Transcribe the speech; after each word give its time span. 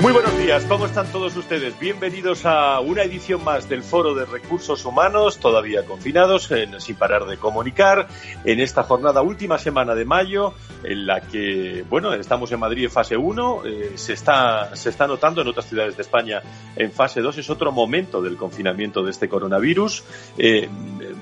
Muy 0.00 0.12
buenos 0.12 0.38
días, 0.38 0.64
¿cómo 0.66 0.86
están 0.86 1.10
todos 1.10 1.36
ustedes? 1.36 1.76
Bienvenidos 1.80 2.46
a 2.46 2.78
una 2.78 3.02
edición 3.02 3.42
más 3.42 3.68
del 3.68 3.82
Foro 3.82 4.14
de 4.14 4.26
Recursos 4.26 4.84
Humanos, 4.84 5.40
todavía 5.40 5.84
confinados, 5.84 6.48
sin 6.78 6.94
parar 6.94 7.26
de 7.26 7.36
comunicar, 7.36 8.06
en 8.44 8.60
esta 8.60 8.84
jornada 8.84 9.22
última 9.22 9.58
semana 9.58 9.96
de 9.96 10.04
mayo, 10.04 10.54
en 10.84 11.04
la 11.04 11.20
que, 11.22 11.84
bueno, 11.90 12.14
estamos 12.14 12.52
en 12.52 12.60
Madrid 12.60 12.84
en 12.84 12.90
fase 12.92 13.16
1, 13.16 13.62
eh, 13.66 13.92
se, 13.96 14.12
está, 14.12 14.76
se 14.76 14.90
está 14.90 15.08
notando 15.08 15.42
en 15.42 15.48
otras 15.48 15.66
ciudades 15.66 15.96
de 15.96 16.02
España 16.02 16.42
en 16.76 16.92
fase 16.92 17.20
2, 17.20 17.38
es 17.38 17.50
otro 17.50 17.72
momento 17.72 18.22
del 18.22 18.36
confinamiento 18.36 19.02
de 19.02 19.10
este 19.10 19.28
coronavirus. 19.28 20.04
Eh, 20.38 20.68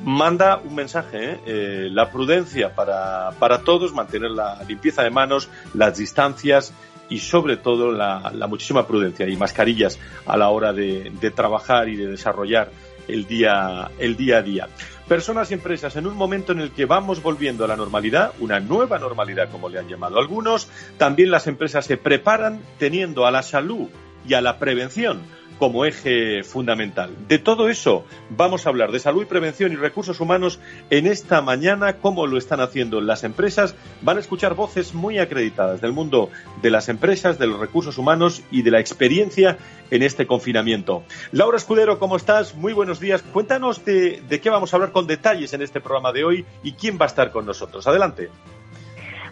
manda 0.04 0.58
un 0.58 0.74
mensaje, 0.74 1.40
eh, 1.46 1.88
la 1.90 2.10
prudencia 2.10 2.74
para, 2.74 3.30
para 3.38 3.62
todos, 3.62 3.94
mantener 3.94 4.32
la 4.32 4.62
limpieza 4.68 5.02
de 5.02 5.08
manos, 5.08 5.48
las 5.72 5.96
distancias, 5.96 6.74
y 7.08 7.18
sobre 7.18 7.56
todo 7.56 7.92
la, 7.92 8.32
muchísima 8.48 8.86
prudencia 8.86 9.28
y 9.28 9.36
mascarillas 9.36 9.98
a 10.26 10.36
la 10.36 10.48
hora 10.48 10.72
de, 10.72 11.12
trabajar 11.34 11.88
y 11.88 11.96
de 11.96 12.06
desarrollar 12.06 12.70
el 13.08 13.26
día, 13.26 13.90
el 13.98 14.16
día 14.16 14.38
a 14.38 14.42
día. 14.42 14.68
Personas 15.08 15.50
y 15.50 15.54
empresas 15.54 15.94
en 15.96 16.06
un 16.06 16.16
momento 16.16 16.52
en 16.52 16.60
el 16.60 16.72
que 16.72 16.84
vamos 16.84 17.22
volviendo 17.22 17.64
a 17.64 17.68
la 17.68 17.76
normalidad, 17.76 18.32
una 18.40 18.58
nueva 18.58 18.98
normalidad 18.98 19.50
como 19.50 19.68
le 19.68 19.78
han 19.78 19.88
llamado 19.88 20.18
algunos, 20.18 20.68
también 20.98 21.30
las 21.30 21.46
empresas 21.46 21.86
se 21.86 21.96
preparan 21.96 22.60
teniendo 22.78 23.26
a 23.26 23.30
la 23.30 23.42
salud 23.42 23.88
y 24.26 24.34
a 24.34 24.40
la 24.40 24.58
prevención 24.58 25.20
como 25.58 25.84
eje 25.84 26.42
fundamental. 26.42 27.14
De 27.28 27.38
todo 27.38 27.68
eso 27.68 28.04
vamos 28.30 28.66
a 28.66 28.70
hablar, 28.70 28.92
de 28.92 29.00
salud 29.00 29.22
y 29.22 29.26
prevención 29.26 29.72
y 29.72 29.76
recursos 29.76 30.20
humanos 30.20 30.58
en 30.90 31.06
esta 31.06 31.40
mañana, 31.40 31.94
cómo 31.94 32.26
lo 32.26 32.38
están 32.38 32.60
haciendo 32.60 33.00
las 33.00 33.24
empresas. 33.24 33.74
Van 34.02 34.16
a 34.16 34.20
escuchar 34.20 34.54
voces 34.54 34.94
muy 34.94 35.18
acreditadas 35.18 35.80
del 35.80 35.92
mundo 35.92 36.30
de 36.62 36.70
las 36.70 36.88
empresas, 36.88 37.38
de 37.38 37.46
los 37.46 37.60
recursos 37.60 37.98
humanos 37.98 38.42
y 38.50 38.62
de 38.62 38.70
la 38.70 38.80
experiencia 38.80 39.58
en 39.90 40.02
este 40.02 40.26
confinamiento. 40.26 41.04
Laura 41.32 41.56
Escudero, 41.56 41.98
¿cómo 41.98 42.16
estás? 42.16 42.54
Muy 42.54 42.72
buenos 42.72 43.00
días. 43.00 43.22
Cuéntanos 43.22 43.84
de, 43.84 44.22
de 44.28 44.40
qué 44.40 44.50
vamos 44.50 44.72
a 44.72 44.76
hablar 44.76 44.92
con 44.92 45.06
detalles 45.06 45.52
en 45.52 45.62
este 45.62 45.80
programa 45.80 46.12
de 46.12 46.24
hoy 46.24 46.46
y 46.62 46.72
quién 46.72 46.98
va 47.00 47.04
a 47.04 47.08
estar 47.08 47.30
con 47.30 47.46
nosotros. 47.46 47.86
Adelante. 47.86 48.30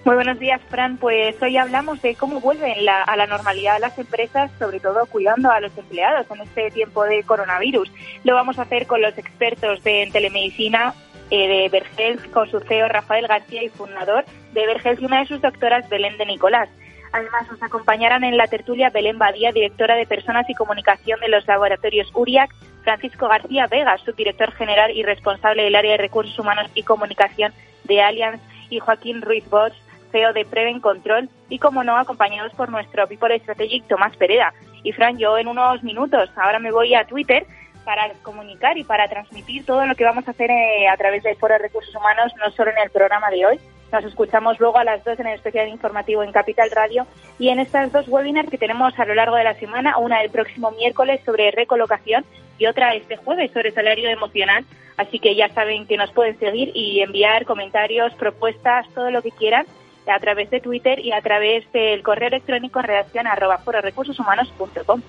Muy 0.05 0.17
buenos 0.17 0.39
días, 0.39 0.61
Fran. 0.69 0.99
Pues 0.99 1.41
hoy 1.41 1.57
hablamos 1.57 2.03
de 2.03 2.15
cómo 2.15 2.39
vuelven 2.39 2.75
a 2.87 3.17
la 3.17 3.27
normalidad 3.27 3.81
las 3.81 3.99
empresas, 3.99 4.51
sobre 4.59 4.79
todo 4.79 5.07
cuidando 5.07 5.51
a 5.51 5.61
los 5.61 5.77
empleados 5.79 6.27
en 6.31 6.43
este 6.43 6.71
tiempo 6.71 7.05
de 7.05 7.23
coronavirus. 7.23 7.91
Lo 8.23 8.35
vamos 8.35 8.59
a 8.59 8.63
hacer 8.63 8.87
con 8.87 9.01
los 9.01 9.17
expertos 9.17 9.83
de 9.83 10.11
telemedicina 10.13 10.93
eh, 11.31 11.49
de 11.49 11.69
Vergels, 11.71 12.23
con 12.29 12.51
su 12.51 12.61
CEO 12.61 12.87
Rafael 12.89 13.27
García 13.27 13.63
y 13.63 13.71
fundador 13.71 14.27
de 14.53 14.67
Vergels 14.67 15.01
y 15.01 15.07
una 15.07 15.21
de 15.21 15.27
sus 15.27 15.41
doctoras, 15.41 15.89
Belén 15.89 16.19
de 16.19 16.27
Nicolás. 16.27 16.69
Además, 17.13 17.51
nos 17.51 17.63
acompañarán 17.63 18.25
en 18.25 18.37
la 18.37 18.47
tertulia 18.47 18.91
Belén 18.91 19.17
Badía, 19.17 19.53
directora 19.53 19.95
de 19.95 20.07
Personas 20.07 20.51
y 20.51 20.55
Comunicación 20.55 21.19
de 21.21 21.29
los 21.29 21.47
laboratorios 21.47 22.11
URIAC, 22.13 22.55
Francisco 22.83 23.27
García 23.27 23.69
Vega, 23.69 23.97
subdirector 23.97 24.53
general 24.53 24.91
y 24.91 25.03
responsable 25.03 25.63
del 25.63 25.77
área 25.77 25.93
de 25.93 25.99
recursos 25.99 26.39
humanos 26.39 26.71
y 26.75 26.83
comunicación 26.83 27.55
de 27.85 28.03
Allianz, 28.03 28.43
y 28.71 28.81
Joaquín 28.81 29.23
Ruiz 29.23 29.49
Bosch, 29.49 29.75
CEO 30.15 30.33
de 30.33 30.45
Preven 30.45 30.79
Control 30.79 31.29
y, 31.49 31.59
como 31.59 31.83
no, 31.83 31.97
acompañados 31.97 32.53
por 32.55 32.69
nuestro 32.71 33.09
People 33.09 33.37
Strategic 33.41 33.89
Tomás 33.89 34.17
Pereda. 34.17 34.55
Y 34.85 34.93
Fran, 34.93 35.19
yo 35.19 35.37
en 35.37 35.49
unos 35.49 35.83
minutos, 35.83 36.31
ahora 36.37 36.61
me 36.61 36.71
voy 36.71 36.95
a 36.95 37.05
Twitter 37.05 37.45
para 37.85 38.09
comunicar 38.23 38.79
y 38.79 38.85
para 38.85 39.09
transmitir 39.09 39.67
todo 39.67 39.85
lo 39.85 39.97
que 39.97 40.05
vamos 40.05 40.27
a 40.29 40.31
hacer 40.31 40.51
eh, 40.51 40.87
a 40.89 40.97
través 40.97 41.25
del 41.25 41.37
Foro 41.37 41.55
de 41.55 41.59
Recursos 41.59 41.95
Humanos, 41.97 42.33
no 42.39 42.51
solo 42.53 42.71
en 42.71 42.79
el 42.79 42.91
programa 42.91 43.29
de 43.31 43.45
hoy. 43.45 43.61
Nos 43.91 44.05
escuchamos 44.05 44.59
luego 44.61 44.79
a 44.79 44.85
las 44.85 45.05
dos 45.05 45.19
en 45.19 45.27
el 45.27 45.35
especial 45.35 45.69
informativo 45.69 46.23
en 46.23 46.33
Capital 46.33 46.71
Radio 46.71 47.07
y 47.39 47.49
en 47.49 47.59
estas 47.59 47.91
dos 47.93 48.09
webinars 48.09 48.51
que 48.51 48.59
tenemos 48.59 48.99
a 48.99 49.05
lo 49.05 49.15
largo 49.15 49.37
de 49.37 49.45
la 49.45 49.55
semana, 49.55 49.99
una 49.99 50.23
el 50.23 50.31
próximo 50.31 50.71
miércoles 50.71 51.21
sobre 51.25 51.51
recolocación 51.51 52.25
y 52.57 52.67
otra 52.67 52.95
este 52.95 53.17
jueves 53.17 53.51
sobre 53.51 53.73
salario 53.73 54.09
emocional. 54.09 54.65
Así 54.97 55.19
que 55.19 55.35
ya 55.35 55.49
saben 55.49 55.87
que 55.87 55.97
nos 55.97 56.13
pueden 56.13 56.39
seguir 56.39 56.71
y 56.73 57.01
enviar 57.01 57.45
comentarios, 57.45 58.15
propuestas, 58.15 58.89
todo 58.95 59.11
lo 59.11 59.23
que 59.23 59.33
quieran 59.33 59.67
a 60.07 60.19
través 60.21 60.51
de 60.51 60.61
Twitter 60.61 60.99
y 61.01 61.13
a 61.13 61.21
través 61.21 61.71
del 61.73 62.03
correo 62.03 62.29
electrónico 62.29 62.83
redacción 62.83 63.27
arroba 63.27 63.59
fororecursoshumanos.com. 63.59 65.01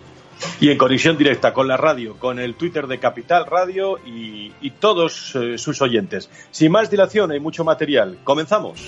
Y 0.59 0.69
en 0.69 0.77
conexión 0.77 1.17
directa 1.17 1.53
con 1.53 1.67
la 1.67 1.77
radio, 1.77 2.17
con 2.17 2.39
el 2.39 2.55
Twitter 2.55 2.87
de 2.87 2.99
Capital 2.99 3.45
Radio 3.45 3.99
y, 4.05 4.51
todos 4.79 5.35
eh, 5.35 5.57
sus 5.57 5.81
oyentes. 5.81 6.29
Sin 6.51 6.71
más 6.71 6.91
dilación, 6.91 7.31
hay 7.31 7.39
mucho 7.39 7.63
material. 7.63 8.19
Comenzamos. 8.23 8.79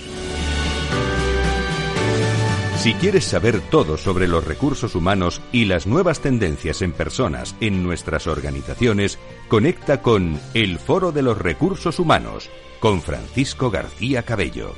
Si 2.76 2.94
quieres 2.94 3.24
saber 3.24 3.60
todo 3.60 3.96
sobre 3.96 4.28
los 4.28 4.46
recursos 4.46 4.94
humanos 4.94 5.40
y 5.50 5.64
las 5.64 5.88
nuevas 5.88 6.20
tendencias 6.20 6.80
en 6.80 6.92
personas 6.92 7.56
en 7.60 7.82
nuestras 7.82 8.28
organizaciones, 8.28 9.18
conecta 9.48 10.00
con 10.00 10.38
El 10.54 10.78
Foro 10.78 11.10
de 11.10 11.22
los 11.22 11.36
Recursos 11.36 11.98
Humanos 11.98 12.48
con 12.78 13.02
Francisco 13.02 13.70
García 13.70 14.22
Cabello. 14.22 14.74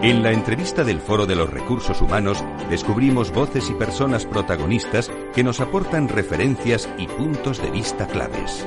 En 0.00 0.22
la 0.22 0.30
entrevista 0.30 0.84
del 0.84 1.00
Foro 1.00 1.26
de 1.26 1.34
los 1.34 1.50
Recursos 1.50 2.00
Humanos 2.00 2.44
descubrimos 2.70 3.32
voces 3.32 3.68
y 3.68 3.74
personas 3.74 4.26
protagonistas 4.26 5.10
que 5.34 5.42
nos 5.42 5.58
aportan 5.58 6.06
referencias 6.06 6.88
y 6.98 7.08
puntos 7.08 7.60
de 7.60 7.68
vista 7.72 8.06
claves. 8.06 8.64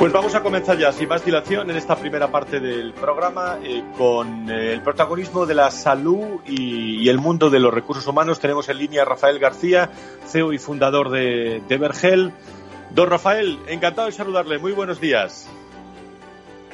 Pues 0.00 0.12
vamos 0.12 0.34
a 0.34 0.42
comenzar 0.42 0.76
ya, 0.76 0.90
sin 0.90 1.08
más 1.08 1.24
dilación, 1.24 1.70
en 1.70 1.76
esta 1.76 1.94
primera 1.94 2.32
parte 2.32 2.58
del 2.58 2.92
programa 2.92 3.60
eh, 3.62 3.84
con 3.96 4.50
eh, 4.50 4.72
el 4.72 4.82
protagonismo 4.82 5.46
de 5.46 5.54
la 5.54 5.70
salud 5.70 6.40
y, 6.44 7.08
el 7.08 7.18
mundo 7.18 7.48
de 7.48 7.60
los 7.60 7.72
recursos 7.72 8.04
humanos. 8.08 8.40
Tenemos 8.40 8.68
en 8.68 8.78
línea 8.78 9.02
a 9.02 9.04
Rafael 9.04 9.38
García, 9.38 9.92
CEO 10.26 10.52
y 10.52 10.58
fundador 10.58 11.10
de, 11.10 11.62
de 11.68 11.78
Vergel. 11.78 12.32
Don 12.90 13.08
Rafael, 13.08 13.60
encantado 13.68 14.08
de 14.08 14.12
saludarle. 14.12 14.58
Muy 14.58 14.72
buenos 14.72 15.00
días. 15.00 15.48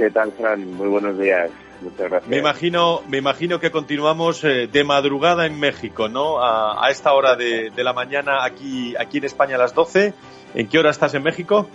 ¿Qué 0.03 0.11
Fran? 0.11 0.73
Muy 0.73 0.89
buenos 0.89 1.17
días. 1.17 1.49
Muchas 1.81 2.11
gracias. 2.11 2.29
Me 2.29 2.39
imagino, 2.39 3.03
me 3.09 3.19
imagino 3.19 3.61
que 3.61 3.71
continuamos 3.71 4.43
eh, 4.43 4.67
de 4.67 4.83
madrugada 4.83 5.47
en 5.47 5.61
México, 5.61 6.09
¿no? 6.09 6.43
A, 6.43 6.91
esta 6.91 7.13
hora 7.13 7.37
de, 7.37 7.71
de, 7.71 7.85
la 7.85 7.93
mañana 7.93 8.45
aquí, 8.45 8.97
aquí 8.97 9.19
en 9.19 9.25
España 9.25 9.55
a 9.55 9.59
las 9.59 9.75
12. 9.75 10.13
¿En 10.55 10.69
qué 10.69 10.79
hora 10.81 10.91
estás 10.91 11.15
en 11.15 11.23
México? 11.23 11.69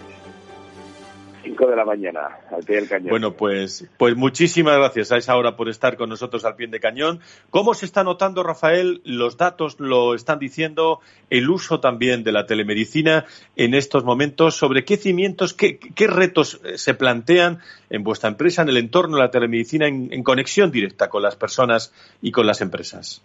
De 1.65 1.75
la 1.75 1.86
mañana, 1.86 2.39
al 2.51 2.63
pie 2.63 2.75
del 2.75 2.88
cañón. 2.88 3.09
Bueno, 3.09 3.33
pues, 3.33 3.88
pues 3.98 4.15
muchísimas 4.15 4.77
gracias 4.77 5.12
a 5.12 5.18
esa 5.18 5.36
hora 5.36 5.56
por 5.56 5.69
estar 5.69 5.98
con 5.98 6.09
nosotros 6.09 6.45
al 6.45 6.56
pie 6.56 6.68
de 6.68 6.80
cañón. 6.80 7.21
¿Cómo 7.50 7.74
se 7.74 7.86
está 7.86 8.04
notando, 8.04 8.44
Rafael? 8.44 9.01
Los 9.04 9.38
datos 9.38 9.80
lo 9.80 10.13
están 10.13 10.39
diciendo, 10.39 11.00
el 11.30 11.50
uso 11.50 11.80
también 11.80 12.24
de 12.24 12.31
la 12.31 12.45
telemedicina 12.45 13.25
en 13.56 13.74
estos 13.74 14.04
momentos. 14.04 14.56
¿Sobre 14.56 14.86
qué 14.86 14.98
cimientos, 14.98 15.54
qué, 15.54 15.80
retos 16.07 16.62
eh, 16.63 16.77
se 16.77 16.94
plantean 16.94 17.60
en 17.89 18.03
vuestra 18.03 18.30
empresa, 18.30 18.62
en 18.62 18.69
el 18.69 18.77
entorno 18.77 19.18
de 19.18 19.24
la 19.24 19.31
telemedicina, 19.31 19.88
en 19.88 20.24
conexión 20.24 20.71
directa 20.71 21.10
con 21.10 21.24
las 21.24 21.36
personas 21.36 21.94
y 22.21 22.31
con 22.31 22.45
las 22.45 22.62
empresas? 22.62 23.24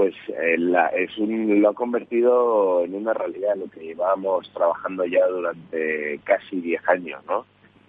Pues 0.00 0.14
eh, 0.28 0.56
es 0.96 1.18
un, 1.18 1.60
lo 1.60 1.68
ha 1.68 1.74
convertido 1.74 2.82
en 2.82 2.94
una 2.94 3.12
realidad 3.12 3.54
lo 3.54 3.66
que 3.66 3.80
llevábamos 3.80 4.50
trabajando 4.54 5.04
ya 5.04 5.26
durante 5.26 6.18
casi 6.24 6.58
10 6.58 6.88
años, 6.88 7.22
¿no? 7.26 7.44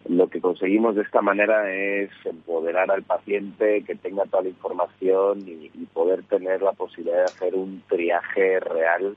Lo 0.10 0.28
que 0.28 0.42
conseguimos 0.42 0.98
de 0.98 1.04
esta 1.04 1.22
manera 1.22 1.74
es 1.74 2.10
empoderar 2.26 2.92
al 2.92 3.04
paciente, 3.04 3.86
que 3.86 3.96
tenga 3.96 4.26
toda 4.26 4.44
la 4.44 4.50
información 4.50 5.48
y, 5.48 5.70
poder 5.94 6.24
tener 6.24 6.62
la 6.62 6.74
posibilidad 6.74 7.20
de 7.20 7.24
hacer 7.24 7.56
un 7.56 7.82
triaje 7.88 8.60
real 8.60 9.16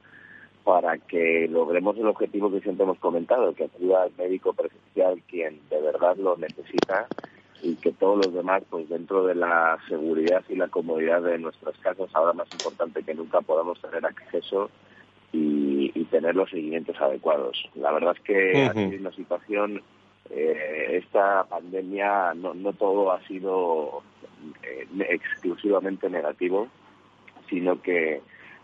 para 0.62 0.96
que 0.98 1.48
logremos 1.50 1.98
el 1.98 2.06
objetivo 2.06 2.52
que 2.52 2.60
siempre 2.60 2.84
hemos 2.84 3.00
comentado, 3.00 3.56
que 3.56 3.64
acuda 3.64 4.04
al 4.04 4.12
médico 4.16 4.52
presencial 4.52 5.20
quien 5.28 5.58
de 5.68 5.80
verdad 5.80 6.16
lo 6.16 6.36
necesita 6.36 7.08
y 7.64 7.76
que 7.76 7.92
todos 7.92 8.26
los 8.26 8.34
demás, 8.34 8.62
pues 8.68 8.88
dentro 8.90 9.24
de 9.24 9.34
la 9.34 9.78
seguridad 9.88 10.44
y 10.50 10.56
la 10.56 10.68
comodidad 10.68 11.22
de 11.22 11.38
nuestras 11.38 11.76
casas, 11.78 12.10
ahora 12.12 12.34
más 12.34 12.48
importante 12.52 13.02
que 13.02 13.14
nunca 13.14 13.40
podamos 13.40 13.80
tener 13.80 14.04
acceso 14.04 14.70
y, 15.32 16.04
tener 16.10 16.36
los 16.36 16.48
seguimientos 16.48 17.00
adecuados. 17.00 17.68
La 17.74 17.90
verdad 17.90 18.14
es 18.16 18.22
que 18.22 18.62
ha 18.66 18.72
sido 18.72 19.00
una 19.00 19.12
situación, 19.12 19.82
eh, 20.30 21.00
esta 21.02 21.42
pandemia 21.44 22.34
no, 22.34 22.54
no 22.54 22.72
todo 22.72 23.10
ha 23.10 23.20
sido 23.26 24.02
eh, 24.62 24.86
exclusivamente 25.08 26.08
negativo, 26.08 26.68
sino 27.48 27.82
que, 27.82 28.20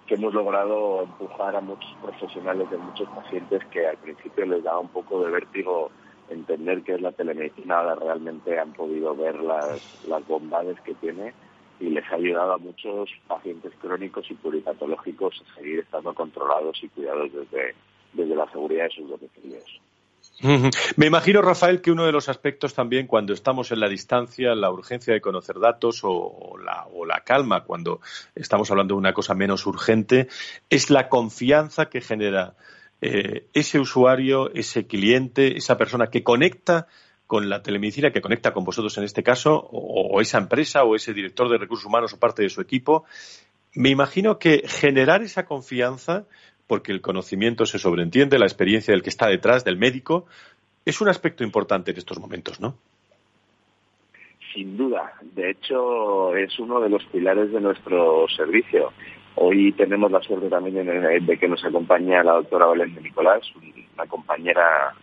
que 0.06 0.14
hemos 0.14 0.32
logrado 0.32 1.02
empujar 1.02 1.56
a 1.56 1.60
muchos 1.60 1.92
profesionales 2.00 2.70
de 2.70 2.76
muchos 2.76 3.08
pacientes 3.08 3.64
que 3.72 3.88
al 3.88 3.96
principio 3.96 4.46
les 4.46 4.62
daba 4.62 4.78
un 4.78 4.90
poco 4.90 5.24
de 5.24 5.32
vértigo 5.32 5.90
entender 6.30 6.82
qué 6.82 6.94
es 6.94 7.00
la 7.00 7.12
telemedicina, 7.12 7.78
ahora 7.78 7.94
realmente 7.96 8.58
han 8.58 8.72
podido 8.72 9.14
ver 9.14 9.40
las, 9.40 10.04
las 10.08 10.26
bondades 10.26 10.80
que 10.80 10.94
tiene 10.94 11.34
y 11.80 11.90
les 11.90 12.04
ha 12.10 12.16
ayudado 12.16 12.52
a 12.52 12.58
muchos 12.58 13.10
pacientes 13.26 13.72
crónicos 13.80 14.30
y 14.30 14.34
pluripatológicos 14.34 15.42
a 15.42 15.54
seguir 15.56 15.80
estando 15.80 16.14
controlados 16.14 16.78
y 16.82 16.88
cuidados 16.88 17.32
desde, 17.32 17.74
desde 18.12 18.34
la 18.34 18.50
seguridad 18.50 18.84
de 18.84 18.90
sus 18.90 19.08
domicilios. 19.08 19.80
Me 20.96 21.06
imagino, 21.06 21.42
Rafael, 21.42 21.82
que 21.82 21.90
uno 21.90 22.06
de 22.06 22.12
los 22.12 22.30
aspectos 22.30 22.72
también 22.72 23.06
cuando 23.06 23.34
estamos 23.34 23.72
en 23.72 23.80
la 23.80 23.88
distancia, 23.88 24.54
la 24.54 24.70
urgencia 24.70 25.12
de 25.12 25.20
conocer 25.20 25.58
datos 25.58 26.00
o, 26.02 26.56
la, 26.62 26.86
o 26.94 27.04
la, 27.04 27.20
calma 27.20 27.64
cuando 27.64 28.00
estamos 28.34 28.70
hablando 28.70 28.94
de 28.94 28.98
una 28.98 29.12
cosa 29.12 29.34
menos 29.34 29.66
urgente, 29.66 30.28
es 30.70 30.88
la 30.88 31.10
confianza 31.10 31.90
que 31.90 32.00
genera 32.00 32.54
eh, 33.02 33.46
ese 33.54 33.78
usuario, 33.78 34.52
ese 34.52 34.86
cliente, 34.86 35.56
esa 35.56 35.78
persona 35.78 36.08
que 36.08 36.22
conecta 36.22 36.86
con 37.26 37.48
la 37.48 37.62
telemedicina, 37.62 38.10
que 38.10 38.20
conecta 38.20 38.52
con 38.52 38.64
vosotros 38.64 38.98
en 38.98 39.04
este 39.04 39.22
caso, 39.22 39.56
o, 39.70 40.20
esa 40.20 40.38
empresa 40.38 40.82
o 40.82 40.96
ese 40.96 41.14
director 41.14 41.48
de 41.48 41.58
recursos 41.58 41.86
humanos 41.86 42.12
o 42.12 42.18
parte 42.18 42.42
de 42.42 42.50
su 42.50 42.60
equipo. 42.60 43.04
Me 43.74 43.88
imagino 43.88 44.38
que 44.38 44.64
generar 44.66 45.22
esa 45.22 45.46
confianza, 45.46 46.24
porque 46.66 46.90
el 46.90 47.00
conocimiento 47.00 47.66
se 47.66 47.78
sobreentiende, 47.78 48.38
la 48.38 48.46
experiencia 48.46 48.92
del 48.92 49.02
que 49.02 49.10
está 49.10 49.28
detrás, 49.28 49.64
del 49.64 49.76
médico, 49.76 50.26
es 50.84 51.00
un 51.00 51.08
aspecto 51.08 51.44
importante 51.44 51.92
en 51.92 51.98
estos 51.98 52.18
momentos, 52.18 52.60
¿no? 52.60 52.76
Sin 54.52 54.76
duda. 54.76 55.12
De 55.22 55.50
hecho, 55.50 56.34
es 56.34 56.58
uno 56.58 56.80
de 56.80 56.88
los 56.88 57.04
pilares 57.06 57.52
de 57.52 57.60
nuestro 57.60 58.26
servicio. 58.28 58.92
Hoy 59.36 59.72
tenemos 59.72 60.10
la 60.10 60.20
suerte 60.20 60.48
también 60.48 60.86
de 60.86 61.38
que 61.38 61.48
nos 61.48 61.64
acompaña 61.64 62.22
la 62.22 62.32
doctora 62.32 62.66
Valencia 62.66 63.00
Nicolás, 63.00 63.40
una 63.94 64.06
compañera 64.06 64.94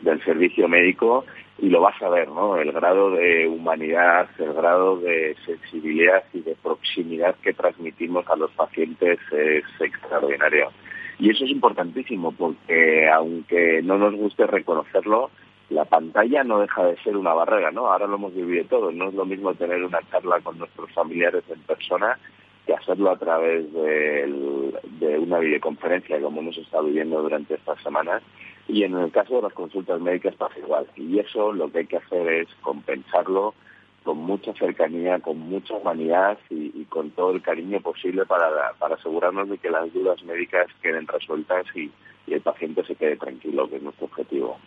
del 0.00 0.22
servicio 0.24 0.68
médico, 0.68 1.24
y 1.58 1.68
lo 1.68 1.80
vas 1.80 2.00
a 2.02 2.08
ver, 2.08 2.28
¿no? 2.28 2.56
El 2.56 2.72
grado 2.72 3.10
de 3.10 3.46
humanidad, 3.46 4.28
el 4.38 4.52
grado 4.54 4.96
de 4.96 5.36
sensibilidad 5.46 6.24
y 6.32 6.40
de 6.40 6.56
proximidad 6.60 7.36
que 7.36 7.52
transmitimos 7.52 8.28
a 8.28 8.36
los 8.36 8.50
pacientes 8.52 9.20
es 9.30 9.64
extraordinario. 9.80 10.70
Y 11.18 11.30
eso 11.30 11.44
es 11.44 11.50
importantísimo 11.50 12.32
porque, 12.32 13.08
aunque 13.08 13.80
no 13.82 13.98
nos 13.98 14.14
guste 14.14 14.46
reconocerlo, 14.46 15.30
la 15.70 15.84
pantalla 15.84 16.42
no 16.42 16.58
deja 16.58 16.84
de 16.84 16.96
ser 17.02 17.16
una 17.16 17.32
barrera, 17.32 17.70
¿no? 17.70 17.86
Ahora 17.86 18.08
lo 18.08 18.16
hemos 18.16 18.34
vivido 18.34 18.64
todo. 18.64 18.90
No 18.90 19.08
es 19.08 19.14
lo 19.14 19.24
mismo 19.24 19.54
tener 19.54 19.82
una 19.84 20.00
charla 20.10 20.40
con 20.40 20.58
nuestros 20.58 20.90
familiares 20.92 21.44
en 21.48 21.60
persona 21.60 22.18
que 22.66 22.74
hacerlo 22.74 23.10
a 23.10 23.18
través 23.18 23.72
de, 23.72 25.18
una 25.18 25.38
videoconferencia 25.38 26.20
como 26.20 26.40
hemos 26.40 26.56
estado 26.58 26.84
viviendo 26.84 27.22
durante 27.22 27.54
estas 27.54 27.82
semanas 27.82 28.22
y 28.68 28.82
en 28.84 28.94
el 28.96 29.10
caso 29.10 29.36
de 29.36 29.42
las 29.42 29.52
consultas 29.52 30.00
médicas 30.00 30.34
pasa 30.34 30.58
igual 30.58 30.86
y 30.96 31.18
eso 31.18 31.52
lo 31.52 31.70
que 31.70 31.80
hay 31.80 31.86
que 31.86 31.98
hacer 31.98 32.26
es 32.28 32.48
compensarlo 32.62 33.54
con 34.02 34.18
mucha 34.18 34.52
cercanía, 34.54 35.18
con 35.20 35.38
mucha 35.38 35.74
humanidad 35.74 36.38
y, 36.50 36.84
con 36.84 37.10
todo 37.10 37.32
el 37.32 37.40
cariño 37.40 37.80
posible 37.80 38.26
para, 38.26 38.74
para, 38.78 38.96
asegurarnos 38.96 39.48
de 39.48 39.56
que 39.56 39.70
las 39.70 39.90
dudas 39.94 40.22
médicas 40.24 40.66
queden 40.82 41.06
resueltas 41.06 41.64
y 41.74 41.90
el 42.26 42.42
paciente 42.42 42.84
se 42.84 42.96
quede 42.96 43.16
tranquilo, 43.16 43.68
que 43.68 43.76
es 43.76 43.82
nuestro 43.82 44.06
objetivo. 44.06 44.58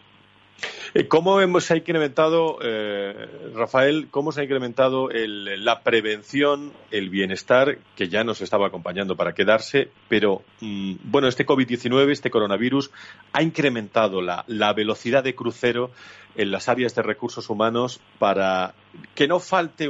Eh, 0.94 1.08
¿Cómo 1.08 1.42
hemos 1.42 1.70
incrementado, 1.70 2.60
eh, 2.62 3.52
Rafael, 3.54 4.08
cómo 4.10 4.32
se 4.32 4.42
ha 4.42 4.44
incrementado 4.44 5.10
la 5.12 5.82
prevención, 5.82 6.72
el 6.92 7.10
bienestar, 7.10 7.78
que 7.96 8.10
ya 8.10 8.24
nos 8.24 8.42
estaba 8.42 8.68
acompañando 8.68 9.16
para 9.16 9.34
quedarse, 9.34 9.90
pero 10.08 10.42
mm, 10.62 10.96
bueno, 11.04 11.28
este 11.28 11.46
COVID-19, 11.46 12.12
este 12.12 12.32
coronavirus, 12.32 12.92
ha 13.34 13.44
incrementado 13.44 14.22
la, 14.22 14.46
velocidad 14.74 15.24
de 15.24 15.36
crucero 15.36 15.92
en 16.36 16.52
las 16.52 16.70
áreas 16.70 16.94
de 16.94 17.02
recursos 17.02 17.50
humanos 17.50 18.00
para 18.20 18.76
que 19.16 19.28
no 19.28 19.40
falte 19.40 19.90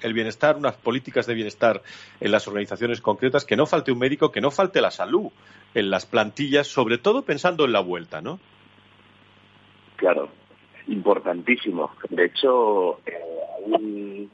el 0.00 0.12
bienestar, 0.12 0.56
unas 0.56 0.76
políticas 0.76 1.26
de 1.26 1.34
bienestar 1.34 1.82
en 2.20 2.32
las 2.32 2.48
organizaciones 2.48 3.00
concretas, 3.00 3.44
que 3.44 3.56
no 3.56 3.66
falte 3.66 3.92
un 3.92 3.98
médico, 3.98 4.32
que 4.32 4.40
no 4.40 4.50
falte 4.50 4.80
la 4.80 4.90
salud 4.90 5.30
en 5.74 5.90
las 5.90 6.06
plantillas, 6.06 6.66
sobre 6.66 6.98
todo 6.98 7.22
pensando 7.22 7.64
en 7.64 7.72
la 7.72 7.80
vuelta, 7.80 8.20
¿no? 8.20 8.40
Claro, 9.96 10.28
importantísimo. 10.88 11.90
De 12.10 12.26
hecho, 12.26 13.00
eh, 13.06 14.28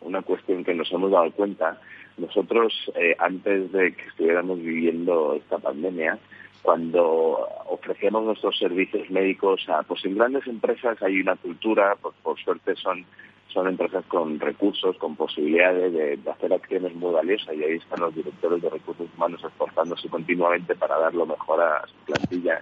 una 0.00 0.22
cuestión 0.22 0.64
que 0.64 0.74
nos 0.74 0.90
hemos 0.92 1.10
dado 1.10 1.30
cuenta, 1.32 1.80
nosotros 2.16 2.72
eh, 2.94 3.14
antes 3.18 3.70
de 3.72 3.92
que 3.94 4.02
estuviéramos 4.08 4.58
viviendo 4.58 5.34
esta 5.34 5.58
pandemia, 5.58 6.18
cuando 6.62 7.48
ofrecíamos 7.66 8.24
nuestros 8.24 8.58
servicios 8.58 9.08
médicos 9.10 9.68
a, 9.68 9.82
pues 9.82 10.04
en 10.04 10.16
grandes 10.16 10.46
empresas 10.46 11.00
hay 11.02 11.20
una 11.20 11.36
cultura, 11.36 11.96
pues 12.00 12.14
por 12.22 12.38
suerte 12.38 12.74
son 12.76 13.04
son 13.52 13.66
empresas 13.66 14.04
con 14.06 14.38
recursos, 14.38 14.96
con 14.98 15.16
posibilidades 15.16 15.92
de, 15.92 16.30
hacer 16.30 16.52
acciones 16.52 16.94
muy 16.94 17.12
valiosas 17.12 17.54
y 17.54 17.64
ahí 17.64 17.76
están 17.76 18.00
los 18.00 18.14
directores 18.14 18.62
de 18.62 18.70
recursos 18.70 19.08
humanos 19.16 19.42
esforzándose 19.42 20.08
continuamente 20.08 20.74
para 20.74 20.98
dar 20.98 21.14
lo 21.14 21.26
mejor 21.26 21.60
a 21.60 21.82
su 21.86 21.94
plantilla. 22.04 22.60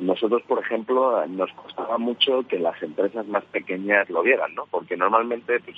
Nosotros, 0.00 0.42
por 0.42 0.58
ejemplo, 0.58 1.24
nos 1.28 1.52
costaba 1.52 1.98
mucho 1.98 2.42
que 2.48 2.58
las 2.58 2.80
empresas 2.82 3.26
más 3.26 3.44
pequeñas 3.46 4.10
lo 4.10 4.22
vieran, 4.22 4.54
¿no? 4.54 4.66
Porque 4.70 4.96
normalmente, 4.96 5.60
pues, 5.60 5.76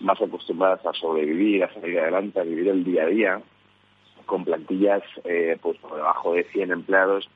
más 0.00 0.20
acostumbradas 0.20 0.84
a 0.86 0.92
sobrevivir, 0.92 1.64
a 1.64 1.74
salir 1.74 1.98
adelante, 1.98 2.40
a 2.40 2.44
vivir 2.44 2.68
el 2.68 2.84
día 2.84 3.02
a 3.02 3.06
día, 3.06 3.40
con 4.26 4.44
plantillas, 4.44 5.02
eh, 5.24 5.58
pues, 5.60 5.76
por 5.78 5.96
debajo 5.96 6.34
de 6.34 6.44
100 6.44 6.70
empleados, 6.70 7.28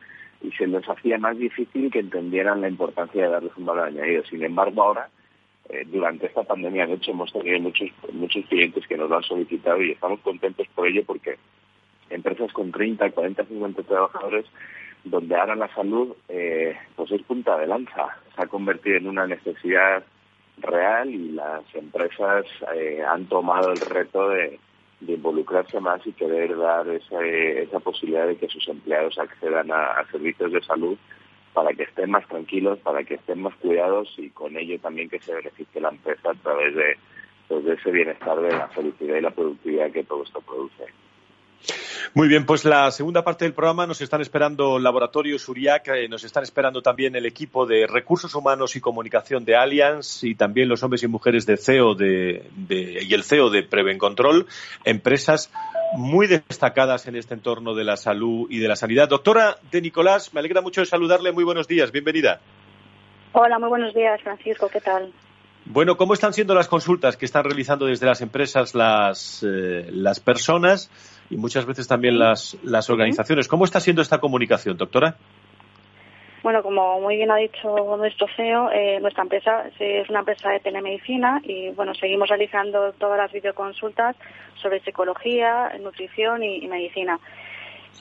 y 0.42 0.50
se 0.52 0.66
les 0.66 0.88
hacía 0.88 1.18
más 1.18 1.36
difícil 1.38 1.90
que 1.90 2.00
entendieran 2.00 2.60
la 2.60 2.68
importancia 2.68 3.24
de 3.24 3.30
darles 3.30 3.56
un 3.56 3.66
valor 3.66 3.88
añadido. 3.88 4.24
Sin 4.24 4.42
embargo, 4.44 4.82
ahora, 4.82 5.08
eh, 5.72 5.84
durante 5.86 6.26
esta 6.26 6.42
pandemia, 6.44 6.86
de 6.86 6.94
hecho, 6.94 7.12
hemos 7.12 7.32
tenido 7.32 7.58
muchos, 7.58 7.88
muchos 8.12 8.44
clientes 8.46 8.86
que 8.86 8.96
nos 8.96 9.08
lo 9.08 9.16
han 9.16 9.22
solicitado 9.22 9.82
y 9.82 9.92
estamos 9.92 10.20
contentos 10.20 10.66
por 10.74 10.86
ello 10.86 11.02
porque 11.06 11.38
empresas 12.10 12.52
con 12.52 12.70
30, 12.70 13.10
40, 13.10 13.44
50 13.46 13.82
trabajadores 13.82 14.44
donde 15.04 15.34
ahora 15.34 15.56
la 15.56 15.72
salud 15.74 16.14
eh, 16.28 16.76
pues 16.94 17.10
es 17.10 17.22
punta 17.22 17.58
de 17.58 17.66
lanza, 17.66 18.18
se 18.34 18.42
ha 18.42 18.46
convertido 18.46 18.98
en 18.98 19.08
una 19.08 19.26
necesidad 19.26 20.04
real 20.58 21.10
y 21.10 21.32
las 21.32 21.62
empresas 21.74 22.44
eh, 22.74 23.02
han 23.02 23.26
tomado 23.26 23.72
el 23.72 23.80
reto 23.80 24.28
de, 24.28 24.58
involucrarse 25.04 25.80
más 25.80 26.06
y 26.06 26.12
querer 26.12 26.56
dar 26.56 26.86
esa, 26.88 27.24
esa 27.24 27.80
posibilidad 27.80 28.26
de 28.28 28.36
que 28.36 28.46
sus 28.46 28.68
empleados 28.68 29.18
accedan 29.18 29.72
a, 29.72 30.04
servicios 30.12 30.52
de 30.52 30.62
salud 30.62 30.96
para 31.52 31.72
que 31.72 31.84
estén 31.84 32.10
más 32.10 32.26
tranquilos, 32.28 32.78
para 32.80 33.04
que 33.04 33.14
estén 33.14 33.42
más 33.42 33.54
cuidados 33.56 34.12
y 34.16 34.30
con 34.30 34.56
ello 34.56 34.78
también 34.80 35.08
que 35.08 35.20
se 35.20 35.34
beneficie 35.34 35.80
la 35.80 35.90
empresa 35.90 36.30
a 36.30 36.34
través 36.34 36.74
de, 36.74 36.96
pues, 37.48 37.64
de 37.64 37.74
ese 37.74 37.90
bienestar, 37.90 38.40
de 38.40 38.50
la 38.50 38.68
felicidad 38.68 39.16
y 39.16 39.20
la 39.20 39.30
productividad 39.30 39.90
que 39.90 40.04
todo 40.04 40.22
esto 40.22 40.40
produce. 40.40 40.84
Muy 42.14 42.28
bien, 42.28 42.44
pues 42.44 42.64
la 42.64 42.90
segunda 42.90 43.24
parte 43.24 43.44
del 43.44 43.54
programa 43.54 43.86
nos 43.86 44.00
están 44.00 44.20
esperando 44.20 44.78
Laboratorios 44.78 45.48
Uriac, 45.48 45.88
eh, 45.88 46.08
nos 46.08 46.24
están 46.24 46.42
esperando 46.42 46.82
también 46.82 47.16
el 47.16 47.24
equipo 47.24 47.64
de 47.64 47.86
Recursos 47.86 48.34
Humanos 48.34 48.76
y 48.76 48.80
Comunicación 48.80 49.44
de 49.44 49.56
Allianz 49.56 50.24
y 50.24 50.34
también 50.34 50.68
los 50.68 50.82
hombres 50.82 51.02
y 51.04 51.08
mujeres 51.08 51.46
de 51.46 51.56
CEO 51.56 51.94
de, 51.94 52.50
y 52.68 53.14
el 53.14 53.22
CEO 53.22 53.48
de 53.50 53.62
Prevencontrol, 53.62 54.46
empresas 54.84 55.50
muy 55.94 56.26
destacadas 56.26 57.06
en 57.06 57.16
este 57.16 57.34
entorno 57.34 57.74
de 57.74 57.84
la 57.84 57.96
salud 57.96 58.46
y 58.50 58.58
de 58.58 58.68
la 58.68 58.76
sanidad. 58.76 59.08
Doctora 59.08 59.56
de 59.70 59.80
Nicolás, 59.80 60.32
me 60.32 60.40
alegra 60.40 60.60
mucho 60.60 60.84
saludarle. 60.84 61.32
Muy 61.32 61.44
buenos 61.44 61.68
días, 61.68 61.92
bienvenida. 61.92 62.40
Hola, 63.32 63.58
muy 63.58 63.68
buenos 63.68 63.94
días, 63.94 64.20
Francisco. 64.22 64.68
¿Qué 64.68 64.80
tal? 64.80 65.12
Bueno, 65.64 65.96
¿cómo 65.96 66.14
están 66.14 66.32
siendo 66.32 66.54
las 66.54 66.68
consultas 66.68 67.16
que 67.16 67.24
están 67.24 67.44
realizando 67.44 67.86
desde 67.86 68.06
las 68.06 68.20
empresas 68.20 68.74
las, 68.74 69.42
eh, 69.42 69.86
las 69.90 70.18
personas 70.18 70.90
y 71.30 71.36
muchas 71.36 71.66
veces 71.66 71.86
también 71.86 72.18
las, 72.18 72.56
las 72.64 72.90
organizaciones? 72.90 73.46
¿Cómo 73.46 73.64
está 73.64 73.78
siendo 73.78 74.02
esta 74.02 74.18
comunicación, 74.18 74.76
doctora? 74.76 75.16
Bueno, 76.42 76.62
como 76.62 77.00
muy 77.00 77.16
bien 77.16 77.30
ha 77.30 77.36
dicho 77.36 77.96
nuestro 77.96 78.26
CEO, 78.34 78.70
eh, 78.72 78.98
nuestra 79.00 79.22
empresa 79.22 79.70
es 79.78 80.08
una 80.10 80.20
empresa 80.20 80.50
de 80.50 80.58
telemedicina 80.58 81.40
y 81.44 81.70
bueno, 81.70 81.94
seguimos 81.94 82.28
realizando 82.28 82.92
todas 82.94 83.16
las 83.16 83.30
videoconsultas 83.30 84.16
sobre 84.56 84.80
psicología, 84.80 85.72
nutrición 85.80 86.42
y 86.42 86.66
medicina. 86.66 87.20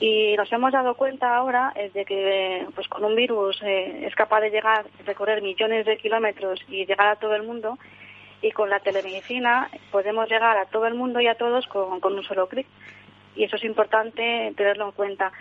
Y 0.00 0.34
nos 0.36 0.52
hemos 0.52 0.72
dado 0.72 0.96
cuenta 0.96 1.36
ahora 1.36 1.72
de 1.94 2.04
que 2.04 2.66
pues 2.74 2.88
con 2.88 3.04
un 3.04 3.14
virus 3.14 3.62
eh, 3.62 4.04
es 4.04 4.14
capaz 4.16 4.40
de 4.40 4.50
llegar, 4.50 4.84
recorrer 5.06 5.42
millones 5.42 5.86
de 5.86 5.96
kilómetros 5.96 6.60
y 6.68 6.84
llegar 6.86 7.06
a 7.06 7.16
todo 7.16 7.36
el 7.36 7.44
mundo. 7.44 7.78
Y 8.40 8.50
con 8.50 8.68
la 8.68 8.80
telemedicina 8.80 9.70
podemos 9.92 10.28
llegar 10.28 10.58
a 10.58 10.66
todo 10.66 10.86
el 10.88 10.94
mundo 10.94 11.20
y 11.20 11.28
a 11.28 11.36
todos 11.36 11.68
con, 11.68 12.00
con 12.00 12.14
un 12.14 12.24
solo 12.24 12.48
clic. 12.48 12.66
Y 13.36 13.44
eso 13.44 13.54
es 13.54 13.62
importante 13.62 14.52
tenerlo 14.56 14.86
en 14.86 14.92
cuenta. 14.92 15.32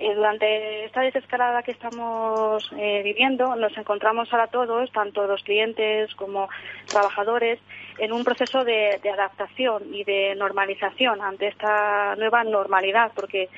Eh, 0.00 0.14
durante 0.14 0.84
esta 0.84 1.00
desescalada 1.00 1.64
que 1.64 1.72
estamos 1.72 2.70
eh, 2.76 3.02
viviendo, 3.02 3.56
nos 3.56 3.76
encontramos 3.76 4.32
ahora 4.32 4.46
todos, 4.46 4.92
tanto 4.92 5.26
los 5.26 5.42
clientes 5.42 6.14
como 6.14 6.48
trabajadores, 6.88 7.58
en 7.98 8.12
un 8.12 8.22
proceso 8.22 8.62
de, 8.62 9.00
adaptación 9.12 9.92
y 9.92 10.04
de 10.04 10.36
normalización 10.36 11.20
ante 11.20 11.48
esta 11.48 12.14
nueva 12.14 12.44
normalidad, 12.44 13.10
porque 13.12 13.48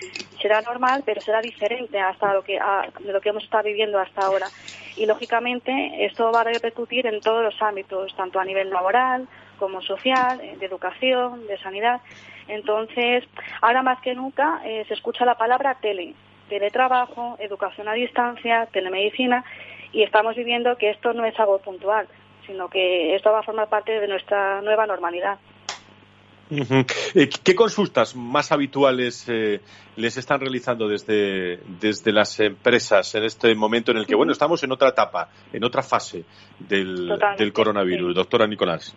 será 0.40 0.62
normal, 0.62 1.02
pero 1.04 1.20
será 1.20 1.42
diferente 1.42 2.00
hasta 2.00 2.32
lo 2.32 2.42
que, 2.42 2.58
de 3.00 3.12
lo 3.12 3.20
que 3.20 3.28
hemos 3.28 3.44
estado 3.44 3.64
viviendo 3.64 3.98
hasta 3.98 4.22
ahora. 4.22 4.46
Y 4.96 5.04
lógicamente 5.04 6.06
esto 6.06 6.32
va 6.32 6.40
a 6.40 6.44
repercutir 6.44 7.06
en 7.06 7.20
todos 7.20 7.42
los 7.42 7.60
ámbitos, 7.60 8.16
tanto 8.16 8.40
a 8.40 8.46
nivel 8.46 8.70
laboral 8.70 9.28
como 9.58 9.82
social, 9.82 10.40
eh, 10.40 10.56
de 10.58 10.64
educación, 10.64 11.46
de 11.46 11.58
sanidad. 11.58 12.00
Entonces, 12.48 13.24
ahora 13.60 13.82
más 13.82 14.00
que 14.00 14.14
nunca 14.14 14.60
se 14.62 14.94
escucha 14.94 15.26
la 15.26 15.36
palabra 15.36 15.76
tele 15.80 16.14
teletrabajo, 16.50 17.36
educación 17.38 17.88
a 17.88 17.94
distancia, 17.94 18.68
telemedicina 18.70 19.42
y 19.92 20.02
estamos 20.02 20.36
viviendo 20.36 20.76
que 20.76 20.90
esto 20.90 21.14
no 21.14 21.24
es 21.24 21.38
algo 21.40 21.58
puntual, 21.60 22.06
sino 22.46 22.68
que 22.68 23.16
esto 23.16 23.32
va 23.32 23.40
a 23.40 23.42
formar 23.42 23.68
parte 23.68 23.98
de 23.98 24.08
nuestra 24.08 24.60
nueva 24.60 24.86
normalidad. 24.86 25.38
Eh, 26.50 27.28
¿Qué 27.44 27.54
consultas 27.54 28.16
más 28.16 28.50
habituales 28.50 29.24
eh, 29.28 29.60
les 29.94 30.16
están 30.16 30.40
realizando 30.40 30.88
desde, 30.88 31.60
desde 31.80 32.12
las 32.12 32.40
empresas 32.40 33.14
en 33.14 33.24
este 33.24 33.54
momento 33.54 33.92
en 33.92 33.98
el 33.98 34.06
que, 34.06 34.16
bueno, 34.16 34.32
estamos 34.32 34.62
en 34.64 34.72
otra 34.72 34.88
etapa, 34.88 35.28
en 35.52 35.62
otra 35.62 35.82
fase 35.82 36.24
del, 36.58 37.16
del 37.38 37.52
coronavirus? 37.52 38.16
Doctora 38.16 38.48
Nicolás. 38.48 38.96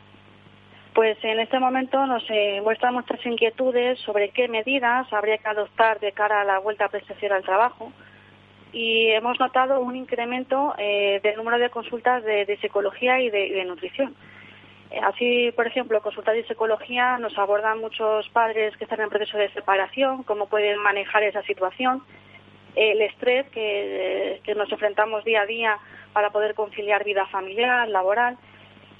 Pues 0.94 1.18
en 1.24 1.40
este 1.40 1.58
momento 1.58 2.06
nos 2.06 2.24
eh, 2.30 2.62
muestran 2.62 2.94
nuestras 2.94 3.26
inquietudes 3.26 3.98
sobre 4.02 4.30
qué 4.30 4.48
medidas 4.48 5.12
habría 5.12 5.40
que 5.40 5.48
adoptar 5.48 6.00
de 6.00 6.12
cara 6.12 6.42
a 6.42 6.44
la 6.44 6.60
vuelta 6.60 6.88
presencial 6.88 7.32
al 7.32 7.44
trabajo 7.44 7.92
y 8.72 9.08
hemos 9.08 9.40
notado 9.40 9.80
un 9.80 9.96
incremento 9.96 10.76
eh, 10.78 11.20
del 11.24 11.38
número 11.38 11.58
de 11.58 11.72
consultas 11.72 12.24
de, 12.24 12.58
psicología 12.62 13.20
y 13.20 13.32
de, 13.32 13.66
nutrición. 13.66 14.16
Eh, 14.92 15.00
así, 15.02 15.52
por 15.56 15.66
ejemplo, 15.66 16.00
consultas 16.02 16.36
de 16.36 16.46
psicología 16.46 17.18
nos 17.18 17.36
abordan 17.40 17.80
muchos 17.80 18.30
padres 18.30 18.78
que 18.78 18.84
están 18.84 19.02
en 19.02 19.10
proceso 19.10 19.38
de 19.40 19.50
separación, 19.50 20.22
cómo 20.22 20.46
pueden 20.46 20.78
manejar 20.78 21.24
esa 21.24 21.42
situación, 21.42 22.04
el 22.76 23.02
estrés 23.02 23.48
que 23.50 24.54
nos 24.56 24.72
enfrentamos 24.72 25.24
día 25.24 25.42
a 25.42 25.46
día 25.48 25.78
para 26.12 26.30
poder 26.30 26.54
conciliar 26.54 27.04
vida 27.04 27.26
familiar, 27.28 27.90
laboral 27.90 28.38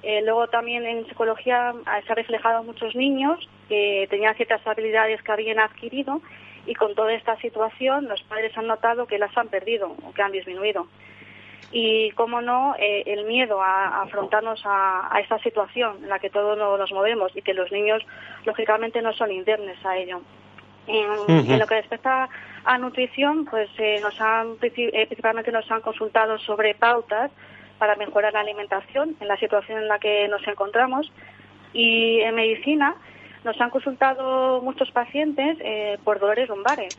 eh, 0.04 0.22
luego 0.22 0.48
también 0.48 0.86
en 0.86 1.08
psicología 1.08 1.74
se 2.06 2.12
ha 2.12 2.16
reflejado 2.16 2.64
muchos 2.64 2.94
niños 2.94 3.50
que 3.70 4.06
tenían 4.10 4.36
ciertas 4.36 4.66
habilidades 4.68 5.22
que 5.24 5.32
habían 5.32 5.60
adquirido 5.60 6.22
y 6.66 6.76
con 6.76 6.94
toda 6.94 7.14
esta 7.14 7.38
situación 7.38 8.10
los 8.10 8.22
padres 8.24 8.58
han 8.58 8.68
notado 8.68 9.08
que 9.08 9.18
las 9.18 9.36
han 9.38 9.48
perdido 9.48 9.96
o 10.04 10.14
que 10.14 10.22
han 10.22 10.34
disminuido. 10.34 10.88
Y, 11.72 12.12
cómo 12.12 12.42
no, 12.42 12.76
eh, 12.78 13.04
el 13.08 13.26
miedo 13.26 13.62
a, 13.62 14.04
afrontarnos 14.04 14.62
a, 14.66 15.10
esta 15.20 15.40
situación 15.40 16.04
en 16.04 16.10
la 16.10 16.20
que 16.20 16.30
todos 16.30 16.56
nos 16.58 16.92
movemos 16.92 17.36
y 17.36 17.42
que 17.42 17.54
los 17.56 17.72
niños, 17.72 18.04
lógicamente, 18.46 19.02
no 19.02 19.12
son 19.14 19.32
internes 19.32 19.84
a 19.84 19.98
ello. 19.98 20.22
En, 20.86 21.60
lo 21.60 21.66
que 21.66 21.76
respecta 21.76 22.30
a 22.66 22.78
nutrición, 22.78 23.46
pues 23.46 23.70
eh, 23.80 24.00
nos 24.02 24.20
han, 24.22 24.58
principalmente 24.58 25.52
nos 25.52 25.70
han 25.72 25.82
consultado 25.82 26.38
sobre 26.38 26.76
pautas 26.76 27.32
para 27.78 27.96
mejorar 27.96 28.34
la 28.34 28.42
alimentación 28.42 29.16
en 29.20 29.28
la 29.28 29.38
situación 29.38 29.80
en 29.80 29.88
la 29.88 30.00
que 30.00 30.28
nos 30.28 30.46
encontramos. 30.48 31.12
Y 31.74 32.20
en 32.20 32.36
medicina 32.36 32.96
nos 33.44 33.60
han 33.60 33.70
consultado 33.70 34.62
muchos 34.62 34.92
pacientes 34.92 35.58
eh, 35.62 35.98
por 36.04 36.20
dolores 36.20 36.50
lumbares. 36.50 36.98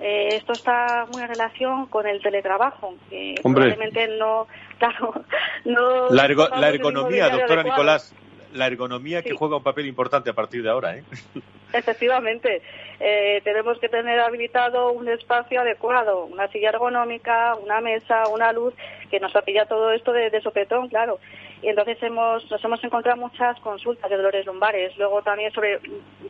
Eh, 0.00 0.28
esto 0.32 0.52
está 0.52 1.06
muy 1.12 1.22
en 1.22 1.28
relación 1.28 1.86
con 1.86 2.06
el 2.06 2.20
teletrabajo, 2.20 2.94
que 3.10 3.36
probablemente 3.42 4.08
no, 4.18 4.46
claro, 4.78 5.24
no. 5.64 6.10
La, 6.10 6.24
ergonomía, 6.68 7.28
doctora 7.28 7.62
Nicolás, 7.62 8.14
la 8.52 8.66
ergonomía 8.66 9.22
que 9.22 9.34
juega 9.34 9.56
un 9.56 9.62
papel 9.62 9.86
importante 9.86 10.30
a 10.30 10.32
partir 10.32 10.62
de 10.62 10.70
ahora, 10.70 10.96
¿eh? 10.96 11.04
Efectivamente, 11.74 12.62
eh, 13.00 13.40
tenemos 13.42 13.80
que 13.80 13.88
tener 13.88 14.20
habilitado 14.20 14.92
un 14.92 15.08
espacio 15.08 15.60
adecuado, 15.60 16.26
una 16.26 16.46
silla 16.48 16.68
ergonómica, 16.68 17.56
una 17.56 17.80
mesa, 17.80 18.28
una 18.28 18.52
luz, 18.52 18.72
que 19.10 19.18
nos 19.18 19.34
apilla 19.34 19.66
todo 19.66 19.90
esto 19.90 20.12
de, 20.12 20.40
sopetón, 20.40 20.88
claro. 20.88 21.18
Y 21.62 21.68
entonces 21.68 22.00
hemos, 22.04 22.48
nos 22.48 22.64
hemos 22.64 22.82
encontrado 22.84 23.20
muchas 23.20 23.58
consultas 23.58 24.08
de 24.08 24.16
dolores 24.16 24.46
lumbares, 24.46 24.96
luego 24.96 25.22
también 25.22 25.50
sobre 25.52 25.80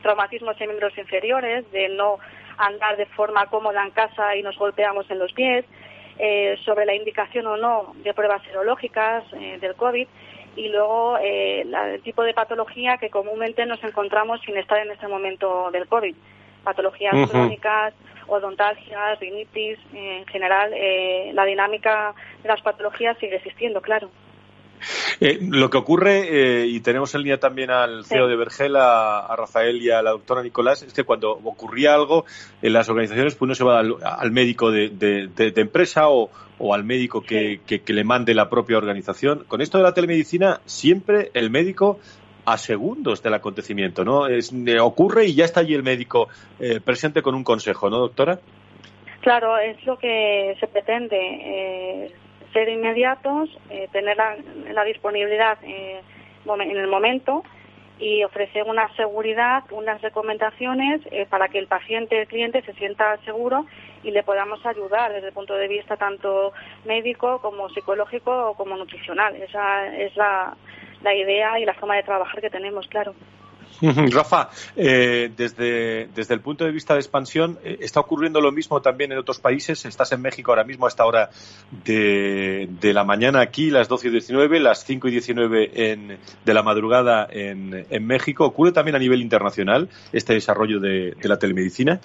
traumatismos 0.00 0.58
en 0.62 0.68
miembros 0.68 0.96
inferiores, 0.96 1.70
de 1.72 1.90
no 1.90 2.18
andar 2.56 2.96
de 2.96 3.04
forma 3.04 3.46
cómoda 3.48 3.84
en 3.84 3.90
casa 3.90 4.34
y 4.36 4.42
nos 4.42 4.56
golpeamos 4.56 5.10
en 5.10 5.18
los 5.18 5.32
pies, 5.34 5.66
eh, 6.18 6.56
sobre 6.64 6.86
la 6.86 6.94
indicación 6.94 7.46
o 7.48 7.58
no 7.58 7.92
de 7.96 8.14
pruebas 8.14 8.42
serológicas 8.44 9.24
eh, 9.34 9.58
del 9.60 9.74
COVID 9.74 10.08
y 10.56 10.68
luego 10.68 11.18
eh, 11.18 11.62
el 11.62 12.02
tipo 12.02 12.22
de 12.22 12.34
patología 12.34 12.96
que 12.98 13.10
comúnmente 13.10 13.66
nos 13.66 13.82
encontramos 13.82 14.40
sin 14.44 14.56
estar 14.56 14.78
en 14.78 14.90
este 14.90 15.08
momento 15.08 15.70
del 15.70 15.86
COVID. 15.86 16.14
Patologías 16.62 17.30
crónicas, 17.30 17.94
odontalgias, 18.26 19.20
rinitis, 19.20 19.78
en 19.92 20.24
general 20.26 20.72
eh, 20.74 21.30
la 21.34 21.44
dinámica 21.44 22.14
de 22.42 22.48
las 22.48 22.62
patologías 22.62 23.18
sigue 23.18 23.36
existiendo, 23.36 23.80
claro. 23.80 24.10
Eh, 25.20 25.38
lo 25.40 25.70
que 25.70 25.78
ocurre, 25.78 26.62
eh, 26.62 26.66
y 26.66 26.80
tenemos 26.80 27.14
en 27.14 27.22
línea 27.22 27.38
también 27.38 27.70
al 27.70 28.04
CEO 28.04 28.26
de 28.26 28.36
Vergel, 28.36 28.76
a, 28.76 29.34
Rafael 29.36 29.80
y 29.80 29.90
a 29.90 30.02
la 30.02 30.10
doctora 30.10 30.42
Nicolás, 30.42 30.82
es 30.82 30.92
que 30.92 31.04
cuando 31.04 31.30
ocurría 31.30 31.94
algo 31.94 32.24
en 32.60 32.72
las 32.72 32.88
organizaciones, 32.88 33.34
pues 33.34 33.46
uno 33.46 33.54
se 33.54 33.64
va 33.64 33.80
al, 33.80 34.30
médico 34.30 34.70
de, 34.70 35.30
empresa 35.56 36.08
o, 36.08 36.30
al 36.58 36.84
médico 36.84 37.22
que, 37.22 37.60
le 37.86 38.04
mande 38.04 38.34
la 38.34 38.48
propia 38.48 38.78
organización. 38.78 39.44
Con 39.48 39.60
esto 39.60 39.78
de 39.78 39.84
la 39.84 39.94
telemedicina, 39.94 40.60
siempre 40.64 41.30
el 41.34 41.50
médico 41.50 41.98
a 42.46 42.58
segundos 42.58 43.22
del 43.22 43.34
acontecimiento, 43.34 44.04
¿no? 44.04 44.26
Es, 44.26 44.52
eh, 44.52 44.78
ocurre 44.78 45.26
y 45.26 45.34
ya 45.34 45.44
está 45.44 45.60
allí 45.60 45.74
el 45.74 45.82
médico 45.82 46.28
presente 46.84 47.22
con 47.22 47.34
un 47.34 47.42
consejo, 47.42 47.88
¿no, 47.88 47.98
doctora? 47.98 48.38
Claro, 49.20 49.56
es 49.58 49.82
lo 49.86 49.98
que 49.98 50.54
se 50.60 50.66
pretende 50.66 52.12
ser 52.54 52.68
inmediatos, 52.68 53.50
eh, 53.68 53.88
tener 53.92 54.16
la, 54.16 54.84
disponibilidad 54.84 55.58
eh, 55.64 56.00
en 56.46 56.76
el 56.76 56.86
momento 56.86 57.42
y 58.04 58.22
ofrecer 58.22 58.64
una 58.64 58.94
seguridad, 58.96 59.64
unas 59.70 60.02
recomendaciones 60.02 61.00
eh, 61.10 61.24
para 61.24 61.48
que 61.48 61.58
el 61.58 61.68
paciente, 61.68 62.20
el 62.20 62.28
cliente 62.28 62.60
se 62.60 62.74
sienta 62.74 63.16
seguro 63.24 63.64
y 64.02 64.10
le 64.10 64.22
podamos 64.22 64.64
ayudar 64.66 65.14
desde 65.14 65.28
el 65.28 65.32
punto 65.32 65.54
de 65.54 65.68
vista 65.68 65.96
tanto 65.96 66.52
médico 66.84 67.40
como 67.40 67.70
psicológico 67.70 68.50
o 68.50 68.54
como 68.56 68.76
nutricional. 68.76 69.34
Esa 69.36 69.86
es 69.96 70.14
la 70.16 70.54
idea 71.14 71.58
y 71.58 71.64
la 71.64 71.72
forma 71.72 71.96
de 71.96 72.02
trabajar 72.02 72.42
que 72.42 72.50
tenemos, 72.50 72.86
claro. 72.88 73.14
Rafa, 74.12 74.50
eh, 74.76 75.30
desde, 75.36 76.08
desde 76.14 76.34
el 76.34 76.40
punto 76.40 76.64
de 76.64 76.72
vista 76.72 76.94
de 76.94 77.00
expansión, 77.00 77.58
eh, 77.64 77.78
¿está 77.80 78.00
ocurriendo 78.00 78.40
lo 78.40 78.52
mismo 78.52 78.80
también 78.80 79.12
en 79.12 79.18
otros 79.18 79.38
países? 79.38 79.84
Estás 79.84 80.12
en 80.12 80.22
México 80.22 80.52
ahora 80.52 80.64
mismo 80.64 80.86
a 80.86 80.88
esta 80.88 81.04
hora 81.06 81.30
de, 81.84 82.68
de 82.80 82.92
la 82.92 83.04
mañana 83.04 83.40
aquí, 83.40 83.70
las 83.70 83.88
12 83.88 84.08
y 84.08 84.10
19, 84.12 84.60
las 84.60 84.84
5 84.84 85.08
y 85.08 85.10
19 85.10 85.70
en, 85.92 86.18
de 86.44 86.54
la 86.54 86.62
madrugada 86.62 87.26
en, 87.30 87.84
México. 88.06 88.44
¿Ocurre 88.44 88.72
también 88.72 88.96
a 88.96 88.98
nivel 88.98 89.20
internacional 89.20 89.88
este 90.12 90.34
desarrollo 90.34 90.78
de, 90.78 91.14
de 91.20 91.28
la 91.28 91.38
telemedicina? 91.38 92.00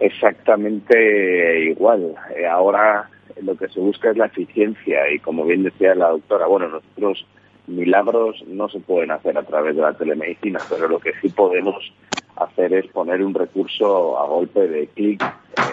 Exactamente 0.00 1.64
igual. 1.70 2.14
Eh, 2.36 2.46
ahora 2.46 3.08
lo 3.40 3.56
que 3.56 3.68
se 3.68 3.78
busca 3.80 4.10
es 4.10 4.16
la 4.16 4.26
eficiencia 4.26 5.08
y, 5.10 5.18
como 5.20 5.44
bien 5.44 5.62
decía 5.62 5.94
la 5.94 6.08
doctora, 6.08 6.46
bueno, 6.46 6.68
nosotros 6.68 7.26
milagros 7.66 8.42
no 8.46 8.68
se 8.68 8.80
pueden 8.80 9.10
hacer 9.10 9.36
a 9.38 9.42
través 9.42 9.76
de 9.76 9.82
la 9.82 9.94
telemedicina, 9.94 10.60
pero 10.68 10.88
lo 10.88 10.98
que 10.98 11.12
sí 11.20 11.28
podemos 11.28 11.92
hacer 12.36 12.72
es 12.74 12.86
poner 12.88 13.22
un 13.22 13.34
recurso 13.34 14.18
a 14.18 14.26
golpe 14.26 14.66
de 14.66 14.86
clic, 14.88 15.22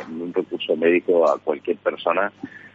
un 0.09 0.33
recurso 0.33 0.75
médico 0.75 1.29
a 1.29 1.39
cualquier 1.39 1.77
persona 1.77 2.31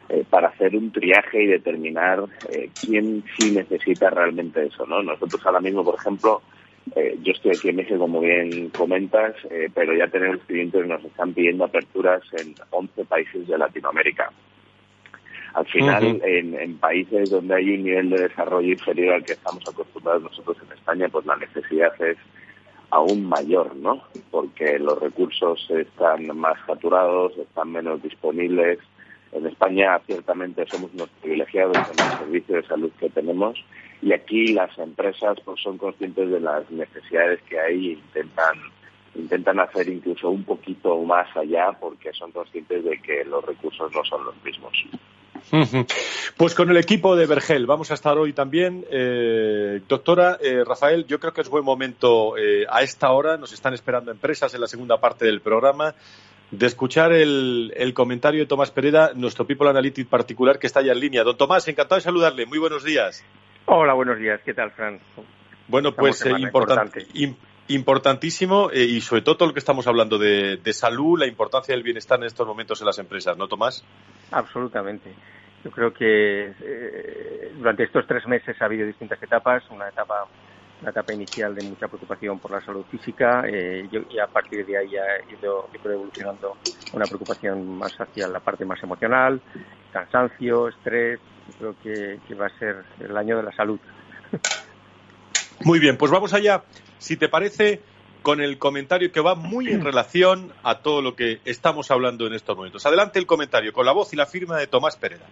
eh, 0.08 0.24
para 0.28 0.48
hacer 0.48 0.76
un 0.76 0.92
triaje 0.92 1.42
y 1.42 1.46
determinar 1.46 2.24
eh, 2.50 2.70
quién 2.78 3.24
sí 3.36 3.50
necesita 3.50 4.10
realmente 4.10 4.66
eso, 4.66 4.86
¿no? 4.86 5.02
Nosotros 5.02 5.40
ahora 5.46 5.60
mismo, 5.60 5.82
por 5.82 5.94
ejemplo, 5.94 6.42
eh, 6.94 7.18
yo 7.22 7.32
estoy 7.32 7.52
aquí 7.52 7.70
en 7.70 7.76
México, 7.76 7.98
como 7.98 8.20
bien 8.20 8.68
comentas, 8.70 9.34
pero 9.74 9.94
ya 9.94 10.06
tenemos 10.08 10.40
clientes 10.46 10.82
que 10.82 10.88
nos 10.88 11.04
están 11.04 11.32
pidiendo 11.32 11.64
aperturas 11.64 12.22
en 12.34 12.54
11 12.70 13.04
países 13.06 13.48
de 13.48 13.56
Latinoamérica. 13.56 14.30
Al 15.54 15.66
final, 15.66 16.20
en, 16.24 16.78
países 16.78 17.30
donde 17.30 17.54
hay 17.54 17.70
un 17.70 17.84
nivel 17.84 18.10
de 18.10 18.22
desarrollo 18.22 18.72
inferior 18.72 19.14
al 19.14 19.24
que 19.24 19.34
estamos 19.34 19.62
acostumbrados 19.68 20.24
nosotros 20.24 20.56
en 20.66 20.72
España, 20.76 21.08
pues 21.08 21.24
la 21.26 21.36
necesidad 21.36 21.92
es 22.02 22.18
aún 22.90 23.24
mayor, 23.24 23.74
¿no? 23.76 24.02
Porque 24.32 24.80
los 24.80 24.98
recursos 25.00 25.64
están 25.70 26.36
más 26.36 26.58
saturados, 26.66 27.38
están 27.38 27.70
menos 27.70 28.02
disponibles. 28.02 28.80
En 29.30 29.46
España 29.46 30.00
ciertamente 30.06 30.66
somos 30.66 30.92
unos 30.92 31.08
privilegiados 31.22 31.76
en 31.76 32.04
el 32.04 32.18
servicio 32.18 32.56
de 32.56 32.66
salud 32.66 32.90
que 32.98 33.10
tenemos 33.10 33.64
y 34.02 34.12
aquí 34.12 34.52
las 34.52 34.76
empresas 34.78 35.38
pues 35.44 35.60
son 35.62 35.78
conscientes 35.78 36.30
de 36.30 36.40
las 36.40 36.68
necesidades 36.70 37.40
que 37.42 37.58
hay 37.58 37.88
e 37.88 37.92
intentan 37.92 38.58
intentan 39.14 39.60
hacer 39.60 39.88
incluso 39.88 40.30
un 40.30 40.44
poquito 40.44 41.00
más 41.02 41.28
allá 41.36 41.72
porque 41.80 42.12
son 42.12 42.32
conscientes 42.32 42.84
de 42.84 42.98
que 42.98 43.24
los 43.24 43.44
recursos 43.44 43.92
no 43.92 44.04
son 44.04 44.24
los 44.24 44.34
mismos. 44.44 44.72
Pues 46.36 46.54
con 46.54 46.70
el 46.70 46.76
equipo 46.76 47.16
de 47.16 47.26
Vergel 47.26 47.66
vamos 47.66 47.90
a 47.90 47.94
estar 47.94 48.18
hoy 48.18 48.32
también. 48.32 48.84
Eh, 48.90 49.80
doctora 49.88 50.38
eh, 50.40 50.64
Rafael, 50.64 51.06
yo 51.06 51.20
creo 51.20 51.32
que 51.32 51.42
es 51.42 51.48
buen 51.48 51.64
momento 51.64 52.36
eh, 52.36 52.66
a 52.68 52.82
esta 52.82 53.12
hora, 53.12 53.36
nos 53.36 53.52
están 53.52 53.74
esperando 53.74 54.10
empresas 54.10 54.52
en 54.54 54.60
la 54.60 54.66
segunda 54.66 54.98
parte 54.98 55.26
del 55.26 55.40
programa, 55.40 55.94
de 56.50 56.66
escuchar 56.66 57.12
el, 57.12 57.92
comentario 57.94 58.40
de 58.40 58.46
Tomás 58.46 58.70
Pereda, 58.70 59.12
nuestro 59.14 59.46
People 59.46 59.68
Analytics 59.68 60.08
particular 60.08 60.58
que 60.58 60.66
está 60.66 60.82
ya 60.82 60.92
en 60.92 61.00
línea. 61.00 61.22
Don 61.22 61.36
Tomás, 61.36 61.66
encantado 61.68 61.96
de 61.96 62.02
saludarle. 62.02 62.46
Muy 62.46 62.58
buenos 62.58 62.84
días. 62.84 63.24
Hola, 63.66 63.94
buenos 63.94 64.18
días. 64.18 64.40
¿Qué 64.44 64.54
tal, 64.54 64.70
Fran? 64.72 65.00
Bueno, 65.68 65.92
pues 65.94 66.24
importante, 66.26 67.06
importantísimo 67.68 68.70
y 68.72 69.00
sobre 69.00 69.22
todo 69.22 69.36
todo 69.36 69.48
lo 69.48 69.54
que 69.54 69.60
estamos 69.60 69.86
hablando 69.86 70.18
de, 70.18 70.58
de 70.58 70.72
salud, 70.72 71.18
la 71.18 71.26
importancia 71.26 71.74
del 71.74 71.82
bienestar 71.82 72.18
en 72.18 72.26
estos 72.26 72.46
momentos 72.46 72.80
en 72.80 72.86
las 72.86 72.98
empresas, 72.98 73.36
¿no, 73.36 73.48
Tomás? 73.48 73.84
Absolutamente. 74.30 75.14
Yo 75.64 75.70
creo 75.70 75.94
que 75.94 76.52
eh, 76.60 77.52
durante 77.56 77.84
estos 77.84 78.06
tres 78.06 78.26
meses 78.26 78.54
ha 78.60 78.66
habido 78.66 78.86
distintas 78.86 79.20
etapas. 79.22 79.62
Una 79.70 79.88
etapa, 79.88 80.26
una 80.82 80.90
etapa 80.90 81.14
inicial 81.14 81.54
de 81.54 81.66
mucha 81.66 81.88
preocupación 81.88 82.38
por 82.38 82.50
la 82.50 82.60
salud 82.60 82.84
física 82.90 83.44
eh, 83.48 83.88
y 84.10 84.18
a 84.18 84.26
partir 84.26 84.66
de 84.66 84.76
ahí 84.76 84.94
ha 84.96 85.32
ido, 85.32 85.70
evolucionando 85.82 86.58
una 86.92 87.06
preocupación 87.06 87.78
más 87.78 87.98
hacia 87.98 88.28
la 88.28 88.40
parte 88.40 88.66
más 88.66 88.82
emocional, 88.82 89.40
cansancio, 89.90 90.68
estrés. 90.68 91.18
Yo 91.60 91.74
creo 91.82 92.18
que 92.26 92.34
va 92.34 92.46
a 92.46 92.58
ser 92.58 92.84
el 93.00 93.16
año 93.16 93.38
de 93.38 93.42
la 93.44 93.52
salud. 93.52 93.80
Muy 95.64 95.78
bien, 95.78 95.96
pues 95.96 96.10
vamos 96.10 96.34
allá. 96.34 96.62
Si 97.04 97.18
te 97.18 97.28
parece, 97.28 97.82
con 98.22 98.40
el 98.40 98.56
comentario 98.56 99.12
que 99.12 99.20
va 99.20 99.34
muy 99.34 99.68
en 99.68 99.84
relación 99.84 100.54
a 100.62 100.78
todo 100.78 101.02
lo 101.02 101.14
que 101.14 101.38
estamos 101.44 101.90
hablando 101.90 102.26
en 102.26 102.32
estos 102.32 102.56
momentos. 102.56 102.86
Adelante 102.86 103.18
el 103.18 103.26
comentario 103.26 103.74
con 103.74 103.84
la 103.84 103.92
voz 103.92 104.14
y 104.14 104.16
la 104.16 104.24
firma 104.24 104.56
de 104.56 104.68
Tomás 104.68 104.96
Pereda. 104.96 105.26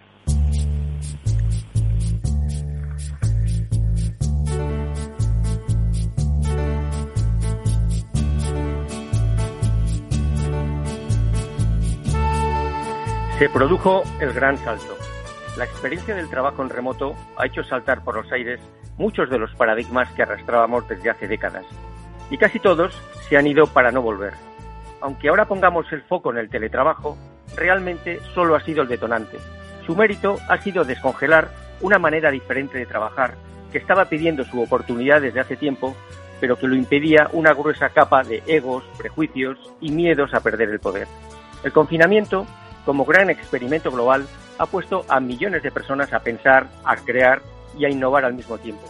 Se 13.39 13.49
produjo 13.49 14.03
el 14.19 14.31
gran 14.31 14.59
salto. 14.59 14.95
La 15.57 15.65
experiencia 15.65 16.13
del 16.13 16.29
trabajo 16.29 16.61
en 16.61 16.69
remoto 16.69 17.15
ha 17.35 17.47
hecho 17.47 17.63
saltar 17.63 18.03
por 18.03 18.15
los 18.15 18.31
aires 18.31 18.59
muchos 18.97 19.29
de 19.29 19.39
los 19.39 19.53
paradigmas 19.55 20.09
que 20.11 20.23
arrastrábamos 20.23 20.87
desde 20.87 21.09
hace 21.09 21.27
décadas 21.27 21.65
y 22.29 22.37
casi 22.37 22.59
todos 22.59 22.93
se 23.27 23.37
han 23.37 23.47
ido 23.47 23.67
para 23.67 23.91
no 23.91 24.01
volver. 24.01 24.33
Aunque 25.01 25.29
ahora 25.29 25.45
pongamos 25.45 25.91
el 25.91 26.01
foco 26.03 26.31
en 26.31 26.37
el 26.37 26.49
teletrabajo, 26.49 27.17
realmente 27.55 28.19
solo 28.33 28.55
ha 28.55 28.61
sido 28.61 28.83
el 28.83 28.87
detonante. 28.87 29.37
Su 29.85 29.95
mérito 29.95 30.37
ha 30.49 30.57
sido 30.59 30.83
descongelar 30.83 31.49
una 31.81 31.99
manera 31.99 32.31
diferente 32.31 32.77
de 32.77 32.85
trabajar 32.85 33.35
que 33.71 33.77
estaba 33.79 34.05
pidiendo 34.05 34.45
su 34.45 34.61
oportunidad 34.61 35.21
desde 35.21 35.41
hace 35.41 35.57
tiempo, 35.57 35.95
pero 36.39 36.55
que 36.57 36.67
lo 36.67 36.75
impedía 36.75 37.27
una 37.33 37.53
gruesa 37.53 37.89
capa 37.89 38.23
de 38.23 38.43
egos, 38.47 38.83
prejuicios 38.97 39.57
y 39.81 39.91
miedos 39.91 40.33
a 40.33 40.39
perder 40.39 40.69
el 40.69 40.79
poder. 40.79 41.07
El 41.63 41.71
confinamiento, 41.71 42.45
como 42.85 43.05
gran 43.05 43.29
experimento 43.29 43.91
global, 43.91 44.25
ha 44.57 44.65
puesto 44.65 45.05
a 45.09 45.19
millones 45.19 45.63
de 45.63 45.71
personas 45.71 46.13
a 46.13 46.19
pensar, 46.19 46.67
a 46.85 46.95
crear 46.95 47.41
y 47.77 47.85
a 47.85 47.89
innovar 47.89 48.25
al 48.25 48.33
mismo 48.33 48.57
tiempo. 48.57 48.83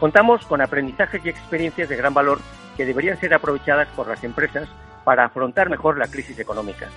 Contamos 0.00 0.44
con 0.46 0.60
aprendizajes 0.60 1.24
y 1.24 1.28
experiencias 1.28 1.88
de 1.88 1.96
gran 1.96 2.14
valor 2.14 2.38
que 2.76 2.84
deberían 2.84 3.18
ser 3.18 3.34
aprovechadas 3.34 3.88
por 3.96 4.08
las 4.08 4.22
empresas 4.24 4.68
para 5.04 5.24
afrontar 5.24 5.70
mejor 5.70 5.98
la 5.98 6.08
crisis 6.08 6.38
económica. 6.38 6.88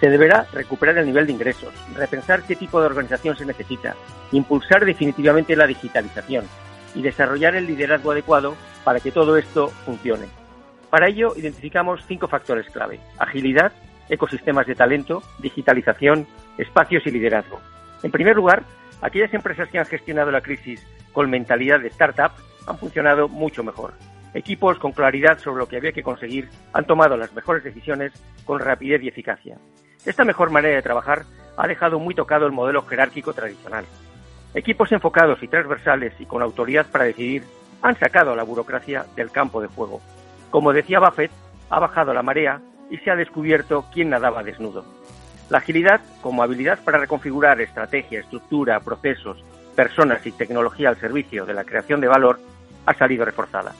Se 0.00 0.08
deberá 0.08 0.46
recuperar 0.52 0.98
el 0.98 1.06
nivel 1.06 1.26
de 1.26 1.32
ingresos, 1.32 1.74
repensar 1.96 2.42
qué 2.44 2.54
tipo 2.54 2.80
de 2.80 2.86
organización 2.86 3.36
se 3.36 3.44
necesita, 3.44 3.96
impulsar 4.30 4.84
definitivamente 4.84 5.56
la 5.56 5.66
digitalización 5.66 6.44
y 6.94 7.02
desarrollar 7.02 7.56
el 7.56 7.66
liderazgo 7.66 8.12
adecuado 8.12 8.54
para 8.84 9.00
que 9.00 9.10
todo 9.10 9.36
esto 9.36 9.68
funcione. 9.84 10.26
Para 10.90 11.08
ello 11.08 11.34
identificamos 11.36 12.04
cinco 12.06 12.28
factores 12.28 12.66
clave. 12.70 13.00
Agilidad, 13.18 13.72
ecosistemas 14.08 14.66
de 14.66 14.74
talento, 14.74 15.22
digitalización, 15.38 16.26
espacios 16.56 17.06
y 17.06 17.10
liderazgo. 17.10 17.60
En 18.02 18.10
primer 18.10 18.36
lugar, 18.36 18.62
aquellas 19.00 19.32
empresas 19.34 19.68
que 19.68 19.78
han 19.78 19.86
gestionado 19.86 20.30
la 20.30 20.40
crisis 20.40 20.86
con 21.12 21.30
mentalidad 21.30 21.80
de 21.80 21.88
startup 21.88 22.32
han 22.66 22.78
funcionado 22.78 23.28
mucho 23.28 23.64
mejor. 23.64 23.94
Equipos 24.34 24.78
con 24.78 24.92
claridad 24.92 25.38
sobre 25.38 25.60
lo 25.60 25.68
que 25.68 25.76
había 25.76 25.92
que 25.92 26.02
conseguir 26.02 26.48
han 26.72 26.86
tomado 26.86 27.16
las 27.16 27.32
mejores 27.32 27.64
decisiones 27.64 28.12
con 28.44 28.60
rapidez 28.60 29.02
y 29.02 29.08
eficacia. 29.08 29.56
Esta 30.04 30.24
mejor 30.24 30.50
manera 30.50 30.76
de 30.76 30.82
trabajar 30.82 31.24
ha 31.56 31.66
dejado 31.66 31.98
muy 31.98 32.14
tocado 32.14 32.46
el 32.46 32.52
modelo 32.52 32.82
jerárquico 32.82 33.32
tradicional. 33.32 33.84
Equipos 34.54 34.92
enfocados 34.92 35.42
y 35.42 35.48
transversales 35.48 36.12
y 36.18 36.26
con 36.26 36.42
autoridad 36.42 36.86
para 36.90 37.04
decidir 37.04 37.42
han 37.82 37.98
sacado 37.98 38.32
a 38.32 38.36
la 38.36 38.42
burocracia 38.42 39.06
del 39.16 39.30
campo 39.30 39.60
de 39.60 39.68
juego. 39.68 40.00
Como 40.50 40.72
decía 40.72 41.00
Buffett, 41.00 41.30
ha 41.70 41.78
bajado 41.78 42.14
la 42.14 42.22
marea 42.22 42.60
y 42.90 42.98
se 42.98 43.10
ha 43.10 43.16
descubierto 43.16 43.86
quién 43.92 44.10
nadaba 44.10 44.42
desnudo. 44.42 44.84
La 45.50 45.58
agilidad, 45.58 46.00
como 46.20 46.42
habilidad 46.42 46.78
para 46.84 46.98
reconfigurar 46.98 47.60
estrategia, 47.60 48.20
estructura, 48.20 48.80
procesos, 48.80 49.42
personas 49.74 50.26
y 50.26 50.32
tecnología 50.32 50.90
al 50.90 51.00
servicio 51.00 51.46
de 51.46 51.54
la 51.54 51.64
creación 51.64 52.00
de 52.00 52.08
valor, 52.08 52.38
ha 52.84 52.94
salido 52.94 53.24
reforzada. 53.24 53.72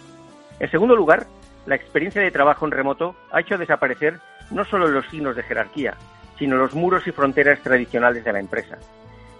En 0.60 0.70
segundo 0.70 0.96
lugar, 0.96 1.26
la 1.66 1.74
experiencia 1.74 2.22
de 2.22 2.30
trabajo 2.30 2.64
en 2.64 2.72
remoto 2.72 3.14
ha 3.30 3.40
hecho 3.40 3.58
desaparecer 3.58 4.18
no 4.50 4.64
solo 4.64 4.88
los 4.88 5.06
signos 5.08 5.36
de 5.36 5.42
jerarquía, 5.42 5.94
sino 6.38 6.56
los 6.56 6.74
muros 6.74 7.06
y 7.06 7.12
fronteras 7.12 7.60
tradicionales 7.60 8.24
de 8.24 8.32
la 8.32 8.40
empresa. 8.40 8.78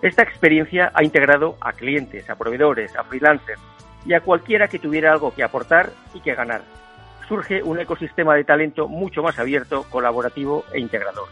Esta 0.02 0.22
experiencia 0.22 0.92
ha 0.94 1.02
integrado 1.02 1.56
a 1.60 1.72
clientes, 1.72 2.28
a 2.28 2.36
proveedores, 2.36 2.94
a 2.94 3.04
freelancers 3.04 3.60
y 4.04 4.12
a 4.12 4.20
cualquiera 4.20 4.68
que 4.68 4.78
tuviera 4.78 5.12
algo 5.12 5.34
que 5.34 5.42
aportar 5.42 5.90
y 6.12 6.20
que 6.20 6.34
ganar. 6.34 6.62
Surge 7.26 7.62
un 7.62 7.80
ecosistema 7.80 8.34
de 8.34 8.44
talento 8.44 8.88
mucho 8.88 9.22
más 9.22 9.38
abierto, 9.38 9.84
colaborativo 9.90 10.64
e 10.72 10.80
integrador. 10.80 11.28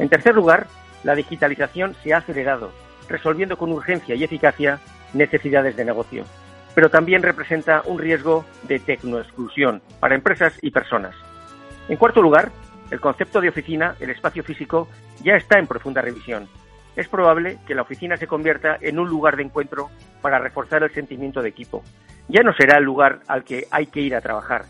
En 0.00 0.08
tercer 0.08 0.34
lugar, 0.34 0.66
la 1.04 1.14
digitalización 1.14 1.94
se 2.02 2.12
ha 2.12 2.18
acelerado, 2.18 2.72
resolviendo 3.08 3.56
con 3.56 3.70
urgencia 3.70 4.16
y 4.16 4.24
eficacia 4.24 4.80
necesidades 5.14 5.76
de 5.76 5.84
negocio 5.84 6.24
pero 6.74 6.90
también 6.90 7.22
representa 7.22 7.82
un 7.86 7.98
riesgo 7.98 8.44
de 8.64 8.78
tecnoexclusión 8.78 9.82
para 9.98 10.14
empresas 10.14 10.54
y 10.62 10.70
personas. 10.70 11.14
En 11.88 11.96
cuarto 11.96 12.22
lugar, 12.22 12.50
el 12.90 13.00
concepto 13.00 13.40
de 13.40 13.48
oficina, 13.48 13.96
el 14.00 14.10
espacio 14.10 14.42
físico, 14.42 14.88
ya 15.22 15.34
está 15.34 15.58
en 15.58 15.66
profunda 15.66 16.02
revisión. 16.02 16.48
Es 16.96 17.08
probable 17.08 17.58
que 17.66 17.74
la 17.74 17.82
oficina 17.82 18.16
se 18.16 18.26
convierta 18.26 18.76
en 18.80 18.98
un 18.98 19.08
lugar 19.08 19.36
de 19.36 19.44
encuentro 19.44 19.90
para 20.22 20.38
reforzar 20.38 20.82
el 20.82 20.92
sentimiento 20.92 21.42
de 21.42 21.48
equipo. 21.48 21.82
Ya 22.28 22.42
no 22.42 22.52
será 22.52 22.78
el 22.78 22.84
lugar 22.84 23.20
al 23.28 23.44
que 23.44 23.66
hay 23.70 23.86
que 23.86 24.00
ir 24.00 24.14
a 24.14 24.20
trabajar, 24.20 24.64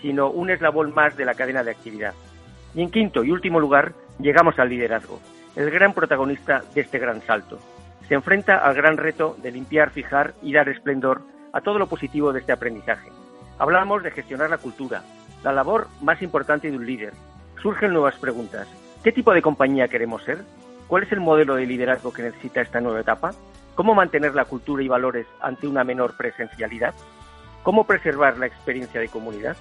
sino 0.00 0.30
un 0.30 0.50
eslabón 0.50 0.94
más 0.94 1.16
de 1.16 1.24
la 1.24 1.34
cadena 1.34 1.62
de 1.62 1.72
actividad. 1.72 2.14
Y 2.74 2.82
en 2.82 2.90
quinto 2.90 3.24
y 3.24 3.30
último 3.30 3.60
lugar, 3.60 3.92
llegamos 4.18 4.58
al 4.58 4.68
liderazgo, 4.68 5.20
el 5.56 5.70
gran 5.70 5.92
protagonista 5.92 6.62
de 6.74 6.80
este 6.80 6.98
gran 6.98 7.22
salto. 7.22 7.58
Se 8.08 8.14
enfrenta 8.14 8.58
al 8.58 8.74
gran 8.74 8.96
reto 8.96 9.36
de 9.42 9.50
limpiar, 9.50 9.90
fijar 9.90 10.34
y 10.42 10.52
dar 10.52 10.68
esplendor 10.68 11.22
a 11.52 11.60
todo 11.60 11.78
lo 11.78 11.86
positivo 11.86 12.32
de 12.32 12.40
este 12.40 12.52
aprendizaje. 12.52 13.10
Hablamos 13.58 14.02
de 14.02 14.10
gestionar 14.10 14.50
la 14.50 14.58
cultura, 14.58 15.02
la 15.42 15.52
labor 15.52 15.88
más 16.02 16.20
importante 16.22 16.70
de 16.70 16.76
un 16.76 16.86
líder. 16.86 17.12
Surgen 17.62 17.92
nuevas 17.92 18.16
preguntas. 18.16 18.68
¿Qué 19.02 19.12
tipo 19.12 19.32
de 19.32 19.42
compañía 19.42 19.88
queremos 19.88 20.22
ser? 20.24 20.44
¿Cuál 20.86 21.04
es 21.04 21.12
el 21.12 21.20
modelo 21.20 21.54
de 21.54 21.66
liderazgo 21.66 22.12
que 22.12 22.22
necesita 22.22 22.60
esta 22.60 22.80
nueva 22.80 23.00
etapa? 23.00 23.30
¿Cómo 23.74 23.94
mantener 23.94 24.34
la 24.34 24.44
cultura 24.44 24.82
y 24.82 24.88
valores 24.88 25.26
ante 25.40 25.66
una 25.66 25.84
menor 25.84 26.16
presencialidad? 26.16 26.94
¿Cómo 27.62 27.84
preservar 27.84 28.38
la 28.38 28.46
experiencia 28.46 29.00
de 29.00 29.08
comunidad? 29.08 29.56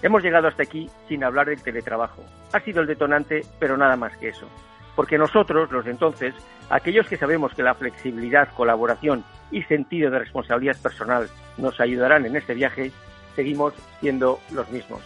Hemos 0.00 0.22
llegado 0.22 0.46
hasta 0.46 0.62
aquí 0.62 0.88
sin 1.08 1.24
hablar 1.24 1.48
del 1.48 1.62
teletrabajo. 1.62 2.24
Ha 2.52 2.60
sido 2.60 2.80
el 2.80 2.86
detonante, 2.86 3.42
pero 3.58 3.76
nada 3.76 3.96
más 3.96 4.16
que 4.16 4.28
eso. 4.28 4.48
Porque 4.94 5.18
nosotros, 5.18 5.70
los 5.72 5.86
entonces, 5.86 6.34
aquellos 6.70 7.06
que 7.08 7.16
sabemos 7.16 7.52
que 7.54 7.62
la 7.62 7.74
flexibilidad, 7.74 8.48
colaboración 8.54 9.24
y 9.50 9.62
sentido 9.62 10.10
de 10.10 10.20
responsabilidad 10.20 10.76
personal 10.80 11.28
nos 11.56 11.80
ayudarán 11.80 12.26
en 12.26 12.36
este 12.36 12.54
viaje, 12.54 12.92
seguimos 13.34 13.74
siendo 14.00 14.38
los 14.52 14.70
mismos. 14.70 15.02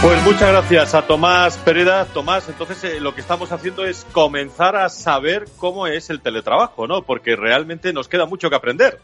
Pues 0.00 0.22
muchas 0.22 0.50
gracias 0.50 0.94
a 0.94 1.06
Tomás 1.06 1.56
Pereda. 1.56 2.04
Tomás, 2.04 2.48
entonces 2.48 2.84
eh, 2.84 3.00
lo 3.00 3.14
que 3.14 3.22
estamos 3.22 3.50
haciendo 3.52 3.86
es 3.86 4.06
comenzar 4.12 4.76
a 4.76 4.90
saber 4.90 5.46
cómo 5.56 5.86
es 5.86 6.10
el 6.10 6.20
teletrabajo, 6.20 6.86
¿no? 6.86 7.02
Porque 7.02 7.36
realmente 7.36 7.92
nos 7.92 8.06
queda 8.06 8.26
mucho 8.26 8.50
que 8.50 8.56
aprender. 8.56 9.00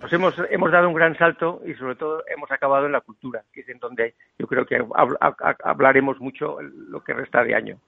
Nos 0.00 0.12
hemos, 0.12 0.34
hemos 0.50 0.70
dado 0.70 0.88
un 0.88 0.94
gran 0.94 1.16
salto 1.16 1.60
y 1.66 1.74
sobre 1.74 1.96
todo 1.96 2.22
hemos 2.28 2.50
acabado 2.50 2.86
en 2.86 2.92
la 2.92 3.00
cultura, 3.00 3.42
que 3.52 3.60
es 3.62 3.68
en 3.68 3.78
donde 3.78 4.14
yo 4.38 4.46
creo 4.46 4.64
que 4.64 4.84
hablaremos 5.64 6.20
mucho 6.20 6.58
lo 6.60 7.02
que 7.02 7.14
resta 7.14 7.42
de 7.42 7.54
año. 7.54 7.78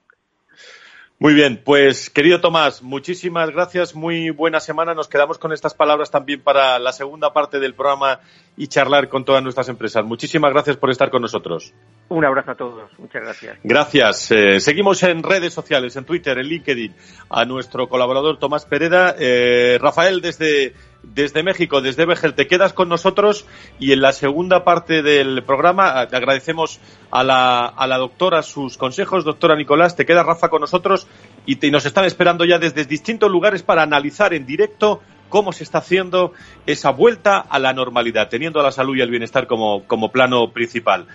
Muy 1.21 1.35
bien, 1.35 1.61
pues 1.63 2.09
querido 2.09 2.41
Tomás, 2.41 2.81
muchísimas 2.81 3.51
gracias, 3.51 3.93
muy 3.93 4.31
buena 4.31 4.59
semana. 4.59 4.95
Nos 4.95 5.07
quedamos 5.07 5.37
con 5.37 5.53
estas 5.53 5.75
palabras 5.75 6.09
también 6.09 6.41
para 6.41 6.79
la 6.79 6.91
segunda 6.91 7.31
parte 7.31 7.59
del 7.59 7.75
programa 7.75 8.21
y 8.57 8.67
charlar 8.67 9.07
con 9.07 9.23
todas 9.23 9.43
nuestras 9.43 9.69
empresas. 9.69 10.03
Muchísimas 10.03 10.51
gracias 10.51 10.77
por 10.77 10.89
estar 10.89 11.11
con 11.11 11.21
nosotros. 11.21 11.75
Un 12.09 12.25
abrazo 12.25 12.51
a 12.51 12.55
todos, 12.55 12.89
muchas 12.97 13.21
gracias. 13.21 13.59
Gracias. 13.63 14.31
Eh, 14.31 14.59
seguimos 14.59 15.03
en 15.03 15.21
redes 15.21 15.53
sociales, 15.53 15.95
en 15.95 16.05
Twitter, 16.05 16.39
en 16.39 16.47
LinkedIn, 16.47 16.95
a 17.29 17.45
nuestro 17.45 17.87
colaborador 17.87 18.39
Tomás 18.39 18.65
Pereda. 18.65 19.13
Eh, 19.19 19.77
Rafael, 19.79 20.21
desde 20.21 20.73
desde 21.03 21.43
México, 21.43 21.81
desde 21.81 22.05
Bejel, 22.05 22.33
te 22.33 22.47
quedas 22.47 22.73
con 22.73 22.89
nosotros 22.89 23.45
y 23.79 23.91
en 23.91 24.01
la 24.01 24.11
segunda 24.11 24.63
parte 24.63 25.01
del 25.01 25.43
programa 25.43 26.07
te 26.07 26.15
agradecemos 26.15 26.79
a 27.09 27.23
la, 27.23 27.65
a 27.65 27.87
la 27.87 27.97
doctora 27.97 28.43
sus 28.43 28.77
consejos. 28.77 29.25
Doctora 29.25 29.55
Nicolás, 29.55 29.95
te 29.95 30.05
queda 30.05 30.23
Rafa 30.23 30.49
con 30.49 30.61
nosotros 30.61 31.07
y, 31.45 31.55
nos 31.71 31.85
están 31.85 32.05
esperando 32.05 32.45
ya 32.45 32.59
desde 32.59 32.85
distintos 32.85 33.31
lugares 33.31 33.63
para 33.63 33.83
analizar 33.83 34.33
en 34.33 34.45
directo 34.45 35.01
cómo 35.29 35.53
se 35.53 35.63
está 35.63 35.79
haciendo 35.79 36.33
esa 36.65 36.91
vuelta 36.91 37.39
a 37.39 37.57
la 37.57 37.73
normalidad, 37.73 38.29
teniendo 38.29 38.61
la 38.61 38.71
salud 38.71 38.95
y 38.97 39.01
el 39.01 39.09
bienestar 39.09 39.47
como, 39.47 39.83
como 39.87 40.11
plano 40.11 40.51
principal. 40.51 41.07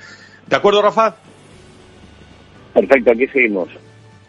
¿De 0.46 0.56
acuerdo, 0.56 0.82
Rafa? 0.82 1.16
Perfecto, 2.72 3.12
aquí 3.12 3.26
seguimos. 3.28 3.68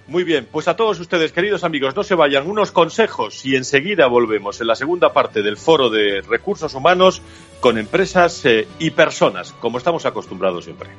Muy 0.08 0.24
bien, 0.24 0.48
pues 0.50 0.70
a 0.70 0.76
todos 0.78 1.00
ustedes, 1.02 1.34
queridos 1.34 1.66
amigos, 1.66 1.94
no 1.94 2.02
se 2.02 2.16
vayan, 2.16 2.50
unos 2.50 2.72
consejos 2.72 3.46
y 3.46 3.58
enseguida 3.58 4.08
volvemos 4.08 4.62
en 4.62 4.68
la 4.68 4.76
segunda 4.76 5.12
parte 5.12 5.42
del 5.42 5.58
foro 5.58 5.90
de 5.90 6.22
recursos 6.22 6.74
humanos 6.74 7.22
con 7.60 7.78
empresas 7.78 8.46
eh, 8.46 8.70
y 8.80 8.92
personas, 8.92 9.52
como 9.60 9.78
estamos 9.78 10.06
acostumbrados 10.06 10.64
siempre. 10.64 10.92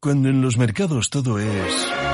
Cuando 0.00 0.28
en 0.28 0.40
los 0.40 0.56
mercados 0.56 1.10
todo 1.10 1.38
es 1.38 2.13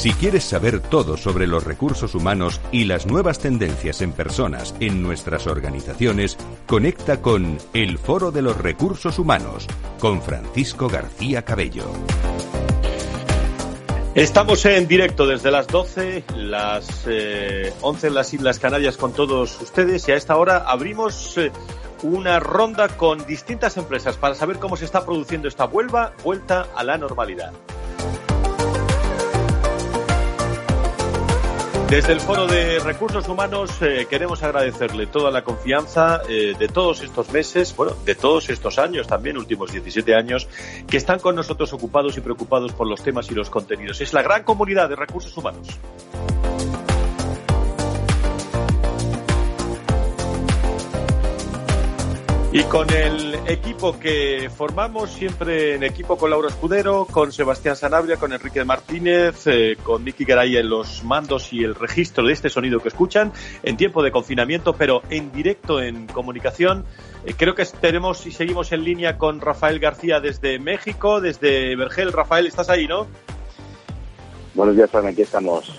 Si 0.00 0.14
quieres 0.14 0.44
saber 0.44 0.80
todo 0.80 1.18
sobre 1.18 1.46
los 1.46 1.64
recursos 1.64 2.14
humanos 2.14 2.58
y 2.72 2.84
las 2.86 3.04
nuevas 3.04 3.38
tendencias 3.38 4.00
en 4.00 4.12
personas 4.12 4.74
en 4.80 5.02
nuestras 5.02 5.46
organizaciones, 5.46 6.38
conecta 6.66 7.20
con 7.20 7.58
El 7.74 7.98
Foro 7.98 8.30
de 8.30 8.40
los 8.40 8.56
Recursos 8.56 9.18
Humanos 9.18 9.66
con 9.98 10.22
Francisco 10.22 10.88
García 10.88 11.42
Cabello. 11.42 11.84
Estamos 14.14 14.64
en 14.64 14.88
directo 14.88 15.26
desde 15.26 15.50
las 15.50 15.66
12, 15.66 16.24
las 16.34 16.88
11 17.04 17.10
eh, 17.10 17.72
en 17.82 18.14
las 18.14 18.32
Islas 18.32 18.58
Canarias 18.58 18.96
con 18.96 19.12
todos 19.12 19.60
ustedes 19.60 20.08
y 20.08 20.12
a 20.12 20.16
esta 20.16 20.34
hora 20.36 20.64
abrimos 20.66 21.36
eh, 21.36 21.52
una 22.02 22.40
ronda 22.40 22.88
con 22.88 23.26
distintas 23.26 23.76
empresas 23.76 24.16
para 24.16 24.34
saber 24.34 24.58
cómo 24.58 24.78
se 24.78 24.86
está 24.86 25.04
produciendo 25.04 25.46
esta 25.46 25.66
vuelta, 25.66 26.14
vuelta 26.24 26.68
a 26.74 26.84
la 26.84 26.96
normalidad. 26.96 27.52
Desde 31.90 32.12
el 32.12 32.20
Foro 32.20 32.46
de 32.46 32.78
Recursos 32.78 33.26
Humanos 33.26 33.82
eh, 33.82 34.06
queremos 34.08 34.44
agradecerle 34.44 35.08
toda 35.08 35.32
la 35.32 35.42
confianza 35.42 36.22
eh, 36.28 36.54
de 36.56 36.68
todos 36.68 37.02
estos 37.02 37.32
meses, 37.32 37.74
bueno, 37.74 37.94
de 38.04 38.14
todos 38.14 38.48
estos 38.48 38.78
años 38.78 39.08
también, 39.08 39.36
últimos 39.36 39.72
17 39.72 40.14
años, 40.14 40.48
que 40.86 40.96
están 40.96 41.18
con 41.18 41.34
nosotros 41.34 41.72
ocupados 41.72 42.16
y 42.16 42.20
preocupados 42.20 42.72
por 42.74 42.86
los 42.86 43.02
temas 43.02 43.28
y 43.32 43.34
los 43.34 43.50
contenidos. 43.50 44.00
Es 44.00 44.12
la 44.12 44.22
gran 44.22 44.44
comunidad 44.44 44.88
de 44.88 44.94
recursos 44.94 45.36
humanos. 45.36 45.66
Y 52.52 52.64
con 52.64 52.92
el 52.92 53.36
equipo 53.46 54.00
que 54.00 54.50
formamos, 54.52 55.10
siempre 55.10 55.76
en 55.76 55.84
equipo 55.84 56.18
con 56.18 56.30
Laura 56.30 56.48
Escudero, 56.48 57.06
con 57.08 57.30
Sebastián 57.30 57.76
Sanabria, 57.76 58.16
con 58.16 58.32
Enrique 58.32 58.64
Martínez, 58.64 59.46
eh, 59.46 59.76
con 59.80 60.02
Miki 60.02 60.24
Garay 60.24 60.56
en 60.56 60.68
los 60.68 61.04
mandos 61.04 61.52
y 61.52 61.62
el 61.62 61.76
registro 61.76 62.26
de 62.26 62.32
este 62.32 62.50
sonido 62.50 62.80
que 62.80 62.88
escuchan, 62.88 63.32
en 63.62 63.76
tiempo 63.76 64.02
de 64.02 64.10
confinamiento, 64.10 64.72
pero 64.72 65.00
en 65.10 65.30
directo 65.30 65.80
en 65.80 66.08
comunicación. 66.08 66.84
Eh, 67.24 67.34
creo 67.36 67.54
que 67.54 67.64
tenemos 67.64 68.26
y 68.26 68.32
seguimos 68.32 68.72
en 68.72 68.82
línea 68.82 69.16
con 69.16 69.40
Rafael 69.40 69.78
García 69.78 70.18
desde 70.18 70.58
México, 70.58 71.20
desde 71.20 71.76
Vergel. 71.76 72.12
Rafael, 72.12 72.48
¿estás 72.48 72.68
ahí, 72.68 72.88
no? 72.88 73.06
Buenos 74.54 74.74
días, 74.74 74.90
Juan, 74.90 75.06
aquí 75.06 75.22
estamos. 75.22 75.72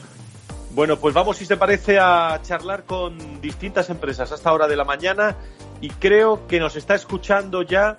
Bueno, 0.74 0.96
pues 0.96 1.14
vamos, 1.14 1.36
si 1.36 1.46
te 1.46 1.58
parece, 1.58 2.00
a 2.00 2.40
charlar 2.42 2.86
con 2.86 3.42
distintas 3.42 3.90
empresas 3.90 4.32
hasta 4.32 4.54
hora 4.54 4.70
de 4.70 4.78
la 4.78 4.86
mañana 4.86 5.36
y 5.82 5.90
creo 5.90 6.48
que 6.48 6.60
nos 6.60 6.76
está 6.76 6.96
escuchando 6.96 7.64
ya 7.64 7.98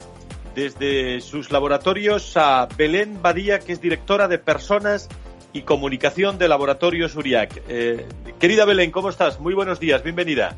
desde 0.54 1.20
sus 1.20 1.50
laboratorios 1.50 2.36
a 2.36 2.68
Belén 2.76 3.20
Badía, 3.20 3.58
que 3.58 3.72
es 3.72 3.80
directora 3.80 4.28
de 4.28 4.38
Personas 4.38 5.08
y 5.52 5.62
Comunicación 5.62 6.38
de 6.38 6.48
Laboratorios 6.48 7.16
Uriac. 7.16 7.62
Eh, 7.68 8.06
querida 8.38 8.64
Belén, 8.64 8.90
¿cómo 8.90 9.08
estás? 9.08 9.40
Muy 9.40 9.54
buenos 9.54 9.80
días, 9.80 10.02
bienvenida. 10.02 10.56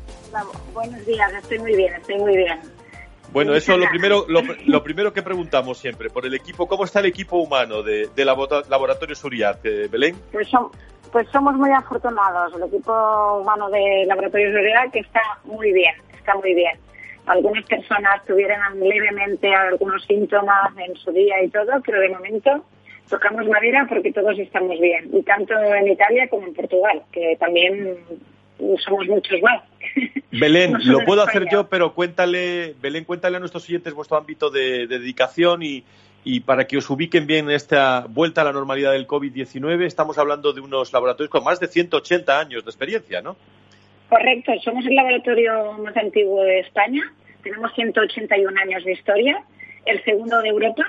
buenos 0.73 1.05
días, 1.05 1.33
estoy 1.33 1.59
muy 1.59 1.75
bien, 1.75 1.93
estoy 1.95 2.17
muy 2.17 2.37
bien. 2.37 2.59
Bueno, 3.33 3.53
eso 3.53 3.75
lo 3.75 3.89
primero, 3.89 4.25
lo, 4.29 4.83
primero 4.83 5.11
que 5.11 5.21
preguntamos 5.21 5.77
siempre, 5.77 6.09
por 6.09 6.25
el 6.25 6.33
equipo, 6.35 6.67
¿cómo 6.67 6.85
está 6.85 6.99
el 6.99 7.07
equipo 7.07 7.37
humano 7.37 7.81
de, 7.81 8.09
de 8.15 8.23
Laboratorios 8.23 9.21
Uriac, 9.23 9.59
eh, 9.63 9.89
Belén? 9.91 10.15
Pues, 10.31 10.47
pues 11.11 11.27
somos 11.29 11.55
muy 11.55 11.71
afortunados, 11.71 12.53
el 12.53 12.63
equipo 12.63 13.39
humano 13.41 13.69
de 13.69 14.05
Laboratorios 14.05 14.53
Uriac 14.53 14.95
está 14.95 15.21
muy 15.43 15.73
bien, 15.73 15.95
está 16.13 16.35
muy 16.35 16.53
bien 16.53 16.79
algunas 17.25 17.65
personas 17.65 18.23
tuvieran 18.25 18.79
levemente 18.79 19.53
algunos 19.53 20.03
síntomas 20.05 20.71
en 20.77 20.95
su 20.95 21.11
día 21.11 21.43
y 21.43 21.49
todo, 21.49 21.81
pero 21.85 21.99
de 21.99 22.09
momento 22.09 22.65
tocamos 23.09 23.47
madera 23.47 23.85
porque 23.87 24.11
todos 24.11 24.37
estamos 24.39 24.79
bien, 24.79 25.09
y 25.13 25.21
tanto 25.23 25.53
en 25.53 25.87
Italia 25.87 26.27
como 26.27 26.47
en 26.47 26.53
Portugal, 26.53 27.03
que 27.11 27.35
también 27.39 27.97
somos 28.83 29.07
muchos 29.07 29.41
más. 29.41 29.63
Belén, 30.31 30.75
lo 30.85 31.05
puedo 31.05 31.21
hacer 31.21 31.47
yo, 31.49 31.67
pero 31.67 31.93
cuéntale, 31.93 32.75
Belén, 32.81 33.05
cuéntale 33.05 33.37
a 33.37 33.39
nuestros 33.39 33.63
siguientes 33.63 33.93
vuestro 33.93 34.17
ámbito 34.17 34.49
de, 34.49 34.87
dedicación 34.87 35.63
y, 35.63 35.83
y, 36.23 36.41
para 36.41 36.67
que 36.67 36.77
os 36.77 36.89
ubiquen 36.89 37.25
bien 37.25 37.49
en 37.49 37.55
esta 37.55 38.05
vuelta 38.09 38.41
a 38.41 38.43
la 38.43 38.51
normalidad 38.51 38.91
del 38.91 39.07
COVID-19. 39.07 39.85
Estamos 39.85 40.17
hablando 40.17 40.51
de 40.51 40.61
unos 40.61 40.91
laboratorios 40.91 41.29
con 41.29 41.43
más 41.43 41.59
de 41.59 41.67
180 41.67 42.39
años 42.39 42.65
de 42.65 42.69
experiencia, 42.69 43.21
¿no? 43.21 43.37
Correcto, 44.09 44.51
somos 44.63 44.85
el 44.85 44.95
laboratorio 44.95 45.73
más 45.73 45.97
antiguo 45.97 46.43
de 46.43 46.59
España, 46.59 47.11
tenemos 47.43 47.73
181 47.73 48.59
años 48.59 48.83
de 48.83 48.93
historia, 48.93 49.43
el 49.85 50.03
segundo 50.03 50.41
de 50.41 50.49
Europa. 50.49 50.83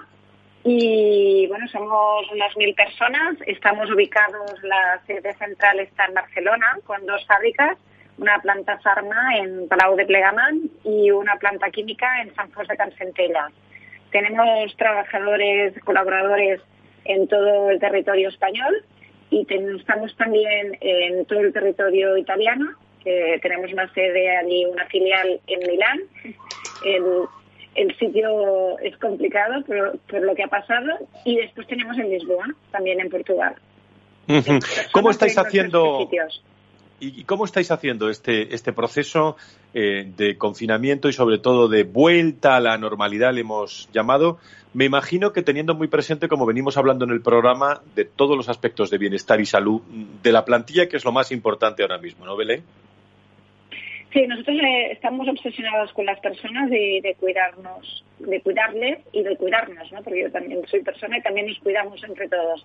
Y 0.65 1.47
bueno, 1.47 1.69
somos 1.69 2.31
unas 2.33 2.57
mil 2.57 2.75
personas, 2.75 3.37
estamos 3.47 3.91
ubicados, 3.91 4.61
la 4.63 5.01
sede 5.07 5.33
central 5.35 5.79
está 5.81 6.07
en 6.07 6.15
Barcelona 6.15 6.79
con 6.85 7.07
dos 7.07 7.25
fábricas, 7.27 7.79
una 8.19 8.41
planta 8.41 8.79
farma 8.79 9.37
en 9.37 9.69
Palau 9.69 9.95
de 9.97 10.07
Plegamán 10.07 10.63
y 10.83 11.11
una 11.11 11.37
planta 11.37 11.71
química 11.71 12.21
en 12.23 12.35
San 12.35 12.51
José 12.53 12.73
de 12.73 12.79
Cancentella. 12.79 13.49
Tenemos 14.11 14.75
trabajadores, 14.77 15.75
colaboradores 15.85 16.61
en 17.05 17.29
todo 17.29 17.71
el 17.71 17.79
territorio 17.79 18.31
español 18.31 18.83
y 19.31 19.47
estamos 19.51 20.17
también 20.17 20.77
en 20.81 21.25
todo 21.27 21.41
el 21.41 21.53
territorio 21.53 22.17
italiano, 22.17 22.73
que 23.07 23.39
tenemos 23.41 23.73
una 23.73 23.93
sede 23.95 24.37
allí, 24.37 24.65
una 24.65 24.85
filial 24.87 25.41
en 25.47 25.61
Milán. 25.61 26.01
El, 26.85 27.05
el 27.77 27.97
sitio 27.99 28.79
es 28.81 28.97
complicado 28.97 29.63
por, 29.65 29.97
por, 30.11 30.23
lo 30.23 30.35
que 30.35 30.43
ha 30.43 30.49
pasado 30.49 30.89
y 31.25 31.37
después 31.37 31.69
tenemos 31.69 31.97
en 31.99 32.11
Lisboa, 32.11 32.47
también 32.73 33.01
en 33.01 33.09
Portugal. 33.09 33.55
¿Cómo 34.93 35.11
estáis 35.11 35.39
haciendo? 35.39 36.09
¿Y 36.99 37.25
cómo 37.25 37.45
estáis 37.45 37.71
haciendo 37.71 38.09
este, 38.09 38.55
este 38.55 38.73
proceso 38.73 39.37
eh, 39.75 40.11
de 40.17 40.39
confinamiento 40.39 41.09
y 41.09 41.13
sobre 41.13 41.39
todo 41.39 41.69
de 41.69 41.85
vuelta 41.85 42.57
a 42.57 42.61
la 42.61 42.77
normalidad, 42.79 43.35
le 43.35 43.43
hemos 43.43 43.89
llamado? 43.93 44.39
Me 44.73 44.87
imagino 44.87 45.33
que 45.33 45.43
teniendo 45.43 45.75
muy 45.75 45.89
presente, 45.89 46.27
como 46.27 46.47
venimos 46.47 46.77
hablando 46.77 47.05
en 47.05 47.11
el 47.13 47.21
programa, 47.21 47.83
de 47.95 48.07
todos 48.07 48.37
los 48.37 48.49
aspectos 48.49 48.91
de 48.91 48.99
bienestar 48.99 49.41
y 49.41 49.47
salud 49.47 49.83
de 50.23 50.33
la 50.33 50.45
plantilla, 50.45 50.89
que 50.89 50.97
es 50.97 51.05
lo 51.05 51.13
más 51.13 51.31
importante 51.33 51.83
ahora 51.83 51.99
mismo, 51.99 52.25
¿no, 52.25 52.35
Belén? 52.35 52.65
Sí, 54.13 54.27
nosotros 54.27 54.57
eh, 54.63 54.93
estamos 54.93 55.29
obsesionados 55.29 55.93
con 55.93 56.07
las 56.07 56.19
personas 56.21 56.71
de, 56.71 57.01
de, 57.03 57.15
cuidarnos, 57.17 58.05
de 58.19 58.41
cuidarles 58.41 58.99
y 59.13 59.23
de 59.23 59.37
cuidarnos, 59.37 59.91
¿no? 59.93 60.03
Porque 60.03 60.23
yo 60.23 60.31
también 60.31 60.67
soy 60.69 60.81
persona 60.81 61.19
y 61.19 61.23
también 61.23 61.49
nos 61.49 61.59
cuidamos 61.59 62.03
entre 62.05 62.29
todos. 62.29 62.65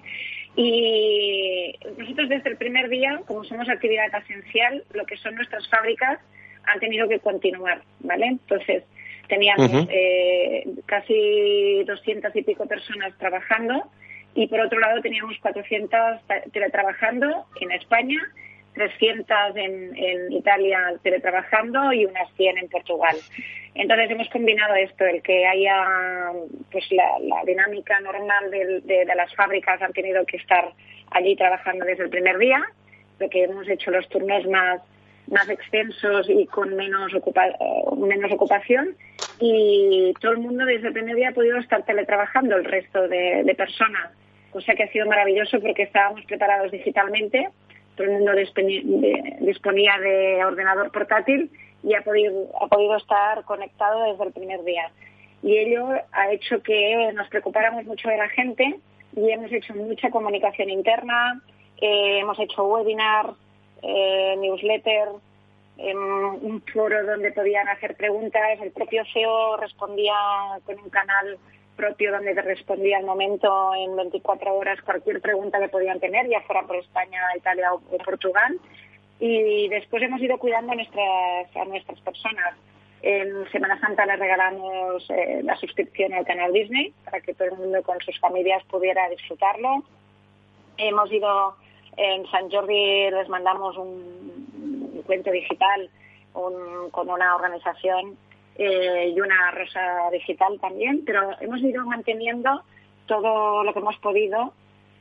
Y 0.55 1.75
nosotros 1.97 2.29
desde 2.29 2.49
el 2.49 2.57
primer 2.57 2.89
día, 2.89 3.21
como 3.25 3.43
somos 3.43 3.67
actividad 3.69 4.07
esencial, 4.15 4.83
lo 4.93 5.05
que 5.05 5.17
son 5.17 5.35
nuestras 5.35 5.67
fábricas 5.69 6.19
han 6.65 6.79
tenido 6.79 7.07
que 7.09 7.19
continuar, 7.19 7.81
¿vale? 8.01 8.27
Entonces, 8.27 8.83
teníamos 9.27 9.87
eh, 9.89 10.67
casi 10.85 11.83
200 11.85 12.35
y 12.35 12.43
pico 12.43 12.65
personas 12.65 13.17
trabajando 13.17 13.89
y 14.35 14.47
por 14.47 14.59
otro 14.59 14.79
lado 14.79 15.01
teníamos 15.01 15.37
400 15.39 16.21
teletrabajando 16.51 17.45
en 17.59 17.71
España 17.71 18.19
300 18.73 19.55
en, 19.55 20.31
Italia 20.31 20.93
teletrabajando 21.03 21.91
y 21.93 22.05
unas 22.05 22.31
100 22.35 22.57
en 22.57 22.69
Portugal. 22.69 23.15
Entonces 23.75 24.11
hemos 24.11 24.29
combinado 24.29 24.75
esto, 24.75 25.05
el 25.05 25.21
que 25.21 25.45
haya 25.45 26.31
pues 26.71 26.85
la, 26.91 27.43
dinámica 27.45 27.99
normal 27.99 28.51
de, 28.51 29.05
las 29.15 29.33
fábricas 29.35 29.81
han 29.81 29.93
tenido 29.93 30.25
que 30.25 30.37
estar 30.37 30.71
allí 31.11 31.35
trabajando 31.35 31.85
desde 31.85 32.03
el 32.03 32.09
primer 32.09 32.37
día, 32.37 32.61
lo 33.19 33.29
que 33.29 33.43
hemos 33.43 33.67
hecho 33.67 33.91
los 33.91 34.07
turnos 34.09 34.45
más 34.47 34.81
más 35.27 35.47
extensos 35.47 36.29
y 36.29 36.45
con 36.47 36.75
menos 36.75 37.13
ocupa, 37.13 37.45
menos 37.95 38.31
ocupación 38.33 38.97
y 39.39 40.13
todo 40.19 40.33
el 40.33 40.39
mundo 40.39 40.65
desde 40.65 40.87
el 40.87 40.93
primer 40.93 41.15
día 41.15 41.29
ha 41.29 41.33
podido 41.33 41.57
estar 41.57 41.85
teletrabajando 41.85 42.57
el 42.57 42.65
resto 42.65 43.07
de, 43.07 43.43
de 43.45 43.55
personas, 43.55 44.11
cosa 44.51 44.73
que 44.73 44.83
ha 44.83 44.91
sido 44.91 45.05
maravilloso 45.05 45.61
porque 45.61 45.83
estábamos 45.83 46.25
preparados 46.25 46.71
digitalmente 46.71 47.47
mundo 48.09 48.31
disponía 49.39 49.97
de 49.99 50.43
ordenador 50.43 50.91
portátil 50.91 51.51
y 51.83 51.95
ha 51.95 52.01
podido, 52.01 52.97
estar 52.97 53.43
conectado 53.45 54.11
desde 54.11 54.25
el 54.25 54.33
primer 54.33 54.63
día. 54.63 54.91
Y 55.43 55.57
ello 55.57 55.89
ha 56.11 56.31
hecho 56.31 56.61
que 56.61 57.11
nos 57.13 57.27
preocupáramos 57.29 57.85
mucho 57.85 58.09
de 58.09 58.17
la 58.17 58.29
gente 58.29 58.79
y 59.15 59.31
hemos 59.31 59.51
hecho 59.51 59.73
mucha 59.73 60.09
comunicación 60.09 60.69
interna, 60.69 61.41
eh, 61.77 62.19
hemos 62.19 62.39
hecho 62.39 62.63
webinar, 62.65 63.33
eh, 63.81 64.35
newsletter, 64.37 65.09
eh, 65.77 65.95
un 65.95 66.63
foro 66.71 67.03
donde 67.05 67.31
podían 67.31 67.67
hacer 67.67 67.95
preguntas. 67.95 68.59
El 68.61 68.71
propio 68.71 69.03
CEO 69.11 69.57
respondía 69.57 70.13
con 70.65 70.79
un 70.79 70.89
canal 70.89 71.39
propio 71.81 72.11
donde 72.11 72.33
respondía 72.33 72.97
al 72.97 73.05
momento 73.05 73.73
en 73.73 73.95
24 73.95 74.53
horas 74.53 74.79
cualquier 74.83 75.19
pregunta 75.19 75.59
que 75.59 75.67
podían 75.67 75.99
tener, 75.99 76.29
ya 76.29 76.41
fuera 76.41 76.61
por 76.61 76.75
España, 76.75 77.19
Italia 77.35 77.73
o, 77.73 77.79
Portugal. 78.05 78.59
Y 79.19 79.67
después 79.67 80.03
hemos 80.03 80.21
ido 80.21 80.37
cuidando 80.37 80.73
a 80.73 80.75
nuestras, 80.75 81.55
a 81.55 81.65
nuestras 81.65 81.99
personas. 82.01 82.53
En 83.01 83.49
Semana 83.51 83.79
Santa 83.79 84.05
les 84.05 84.19
regalamos 84.19 85.09
eh, 85.09 85.41
la 85.43 85.55
suscripción 85.55 86.13
al 86.13 86.23
canal 86.23 86.53
Disney 86.53 86.93
para 87.03 87.19
que 87.19 87.33
todo 87.33 87.47
el 87.47 87.57
mundo 87.57 87.81
con 87.81 87.99
sus 88.01 88.19
familias 88.19 88.63
pudiera 88.65 89.09
disfrutarlo. 89.09 89.83
Hemos 90.77 91.11
ido 91.11 91.55
en 91.97 92.27
San 92.27 92.51
Jordi, 92.51 93.09
les 93.09 93.27
mandamos 93.27 93.75
un, 93.75 95.01
cuento 95.07 95.31
digital 95.31 95.89
con 96.31 97.09
una 97.09 97.35
organización 97.35 98.17
eh, 98.57 99.13
y 99.15 99.19
una 99.19 99.51
rosa 99.51 100.09
digital 100.11 100.59
también, 100.59 101.03
pero 101.05 101.31
hemos 101.39 101.61
ido 101.61 101.85
manteniendo 101.85 102.61
todo 103.05 103.63
lo 103.63 103.73
que 103.73 103.79
hemos 103.79 103.97
podido 103.97 104.53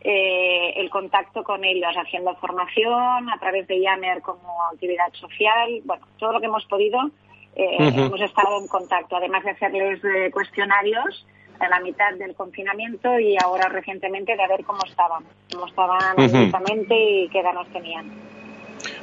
eh, 0.02 0.72
el 0.76 0.88
contacto 0.88 1.44
con 1.44 1.64
ellos, 1.64 1.94
haciendo 1.94 2.34
formación 2.36 3.28
a 3.28 3.38
través 3.38 3.66
de 3.66 3.80
Yammer 3.80 4.22
como 4.22 4.62
actividad 4.72 5.12
social, 5.12 5.80
bueno, 5.84 6.06
todo 6.18 6.32
lo 6.32 6.40
que 6.40 6.46
hemos 6.46 6.64
podido 6.64 7.10
eh, 7.54 7.76
hemos 7.78 8.20
estado 8.20 8.58
en 8.60 8.68
contacto, 8.68 9.16
además 9.16 9.44
de 9.44 9.50
hacerles 9.50 10.02
eh, 10.04 10.30
cuestionarios 10.32 11.26
a 11.58 11.68
la 11.68 11.80
mitad 11.80 12.14
del 12.14 12.34
confinamiento 12.34 13.18
y 13.18 13.36
ahora 13.42 13.68
recientemente 13.68 14.34
de 14.34 14.48
ver 14.48 14.64
cómo 14.64 14.80
estaban, 14.86 15.24
cómo 15.52 15.66
estaban 15.66 16.18
uh 16.18 16.94
y 16.94 17.28
qué 17.28 17.42
ganas 17.42 17.68
tenían. 17.68 18.10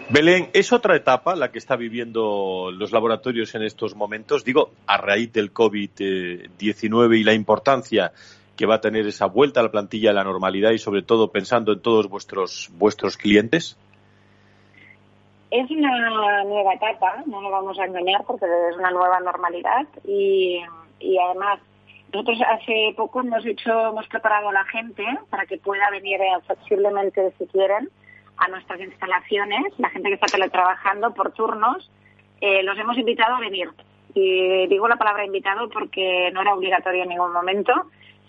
Belén, 0.09 0.49
¿es 0.53 0.71
otra 0.71 0.95
etapa 0.95 1.35
la 1.35 1.51
que 1.51 1.57
está 1.57 1.75
viviendo 1.75 2.71
los 2.71 2.93
laboratorios 2.93 3.53
en 3.55 3.63
estos 3.63 3.95
momentos? 3.95 4.45
Digo, 4.45 4.71
a 4.85 4.97
raíz 4.97 5.33
del 5.33 5.53
COVID-19 5.53 7.17
y 7.17 7.23
la 7.23 7.33
importancia 7.33 8.13
que 8.55 8.65
va 8.65 8.75
a 8.75 8.81
tener 8.81 9.05
esa 9.05 9.25
vuelta 9.25 9.59
a 9.59 9.63
la 9.63 9.71
plantilla 9.71 10.11
a 10.11 10.13
la 10.13 10.23
normalidad 10.23 10.71
y 10.71 10.79
sobre 10.79 11.01
todo 11.01 11.31
pensando 11.31 11.73
en 11.73 11.81
todos 11.81 12.09
vuestros 12.09 12.69
vuestros 12.73 13.17
clientes. 13.17 13.77
Es 15.51 15.69
una 15.71 16.43
nueva 16.43 16.73
etapa, 16.73 17.23
no 17.25 17.41
nos 17.41 17.51
vamos 17.51 17.79
a 17.79 17.85
engañar 17.85 18.23
porque 18.25 18.45
es 18.45 18.77
una 18.77 18.91
nueva 18.91 19.19
normalidad 19.19 19.87
y, 20.05 20.59
y 20.99 21.17
además 21.19 21.59
nosotros 22.11 22.39
hace 22.49 22.93
poco 22.95 23.21
hemos 23.21 23.45
hecho, 23.45 23.89
hemos 23.89 24.07
preparado 24.07 24.49
a 24.49 24.53
la 24.53 24.65
gente 24.65 25.03
para 25.29 25.45
que 25.45 25.57
pueda 25.57 25.89
venir 25.91 26.19
flexiblemente 26.45 27.33
si 27.37 27.45
quieren 27.47 27.89
a 28.37 28.47
nuestras 28.47 28.79
instalaciones, 28.79 29.73
la 29.77 29.89
gente 29.89 30.09
que 30.09 30.15
está 30.15 30.27
teletrabajando 30.27 31.13
por 31.13 31.31
turnos, 31.31 31.89
eh, 32.41 32.63
los 32.63 32.77
hemos 32.77 32.97
invitado 32.97 33.35
a 33.35 33.39
venir. 33.39 33.69
Y 34.13 34.67
digo 34.67 34.87
la 34.87 34.95
palabra 34.95 35.25
invitado 35.25 35.69
porque 35.69 36.31
no 36.33 36.41
era 36.41 36.53
obligatorio 36.53 37.03
en 37.03 37.09
ningún 37.09 37.33
momento, 37.33 37.73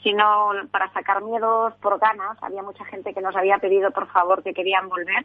sino 0.03 0.51
para 0.71 0.93
sacar 0.93 1.23
miedos 1.23 1.75
por 1.81 1.99
ganas. 1.99 2.37
Había 2.43 2.63
mucha 2.63 2.85
gente 2.85 3.15
que 3.15 3.21
nos 3.21 3.37
había 3.37 3.59
pedido, 3.59 3.91
por 3.91 4.07
favor, 4.09 4.43
que 4.43 4.55
querían 4.55 4.89
volver. 4.89 5.25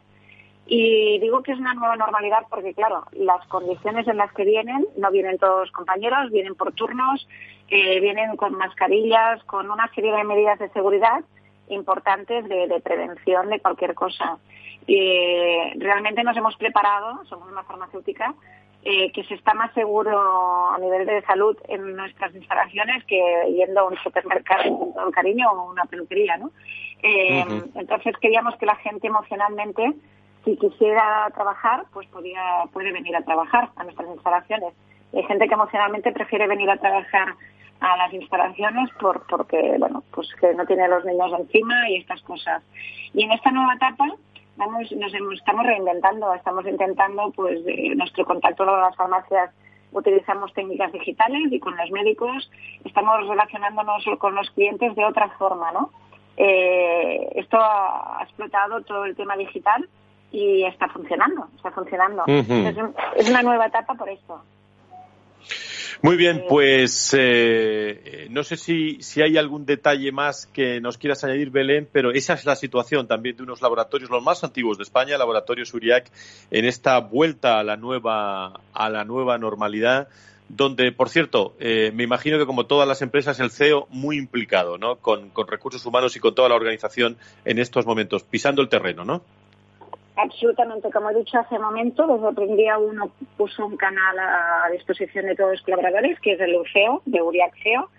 Y 0.66 1.18
digo 1.18 1.42
que 1.42 1.52
es 1.52 1.58
una 1.58 1.74
nueva 1.74 1.96
normalidad 1.96 2.46
porque, 2.48 2.72
claro, 2.72 3.04
las 3.12 3.46
condiciones 3.48 4.08
en 4.08 4.16
las 4.16 4.32
que 4.32 4.44
vienen, 4.44 4.86
no 4.96 5.10
vienen 5.10 5.38
todos 5.38 5.70
compañeros, 5.72 6.30
vienen 6.30 6.54
por 6.54 6.72
turnos, 6.72 7.28
eh, 7.68 8.00
vienen 8.00 8.36
con 8.36 8.54
mascarillas, 8.54 9.44
con 9.44 9.70
una 9.70 9.88
serie 9.94 10.12
de 10.12 10.24
medidas 10.24 10.58
de 10.58 10.70
seguridad 10.70 11.22
importantes 11.68 12.48
de, 12.48 12.66
de 12.66 12.80
prevención 12.80 13.50
de 13.50 13.60
cualquier 13.60 13.94
cosa. 13.94 14.38
Eh, 14.86 15.72
realmente 15.76 16.22
nos 16.22 16.36
hemos 16.36 16.56
preparado, 16.56 17.24
somos 17.24 17.50
una 17.50 17.62
farmacéutica, 17.64 18.34
eh, 18.86 19.10
que 19.12 19.24
se 19.24 19.34
está 19.34 19.54
más 19.54 19.72
seguro 19.72 20.70
a 20.70 20.78
nivel 20.78 21.06
de 21.06 21.22
salud 21.22 21.56
en 21.68 21.96
nuestras 21.96 22.34
instalaciones 22.34 23.02
que 23.04 23.18
yendo 23.56 23.80
a 23.80 23.84
un 23.84 23.96
supermercado 24.02 24.92
con 24.92 25.10
cariño 25.10 25.50
o 25.50 25.70
una 25.70 25.86
peluquería, 25.86 26.36
¿no? 26.36 26.50
Eh, 27.02 27.44
uh 27.46 27.50
-huh. 27.50 27.70
Entonces 27.76 28.14
queríamos 28.18 28.56
que 28.56 28.66
la 28.66 28.76
gente 28.76 29.06
emocionalmente, 29.06 29.94
si 30.44 30.56
quisiera 30.58 31.30
trabajar, 31.34 31.84
pues 31.94 32.06
podía, 32.08 32.64
puede 32.74 32.92
venir 32.92 33.16
a 33.16 33.22
trabajar 33.22 33.70
a 33.76 33.84
nuestras 33.84 34.08
instalaciones. 34.10 34.74
Hay 35.14 35.22
gente 35.22 35.48
que 35.48 35.54
emocionalmente 35.54 36.12
prefiere 36.12 36.46
venir 36.46 36.68
a 36.68 36.76
trabajar 36.76 37.34
a 37.80 37.96
las 37.96 38.12
instalaciones 38.12 38.90
por, 39.00 39.26
porque, 39.26 39.76
bueno, 39.78 40.02
pues 40.12 40.28
que 40.40 40.52
no 40.54 40.66
tiene 40.66 40.84
a 40.84 40.88
los 40.88 41.04
niños 41.04 41.32
encima 41.38 41.88
y 41.88 41.96
estas 41.96 42.20
cosas. 42.22 42.62
Y 43.14 43.24
en 43.24 43.32
esta 43.32 43.50
nueva 43.50 43.74
etapa, 43.74 44.06
vamos, 44.56 44.90
nos 44.92 45.12
estamos 45.34 45.66
reinventando, 45.66 46.32
estamos 46.34 46.66
intentando, 46.66 47.30
pues, 47.34 47.64
de 47.64 47.94
nuestro 47.96 48.24
contacto 48.24 48.64
con 48.64 48.80
las 48.80 48.96
farmacias 48.96 49.50
utilizamos 49.94 50.52
técnicas 50.52 50.92
digitales 50.92 51.52
y 51.52 51.60
con 51.60 51.76
los 51.76 51.90
médicos 51.90 52.50
estamos 52.84 53.26
relacionándonos 53.28 54.04
con 54.18 54.34
los 54.34 54.50
clientes 54.50 54.94
de 54.96 55.04
otra 55.04 55.28
forma, 55.38 55.72
¿no? 55.72 55.90
Eh, 56.36 57.30
esto 57.36 57.58
ha, 57.60 58.18
explotado 58.22 58.80
todo 58.82 59.04
el 59.04 59.14
tema 59.14 59.36
digital 59.36 59.88
y 60.32 60.64
está 60.64 60.88
funcionando, 60.88 61.46
está 61.56 61.70
funcionando. 61.70 62.24
Uh 62.26 62.42
-huh. 62.42 62.68
es, 62.68 63.20
es, 63.20 63.30
una 63.30 63.42
nueva 63.42 63.66
etapa 63.66 63.94
por 63.94 64.08
esto. 64.08 64.42
Muy 66.04 66.18
bien, 66.18 66.44
pues 66.50 67.16
eh, 67.18 68.26
no 68.28 68.44
sé 68.44 68.58
si, 68.58 68.98
si 69.00 69.22
hay 69.22 69.38
algún 69.38 69.64
detalle 69.64 70.12
más 70.12 70.44
que 70.44 70.78
nos 70.78 70.98
quieras 70.98 71.24
añadir, 71.24 71.48
Belén, 71.48 71.88
pero 71.90 72.12
esa 72.12 72.34
es 72.34 72.44
la 72.44 72.56
situación 72.56 73.06
también 73.06 73.38
de 73.38 73.42
unos 73.42 73.62
laboratorios, 73.62 74.10
los 74.10 74.22
más 74.22 74.44
antiguos 74.44 74.76
de 74.76 74.82
España, 74.82 75.16
Laboratorios 75.16 75.72
Uriac, 75.72 76.10
en 76.50 76.66
esta 76.66 76.98
vuelta 76.98 77.58
a 77.58 77.64
la 77.64 77.78
nueva, 77.78 78.60
a 78.74 78.90
la 78.90 79.06
nueva 79.06 79.38
normalidad 79.38 80.08
donde, 80.50 80.92
por 80.92 81.08
cierto, 81.08 81.54
eh, 81.58 81.90
me 81.94 82.02
imagino 82.02 82.36
que 82.36 82.44
como 82.44 82.66
todas 82.66 82.86
las 82.86 83.00
empresas, 83.00 83.40
el 83.40 83.50
CEO 83.50 83.86
muy 83.88 84.18
implicado, 84.18 84.76
¿no? 84.76 84.96
Con, 84.96 85.30
con, 85.30 85.48
recursos 85.48 85.86
humanos 85.86 86.16
y 86.16 86.20
con 86.20 86.34
toda 86.34 86.50
la 86.50 86.54
organización 86.54 87.16
en 87.46 87.58
estos 87.58 87.86
momentos, 87.86 88.24
pisando 88.24 88.60
el 88.60 88.68
terreno, 88.68 89.06
¿no? 89.06 89.22
Absolutamente, 90.16 90.90
como 90.92 91.10
he 91.10 91.14
dicho 91.14 91.38
hace 91.38 91.56
un 91.56 91.62
momento, 91.62 92.06
desde 92.06 92.44
el 92.44 92.56
día 92.56 92.78
uno 92.78 93.10
puso 93.36 93.66
un 93.66 93.76
canal 93.76 94.16
a 94.18 94.68
disposición 94.70 95.26
de 95.26 95.34
todos 95.34 95.52
los 95.52 95.62
colaboradores, 95.62 96.20
que 96.20 96.32
es 96.32 96.40
el 96.40 96.54
UCEO, 96.54 97.02
de 97.04 97.20
URIAC 97.20 97.52
CEO, 97.62 97.90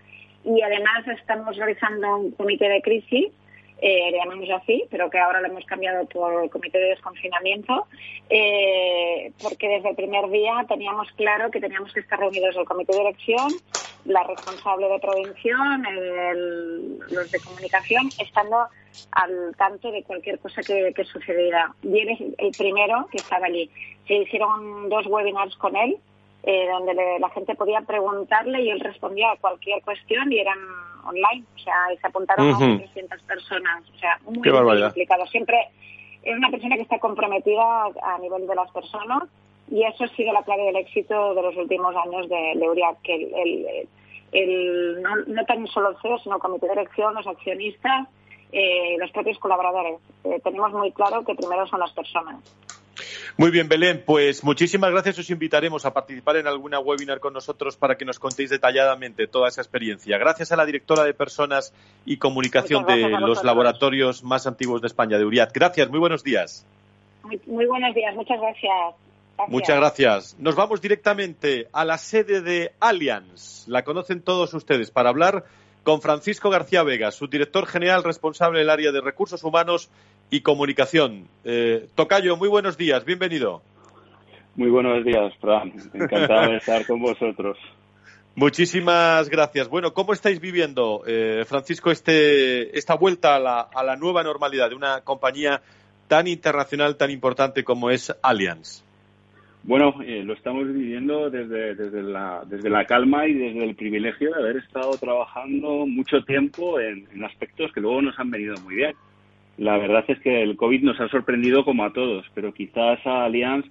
y 0.44 0.62
además 0.62 1.06
estamos 1.08 1.56
realizando 1.56 2.16
un 2.16 2.30
comité 2.30 2.68
de 2.68 2.80
crisis 2.80 3.32
eh, 3.78 4.10
le 4.10 4.18
llamamos 4.18 4.48
así, 4.50 4.84
pero 4.90 5.10
que 5.10 5.18
ahora 5.18 5.40
lo 5.40 5.48
hemos 5.48 5.64
cambiado 5.66 6.06
por 6.06 6.48
comité 6.50 6.78
de 6.78 6.88
desconfinamiento, 6.90 7.86
eh, 8.30 9.32
porque 9.42 9.68
desde 9.68 9.90
el 9.90 9.96
primer 9.96 10.30
día 10.30 10.64
teníamos 10.68 11.10
claro 11.12 11.50
que 11.50 11.60
teníamos 11.60 11.92
que 11.92 12.00
estar 12.00 12.18
reunidos 12.18 12.56
el 12.56 12.64
comité 12.64 12.94
de 12.94 13.02
elección, 13.02 13.52
la 14.06 14.22
responsable 14.22 14.88
de 14.88 14.98
prevención, 14.98 15.84
los 17.10 17.30
de 17.30 17.40
comunicación, 17.40 18.08
estando 18.18 18.66
al 19.12 19.54
tanto 19.56 19.90
de 19.90 20.02
cualquier 20.04 20.38
cosa 20.38 20.62
que, 20.62 21.04
sucediera. 21.04 21.74
Y 21.82 22.00
él 22.00 22.34
el 22.38 22.52
primero 22.56 23.08
que 23.10 23.18
estaba 23.18 23.46
allí. 23.46 23.70
Se 24.06 24.14
hicieron 24.14 24.88
dos 24.88 25.06
webinars 25.06 25.56
con 25.56 25.76
él, 25.76 25.98
eh, 26.44 26.68
donde 26.70 26.94
la 26.94 27.28
gente 27.30 27.54
podía 27.56 27.80
preguntarle 27.80 28.62
y 28.62 28.70
él 28.70 28.80
respondía 28.80 29.32
a 29.32 29.36
cualquier 29.36 29.82
cuestión 29.82 30.32
y 30.32 30.38
eran 30.38 30.58
online, 31.08 31.44
o 31.54 31.58
sea, 31.58 31.74
se 32.00 32.06
apuntaron 32.06 32.54
a 32.54 32.58
300 32.58 33.22
personas, 33.22 33.84
o 33.94 33.98
sea, 33.98 34.18
muy, 34.24 34.36
implicado. 34.36 35.26
Siempre 35.26 35.56
es 36.22 36.36
una 36.36 36.50
persona 36.50 36.76
que 36.76 36.82
está 36.82 36.98
comprometida 36.98 37.84
a 38.02 38.18
nivel 38.18 38.46
de 38.46 38.54
las 38.54 38.70
personas 38.70 39.24
y 39.70 39.82
eso 39.82 40.04
ha 40.04 40.08
sido 40.08 40.32
la 40.32 40.42
clave 40.42 40.64
del 40.64 40.76
éxito 40.76 41.34
de 41.34 41.42
los 41.42 41.56
últimos 41.56 41.94
años 41.96 42.28
de, 42.28 42.36
de 42.54 42.96
que 43.02 43.14
el, 43.14 43.88
el, 44.32 45.02
no, 45.02 45.16
no, 45.26 45.44
tan 45.44 45.66
solo 45.68 45.90
el 45.90 45.96
CEO, 46.02 46.18
sino 46.18 46.36
el 46.36 46.40
comité 46.40 46.66
de 46.66 46.72
dirección, 46.74 47.14
los 47.14 47.26
accionistas, 47.26 48.08
eh, 48.52 48.96
los 48.98 49.10
propios 49.10 49.38
colaboradores. 49.38 49.98
Eh, 50.24 50.40
tenemos 50.42 50.72
muy 50.72 50.92
claro 50.92 51.24
que 51.24 51.34
primero 51.34 51.66
son 51.66 51.80
las 51.80 51.92
personas. 51.92 52.36
Muy 53.36 53.50
bien, 53.50 53.68
Belén, 53.68 54.02
pues 54.04 54.42
muchísimas 54.44 54.90
gracias. 54.90 55.18
Os 55.18 55.30
invitaremos 55.30 55.84
a 55.84 55.92
participar 55.92 56.36
en 56.36 56.46
alguna 56.46 56.78
webinar 56.78 57.20
con 57.20 57.32
nosotros 57.32 57.76
para 57.76 57.96
que 57.96 58.04
nos 58.04 58.18
contéis 58.18 58.50
detalladamente 58.50 59.26
toda 59.26 59.48
esa 59.48 59.60
experiencia. 59.60 60.18
Gracias 60.18 60.52
a 60.52 60.56
la 60.56 60.64
directora 60.64 61.04
de 61.04 61.14
Personas 61.14 61.74
y 62.04 62.16
Comunicación 62.16 62.86
de 62.86 63.08
los 63.10 63.44
laboratorios 63.44 64.22
más 64.22 64.46
antiguos 64.46 64.80
de 64.80 64.88
España, 64.88 65.18
de 65.18 65.24
Uriat. 65.24 65.52
Gracias, 65.52 65.88
muy 65.90 65.98
buenos 65.98 66.22
días. 66.22 66.66
Muy, 67.22 67.66
buenos 67.66 67.94
días, 67.94 68.14
muchas 68.14 68.40
gracias. 68.40 68.94
Muchas 69.48 69.76
gracias. 69.76 70.36
Nos 70.38 70.54
vamos 70.54 70.80
directamente 70.80 71.68
a 71.72 71.84
la 71.84 71.98
sede 71.98 72.40
de 72.40 72.72
Allianz. 72.80 73.68
La 73.68 73.82
conocen 73.82 74.22
todos 74.22 74.54
ustedes 74.54 74.90
para 74.90 75.10
hablar 75.10 75.44
con 75.82 76.00
Francisco 76.00 76.50
García 76.50 76.82
Vega, 76.82 77.10
su 77.12 77.28
director 77.28 77.66
general 77.66 78.02
responsable 78.02 78.60
del 78.60 78.70
área 78.70 78.92
de 78.92 79.00
recursos 79.00 79.44
humanos 79.44 79.90
y 80.30 80.40
comunicación. 80.40 81.28
Eh, 81.44 81.88
Tocayo, 81.94 82.36
muy 82.36 82.48
buenos 82.48 82.76
días, 82.76 83.04
bienvenido. 83.04 83.62
Muy 84.56 84.70
buenos 84.70 85.04
días, 85.04 85.32
Fran. 85.40 85.72
Encantado 85.92 86.50
de 86.50 86.56
estar 86.56 86.86
con 86.86 87.00
vosotros. 87.00 87.58
Muchísimas 88.34 89.30
gracias. 89.30 89.68
Bueno, 89.68 89.94
¿cómo 89.94 90.12
estáis 90.12 90.40
viviendo, 90.40 91.02
eh, 91.06 91.44
Francisco, 91.46 91.90
este, 91.90 92.76
esta 92.76 92.94
vuelta 92.94 93.36
a 93.36 93.40
la, 93.40 93.60
a 93.60 93.82
la 93.82 93.96
nueva 93.96 94.22
normalidad 94.22 94.68
de 94.68 94.74
una 94.74 95.00
compañía 95.00 95.62
tan 96.06 96.26
internacional, 96.26 96.96
tan 96.96 97.10
importante 97.10 97.64
como 97.64 97.90
es 97.90 98.14
Allianz? 98.22 98.82
Bueno, 99.62 99.94
eh, 100.04 100.22
lo 100.22 100.34
estamos 100.34 100.66
viviendo 100.66 101.28
desde, 101.30 101.74
desde, 101.74 102.02
la, 102.02 102.42
desde 102.46 102.70
la 102.70 102.84
calma 102.84 103.26
y 103.26 103.32
desde 103.32 103.64
el 103.64 103.74
privilegio 103.74 104.30
de 104.30 104.40
haber 104.40 104.58
estado 104.58 104.92
trabajando 104.92 105.86
mucho 105.86 106.22
tiempo 106.22 106.78
en, 106.78 107.08
en 107.12 107.24
aspectos 107.24 107.72
que 107.72 107.80
luego 107.80 108.02
nos 108.02 108.18
han 108.18 108.30
venido 108.30 108.54
muy 108.62 108.76
bien 108.76 108.94
la 109.58 109.78
verdad 109.78 110.04
es 110.08 110.18
que 110.20 110.42
el 110.42 110.56
COVID 110.56 110.82
nos 110.82 111.00
ha 111.00 111.08
sorprendido 111.08 111.64
como 111.64 111.84
a 111.84 111.92
todos, 111.92 112.26
pero 112.34 112.52
quizás 112.52 112.98
a 113.06 113.24
Allianz 113.24 113.66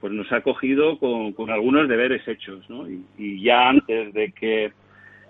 pues 0.00 0.12
nos 0.12 0.30
ha 0.32 0.40
cogido 0.40 0.98
con, 0.98 1.32
con 1.32 1.50
algunos 1.50 1.88
deberes 1.88 2.26
hechos, 2.26 2.68
¿no? 2.70 2.86
Y, 2.88 3.42
ya 3.42 3.68
antes 3.68 4.14
de 4.14 4.32
que 4.32 4.72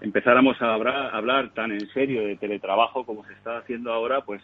empezáramos 0.01 0.61
a 0.63 0.75
hablar, 0.75 1.11
hablar, 1.13 1.51
tan 1.55 1.73
en 1.73 1.89
serio 1.89 2.25
de 2.25 2.37
teletrabajo 2.37 3.05
como 3.05 3.25
se 3.25 3.33
está 3.33 3.59
haciendo 3.59 3.93
ahora, 3.93 4.21
pues, 4.21 4.41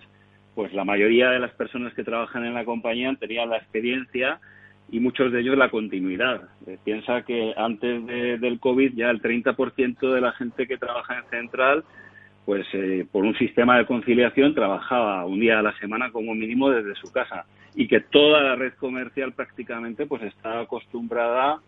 pues 0.55 0.72
la 0.72 0.85
mayoría 0.85 1.31
de 1.31 1.38
las 1.38 1.52
personas 1.52 1.94
que 1.94 2.02
trabajan 2.02 2.44
en 2.44 2.55
la 2.55 2.64
compañía 2.64 3.14
tenían 3.18 3.50
la 3.50 3.59
experiencia 3.59 4.40
y 4.90 4.98
muchos 5.00 5.33
de 5.33 5.40
ellos 5.40 5.57
la 5.57 5.70
continuidad. 5.70 6.48
Eh, 6.66 6.76
piensa 6.85 7.22
que 7.22 7.55
antes 7.57 8.07
del 8.07 8.59
COVID 8.59 8.94
ya 8.94 9.11
el 9.11 9.22
30% 9.22 10.12
de 10.12 10.20
la 10.20 10.33
gente 10.33 10.66
que 10.66 10.76
trabaja 10.76 11.18
en 11.18 11.31
Central 11.31 11.85
pues 12.46 12.64
eh, 12.74 13.04
por 13.11 13.24
un 13.24 13.37
sistema 13.37 13.76
de 13.76 13.87
conciliación 13.87 14.54
trabajaba 14.54 15.26
un 15.26 15.40
día 15.40 15.59
a 15.59 15.62
la 15.62 15.76
semana 15.78 16.12
como 16.12 16.32
mínimo 16.32 16.70
desde 16.70 16.94
su 16.94 17.12
casa 17.12 17.44
y 17.74 17.88
que 17.88 18.00
toda 18.00 18.40
la 18.40 18.54
red 18.54 18.72
comercial 18.74 19.32
prácticamente 19.32 20.06
pues 20.06 20.22
está 20.22 20.61
acostumbrada 20.61 21.59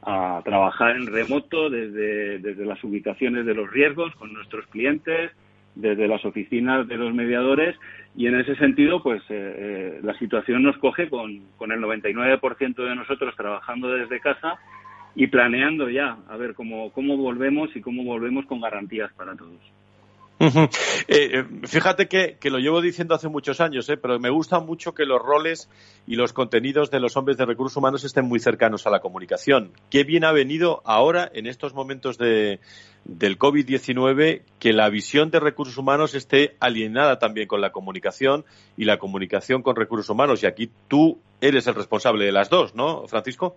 a 0.00 0.40
trabajar 0.42 0.96
en 0.96 1.06
remoto 1.06 1.68
desde, 1.68 2.38
desde 2.38 2.64
las 2.64 2.82
ubicaciones 2.82 3.44
de 3.44 3.54
los 3.54 3.70
riesgos 3.70 4.14
con 4.16 4.32
nuestros 4.32 4.66
clientes, 4.68 5.30
desde 5.74 6.08
las 6.08 6.24
oficinas 6.24 6.88
de 6.88 6.96
los 6.96 7.12
mediadores 7.14 7.76
y 8.16 8.26
en 8.26 8.40
ese 8.40 8.56
sentido 8.56 9.02
pues 9.02 9.20
eh, 9.28 9.54
eh, 9.58 10.00
la 10.02 10.18
situación 10.18 10.62
nos 10.62 10.78
coge 10.78 11.10
con, 11.10 11.42
con 11.58 11.72
el 11.72 11.80
99% 11.80 12.74
de 12.74 12.96
nosotros 12.96 13.36
trabajando 13.36 13.88
desde 13.92 14.18
casa 14.18 14.58
y 15.14 15.26
planeando 15.26 15.90
ya 15.90 16.16
a 16.26 16.38
ver 16.38 16.54
cómo, 16.54 16.90
cómo 16.92 17.18
volvemos 17.18 17.76
y 17.76 17.82
cómo 17.82 18.02
volvemos 18.02 18.46
con 18.46 18.62
garantías 18.62 19.12
para 19.12 19.36
todos. 19.36 19.60
Eh, 21.08 21.40
eh, 21.40 21.44
fíjate 21.66 22.08
que, 22.08 22.38
lo 22.50 22.58
llevo 22.58 22.80
diciendo 22.80 23.14
hace 23.14 23.28
muchos 23.28 23.60
años, 23.60 23.88
eh, 23.88 23.96
pero 23.96 24.18
me 24.18 24.30
gusta 24.30 24.58
mucho 24.60 24.92
que 24.92 25.04
los 25.04 25.20
roles 25.20 25.68
y 26.06 26.16
los 26.16 26.32
contenidos 26.32 26.90
de 26.90 27.00
los 27.00 27.16
hombres 27.16 27.36
de 27.36 27.44
recursos 27.44 27.76
humanos 27.76 28.04
estén 28.04 28.24
muy 28.24 28.40
cercanos 28.40 28.86
a 28.86 28.90
la 28.90 29.00
comunicación. 29.00 29.72
Qué 29.90 30.04
bien 30.04 30.24
ha 30.24 30.32
venido 30.32 30.82
ahora, 30.84 31.30
en 31.32 31.46
estos 31.46 31.74
momentos 31.74 32.18
de, 32.18 32.60
del 33.04 33.38
COVID-19, 33.38 34.42
que 34.58 34.72
la 34.72 34.88
visión 34.88 35.30
de 35.30 35.40
recursos 35.40 35.78
humanos 35.78 36.14
esté 36.14 36.56
alienada 36.60 37.18
también 37.18 37.46
con 37.46 37.60
la 37.60 37.70
comunicación 37.70 38.44
y 38.76 38.84
la 38.84 38.98
comunicación 38.98 39.62
con 39.62 39.76
recursos 39.76 40.10
humanos. 40.10 40.42
Y 40.42 40.46
aquí 40.46 40.70
tú 40.88 41.20
eres 41.40 41.66
el 41.66 41.74
responsable 41.74 42.24
de 42.24 42.32
las 42.32 42.50
dos, 42.50 42.74
¿no, 42.74 43.06
Francisco? 43.06 43.56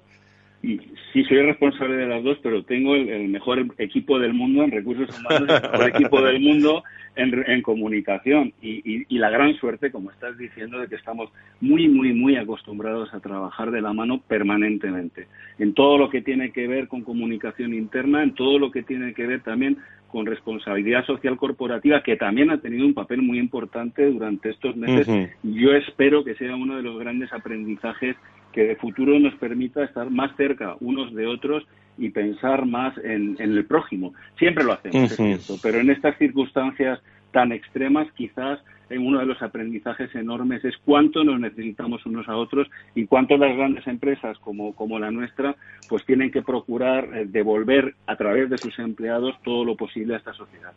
Sí 1.14 1.24
soy 1.26 1.42
responsable 1.42 1.96
de 1.96 2.08
las 2.08 2.24
dos, 2.24 2.38
pero 2.42 2.64
tengo 2.64 2.96
el, 2.96 3.28
mejor 3.30 3.66
equipo 3.78 4.20
del 4.20 4.34
mundo 4.34 4.64
en 4.64 4.72
recursos 4.72 5.10
humanos, 5.20 5.50
el 5.50 5.72
mejor 5.72 5.90
equipo 5.90 6.22
del 6.22 6.40
mundo 6.40 6.84
en, 7.16 7.62
comunicación 7.62 8.54
y, 8.62 9.06
la 9.18 9.30
gran 9.30 9.56
suerte, 9.56 9.92
como 9.92 10.12
estás 10.12 10.38
diciendo, 10.38 10.80
de 10.80 10.88
que 10.88 10.96
estamos 10.96 11.30
muy, 11.62 11.88
muy, 11.88 12.14
muy 12.14 12.36
acostumbrados 12.36 13.14
a 13.14 13.20
trabajar 13.20 13.72
de 13.72 13.82
la 13.82 13.94
mano 13.94 14.22
permanentemente 14.28 15.28
en 15.58 15.74
todo 15.74 15.98
lo 15.98 16.10
que 16.10 16.22
tiene 16.22 16.52
que 16.52 16.68
ver 16.68 16.88
con 16.88 17.04
comunicación 17.04 17.74
interna, 17.74 18.24
en 18.24 18.34
todo 18.34 18.60
lo 18.60 18.72
que 18.72 18.84
tiene 18.84 19.14
que 19.14 19.26
ver 19.26 19.42
también 19.42 19.78
con 20.08 20.26
responsabilidad 20.26 21.06
social 21.06 21.36
corporativa, 21.38 22.02
que 22.02 22.16
también 22.16 22.50
ha 22.50 22.60
tenido 22.60 22.86
un 22.86 22.94
papel 22.94 23.22
muy 23.22 23.40
importante 23.40 24.06
durante 24.10 24.50
estos 24.50 24.76
meses. 24.76 25.08
Yo 25.44 25.74
espero 25.74 26.24
que 26.24 26.36
sea 26.36 26.56
uno 26.56 26.78
de 26.78 26.84
los 26.84 26.98
grandes 27.00 27.34
aprendizajes 27.34 28.16
que 28.56 28.64
de 28.64 28.78
futuro 28.78 29.20
nos 29.20 29.36
permita 29.36 29.84
estar 29.84 30.10
más 30.10 30.34
cerca 30.38 30.78
unos 30.80 31.14
de 31.14 31.28
otros 31.28 31.68
y 31.98 32.10
pensar 32.10 32.66
más 32.66 32.98
en, 33.00 33.36
el 33.38 33.66
prójimo. 33.66 34.14
Siempre 34.40 34.64
lo 34.64 34.72
hacemos, 34.72 35.12
es 35.12 35.18
cierto, 35.18 35.58
pero 35.62 35.80
en 35.80 35.90
estas 35.90 36.18
circunstancias 36.18 37.02
tan 37.32 37.52
extremas, 37.52 38.08
quizás 38.16 38.60
uno 38.92 39.20
de 39.20 39.26
los 39.26 39.42
aprendizajes 39.42 40.14
enormes 40.16 40.64
es 40.64 40.76
cuánto 40.86 41.26
nos 41.26 41.38
necesitamos 41.38 42.06
unos 42.06 42.30
a 42.30 42.38
otros 42.38 42.70
y 42.94 43.06
cuánto 43.08 43.36
las 43.36 43.58
grandes 43.58 43.86
empresas 43.88 44.38
como, 44.40 44.74
como 44.74 45.00
la 45.00 45.12
nuestra 45.12 45.56
pues 45.90 46.06
tienen 46.06 46.32
que 46.32 46.42
procurar 46.42 47.10
eh, 47.14 47.26
devolver 47.28 47.96
a 48.08 48.16
través 48.16 48.50
de 48.50 48.58
sus 48.58 48.80
empleados 48.80 49.36
todo 49.44 49.66
lo 49.66 49.76
posible 49.76 50.14
a 50.14 50.18
esta 50.18 50.34
sociedad. 50.34 50.72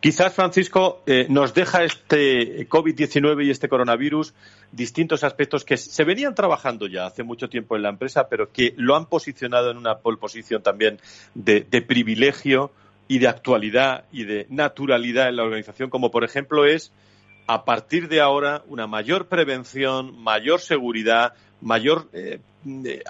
Quizás, 0.00 0.32
Francisco, 0.32 1.02
eh, 1.06 1.26
nos 1.28 1.54
deja 1.54 1.82
este 1.82 2.68
COVID-19 2.68 3.44
y 3.44 3.50
este 3.50 3.68
coronavirus 3.68 4.32
distintos 4.70 5.24
aspectos 5.24 5.64
que 5.64 5.76
se 5.76 6.04
venían 6.04 6.36
trabajando 6.36 6.86
ya 6.86 7.06
hace 7.06 7.24
mucho 7.24 7.48
tiempo 7.48 7.74
en 7.74 7.82
la 7.82 7.88
empresa, 7.88 8.28
pero 8.28 8.52
que 8.52 8.74
lo 8.76 8.94
han 8.94 9.06
posicionado 9.06 9.72
en 9.72 9.76
una 9.76 9.98
posición 9.98 10.62
también 10.62 11.00
de, 11.34 11.62
privilegio 11.82 12.70
y 13.08 13.18
de 13.18 13.26
actualidad 13.26 14.04
y 14.12 14.22
de 14.22 14.46
naturalidad 14.50 15.28
en 15.28 15.36
la 15.36 15.42
organización, 15.42 15.90
como 15.90 16.12
por 16.12 16.22
ejemplo 16.22 16.64
es 16.64 16.92
a 17.48 17.64
partir 17.64 18.08
de 18.08 18.20
ahora 18.20 18.62
una 18.68 18.86
mayor 18.86 19.26
prevención, 19.26 20.22
mayor 20.22 20.60
seguridad, 20.60 21.32
mayor 21.60 22.08
eh, 22.12 22.40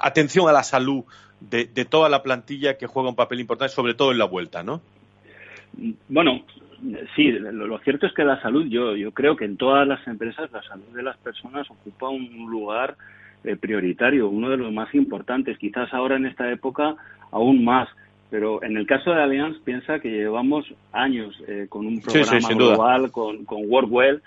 atención 0.00 0.48
a 0.48 0.52
la 0.52 0.62
salud 0.62 1.04
de, 1.40 1.66
toda 1.84 2.08
la 2.08 2.22
plantilla 2.22 2.78
que 2.78 2.86
juega 2.86 3.10
un 3.10 3.16
papel 3.16 3.40
importante, 3.40 3.74
sobre 3.74 3.94
todo 3.94 4.12
en 4.12 4.18
la 4.18 4.24
vuelta, 4.24 4.62
¿no? 4.62 4.80
Bueno, 6.08 6.44
sí, 7.14 7.30
lo, 7.30 7.78
cierto 7.80 8.06
es 8.06 8.12
que 8.14 8.24
la 8.24 8.40
salud, 8.40 8.66
yo, 8.66 8.96
yo 8.96 9.12
creo 9.12 9.36
que 9.36 9.44
en 9.44 9.56
todas 9.56 9.86
las 9.86 10.06
empresas 10.06 10.50
la 10.52 10.62
salud 10.62 10.86
de 10.94 11.02
las 11.02 11.16
personas 11.18 11.70
ocupa 11.70 12.08
un 12.08 12.46
lugar 12.50 12.96
eh, 13.44 13.56
prioritario, 13.56 14.28
uno 14.28 14.50
de 14.50 14.56
los 14.56 14.72
más 14.72 14.94
importantes, 14.94 15.58
quizás 15.58 15.92
ahora 15.92 16.16
en 16.16 16.26
esta 16.26 16.50
época 16.50 16.96
aún 17.30 17.64
más. 17.64 17.88
Pero 18.30 18.62
en 18.62 18.76
el 18.76 18.86
caso 18.86 19.10
de 19.10 19.22
Allianz, 19.22 19.58
piensa 19.64 20.00
que 20.00 20.10
llevamos 20.10 20.66
años 20.92 21.34
eh, 21.46 21.66
con 21.68 21.86
un 21.86 22.00
programa 22.00 22.48
global, 22.48 23.10
con, 23.10 23.44
con 23.44 23.62
WorkWell, 23.66 24.20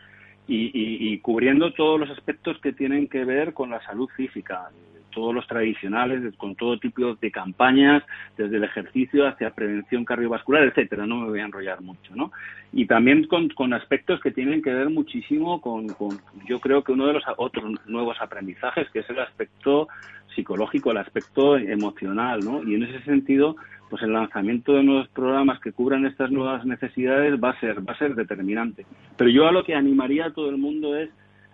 y, 0.47 1.17
cubriendo 1.19 1.71
todos 1.73 1.99
los 1.99 2.09
aspectos 2.09 2.57
que 2.61 2.73
tienen 2.73 3.07
que 3.07 3.23
ver 3.23 3.53
con 3.53 3.69
la 3.69 3.81
salud 3.85 4.09
física, 4.15 4.69
todos 5.12 5.36
los 5.36 5.45
tradicionales, 5.45 6.36
con 6.38 6.55
todo 6.55 6.80
tipo 6.80 7.16
de 7.16 7.32
campañas, 7.32 8.03
desde 8.38 8.57
el 8.57 8.64
ejercicio 8.64 9.28
hacia 9.28 9.51
prevención 9.51 10.03
cardiovascular, 10.05 10.64
etcétera. 10.64 11.05
No 11.05 11.18
me 11.18 11.30
voy 11.30 11.39
a 11.39 11.45
enrollar 11.45 11.82
mucho, 11.82 12.16
¿no? 12.16 12.32
Y 12.74 12.86
también 12.88 13.28
con, 13.28 13.74
aspectos 13.74 14.20
que 14.22 14.32
tienen 14.32 14.62
que 14.62 14.74
ver 14.74 14.89
muchísimo 14.89 15.62
con, 15.62 15.88
con, 15.89 16.20
yo 16.47 16.59
creo 16.59 16.84
que 16.84 16.93
uno 16.93 17.07
de 17.07 17.14
los 17.14 17.24
otros 17.38 17.66
nuevos 17.86 18.18
aprendizajes, 18.20 18.89
que 18.91 18.99
es 18.99 19.09
el 19.09 19.20
aspecto 19.20 19.88
psicológico, 20.36 20.91
el 20.91 20.97
aspecto 20.97 21.57
emocional, 21.57 22.39
¿no? 22.43 22.64
Y 22.64 22.76
en 22.76 22.84
ese 22.84 23.03
sentido, 23.03 23.57
pues 23.89 24.01
el 24.03 24.14
lanzamiento 24.14 24.74
de 24.74 24.84
nuevos 24.84 25.09
programas 25.09 25.59
que 25.59 25.74
cubran 25.74 26.05
estas 26.05 26.32
nuevas 26.32 26.66
necesidades 26.66 27.38
va 27.43 27.49
a 27.49 27.59
ser 27.59 27.88
va 27.88 27.93
a 27.93 27.97
ser 27.97 28.16
determinante. 28.16 28.86
Pero 29.18 29.30
yo 29.30 29.47
a 29.47 29.51
lo 29.51 29.66
que 29.66 29.76
animaría 29.76 30.28
a 30.28 30.34
todo 30.34 30.49
el 30.49 30.57
mundo 30.57 30.95
es 30.95 31.09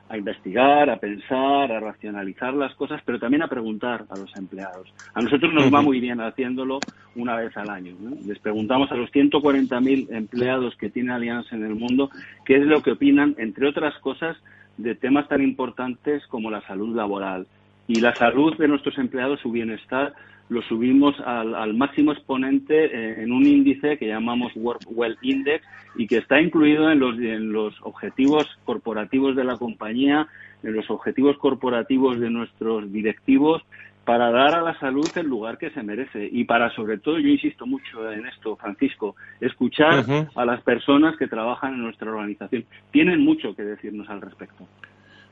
a 0.10 0.18
investigar, 0.18 0.90
a 0.90 0.98
pensar, 0.98 1.72
a 1.72 1.80
racionalizar 1.80 2.54
las 2.54 2.74
cosas, 2.76 3.02
pero 3.06 3.20
también 3.20 3.44
a 3.44 3.48
preguntar 3.48 4.06
a 4.10 4.18
los 4.18 4.36
empleados. 4.36 4.94
A 5.14 5.22
nosotros 5.22 5.54
nos 5.54 5.74
va 5.74 5.82
muy 5.82 6.00
bien 6.00 6.22
haciéndolo 6.22 6.80
una 7.16 7.36
vez 7.36 7.56
al 7.58 7.70
año. 7.70 7.96
Les 8.26 8.40
preguntamos 8.40 8.92
a 8.92 8.96
los 8.96 9.12
140.000 9.12 10.08
empleados 10.12 10.76
que 10.78 10.90
tiene 10.90 11.14
Alianza 11.14 11.56
en 11.56 11.66
el 11.66 11.76
mundo 11.76 12.10
qué 12.46 12.58
es 12.58 12.66
lo 12.66 12.82
que 12.82 12.92
opinan, 12.92 13.36
entre 13.38 13.68
otras 13.68 13.98
cosas, 14.00 14.38
de 14.78 14.96
temas 14.96 15.28
tan 15.28 15.42
importantes 15.42 16.26
como 16.28 16.52
la 16.52 16.62
salud 16.62 16.96
laboral. 16.96 17.48
Y 17.88 18.02
la 18.02 18.14
salud 18.16 18.58
de 18.58 18.68
nuestros 18.68 18.98
empleados, 18.98 19.40
su 19.40 19.52
bienestar, 19.52 20.14
lo 20.50 20.62
subimos 20.62 21.20
al, 21.20 21.74
máximo 21.74 22.14
exponente 22.14 22.86
eh, 22.86 23.24
en 23.24 23.32
un 23.32 23.46
índice 23.46 23.98
que 23.98 24.08
llamamos 24.08 24.54
Work 24.56 24.84
Well 24.88 25.18
Index 25.22 25.66
y 25.96 26.08
que 26.08 26.18
está 26.18 26.40
incluido 26.40 26.90
en 26.92 27.00
los, 27.00 27.18
en 27.18 27.52
los 27.52 27.76
objetivos 27.82 28.48
corporativos 28.64 29.36
de 29.36 29.44
la 29.44 29.58
compañía, 29.58 30.28
en 30.64 30.74
los 30.74 30.90
objetivos 30.90 31.38
corporativos 31.38 32.20
de 32.20 32.30
nuestros 32.30 32.92
directivos 32.92 33.62
para 34.08 34.32
dar 34.32 34.56
a 34.56 34.62
la 34.62 34.80
salud 34.80 35.06
el 35.18 35.28
lugar 35.28 35.58
que 35.58 35.70
se 35.72 35.84
merece 35.84 36.30
y 36.32 36.46
para, 36.46 36.74
sobre 36.74 36.98
todo, 36.98 37.20
yo 37.20 37.28
insisto 37.28 37.66
mucho 37.66 38.10
en 38.10 38.26
esto, 38.26 38.56
Francisco, 38.56 39.18
escuchar 39.42 40.06
a 40.34 40.46
las 40.46 40.62
personas 40.62 41.18
que 41.18 41.28
trabajan 41.28 41.74
en 41.74 41.84
nuestra 41.84 42.10
organización. 42.10 42.64
Tienen 42.90 43.20
mucho 43.20 43.54
que 43.54 43.64
decirnos 43.64 44.10
al 44.10 44.22
respecto. 44.22 44.66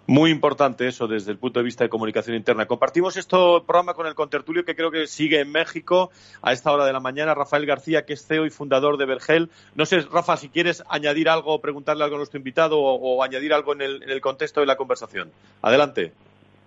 Muy 0.08 0.30
importante 0.30 0.88
eso 0.88 1.08
desde 1.08 1.32
el 1.32 1.40
punto 1.40 1.60
de 1.60 1.64
vista 1.64 1.84
de 1.84 1.90
comunicación 1.90 2.36
interna. 2.36 2.68
Compartimos 2.68 3.18
este 3.18 3.36
programa 3.66 3.96
con 3.96 4.06
el 4.06 4.14
contertulio 4.14 4.64
que 4.64 4.76
creo 4.76 4.92
que 4.92 5.08
sigue 5.08 5.40
en 5.40 5.52
México 5.52 6.12
a 6.44 6.54
esta 6.54 6.72
hora 6.72 6.86
de 6.86 6.94
la 6.94 7.00
mañana, 7.00 7.34
Rafael 7.34 7.66
García, 7.66 8.06
que 8.06 8.14
es 8.14 8.28
CEO 8.28 8.46
y 8.46 8.52
fundador 8.52 8.98
de 8.98 9.08
Vergel. 9.08 9.50
No 9.74 9.88
sé, 9.88 10.02
Rafa, 10.02 10.38
si 10.38 10.50
quieres 10.50 10.84
añadir 10.90 11.28
algo, 11.28 11.60
preguntarle 11.60 12.04
algo 12.04 12.18
a 12.18 12.20
nuestro 12.20 12.38
invitado 12.38 12.80
o, 12.80 13.24
añadir 13.24 13.52
algo 13.52 13.74
en 13.74 13.82
el, 13.82 14.22
contexto 14.22 14.60
de 14.60 14.68
la 14.68 14.76
conversación. 14.76 15.32
Adelante. 15.64 16.12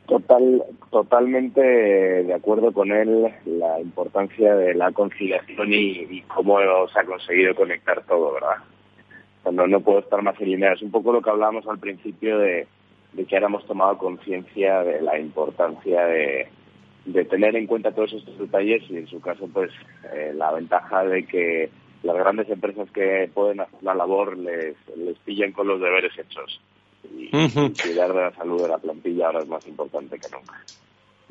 Total, 0.09 0.64
totalmente 0.91 1.61
de 1.61 2.34
acuerdo 2.34 2.72
con 2.72 2.91
él 2.91 3.32
la 3.45 3.80
importancia 3.80 4.57
de 4.57 4.74
la 4.74 4.91
conciliación 4.91 5.72
y, 5.72 6.22
cómo 6.22 6.59
se 6.89 6.99
ha 6.99 7.05
conseguido 7.05 7.55
conectar 7.55 8.03
todo, 8.05 8.32
¿verdad? 8.32 8.57
Cuando 9.45 9.68
no 9.68 9.80
puedo 9.80 10.01
estar 10.01 10.22
más 10.22 10.41
en 10.41 10.51
línea. 10.51 10.72
Es 10.72 10.82
un 10.82 10.91
poco 10.91 11.12
lo 11.12 11.22
que 11.22 11.30
hablábamos 11.30 11.68
al 11.68 11.78
principio 11.78 12.39
de 12.39 12.66
de 13.13 13.25
que 13.25 13.37
ahora 13.37 13.49
hemos 13.49 13.67
tomado 13.67 13.99
conciencia 13.99 14.83
de 14.83 15.01
la 15.01 15.19
importancia 15.19 16.05
de, 16.07 16.49
tener 17.31 17.57
en 17.57 17.67
cuenta 17.67 17.93
todos 17.93 18.13
estos 18.13 18.39
detalles 18.39 18.83
y 18.91 18.97
en 18.97 19.07
su 19.07 19.21
caso 19.21 19.49
pues 19.53 19.71
eh, 20.13 20.33
la 20.35 20.53
ventaja 20.53 21.05
de 21.05 21.25
que 21.25 21.71
las 22.03 22.17
grandes 22.17 22.49
empresas 22.51 22.91
que 22.91 23.31
pueden 23.33 23.61
hacer 23.61 23.83
la 23.83 23.95
labor 23.95 24.37
les, 24.37 24.77
les 24.97 25.19
pillen 25.21 25.53
con 25.53 25.67
los 25.67 25.81
deberes 25.81 26.13
hechos 26.19 26.61
y, 27.05 27.31
cuidar 27.31 28.13
de 28.13 28.21
la 28.21 28.35
salud 28.35 28.63
de 28.63 28.69
la 28.69 28.79
plantilla 28.79 29.27
ahora 29.27 29.41
es 29.43 29.49
más 29.49 29.67
importante 29.67 30.19
que 30.19 30.29
nunca. 30.31 30.61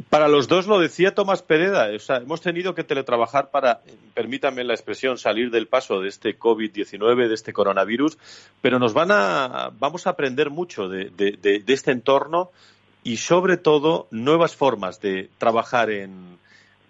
Para 0.10 0.28
los 0.28 0.48
dos 0.48 0.68
lo 0.68 0.80
decía 0.80 1.16
Tomás 1.16 1.42
Pereda, 1.42 1.90
o 1.94 2.00
sea, 2.00 2.18
hemos 2.18 2.42
tenido 2.42 2.76
que 2.76 2.84
teletrabajar 2.84 3.50
para, 3.50 3.82
permítanme 4.14 4.64
la 4.64 4.76
expresión, 4.76 5.18
salir 5.18 5.50
del 5.50 5.68
paso 5.68 6.00
de 6.00 6.08
este 6.08 6.38
COVID-19, 6.38 7.28
de 7.28 7.34
este 7.34 7.52
coronavirus, 7.52 8.18
pero 8.62 8.78
nos 8.78 8.94
van 8.94 9.12
a, 9.12 9.72
vamos 9.80 10.06
a 10.06 10.12
aprender 10.12 10.52
mucho 10.52 10.88
de, 10.88 11.12
este 11.66 11.92
entorno 11.92 12.52
y 13.04 13.18
sobre 13.18 13.58
todo 13.58 14.08
nuevas 14.12 14.56
formas 14.56 15.02
de 15.02 15.30
trabajar 15.40 15.90
en, 15.90 16.38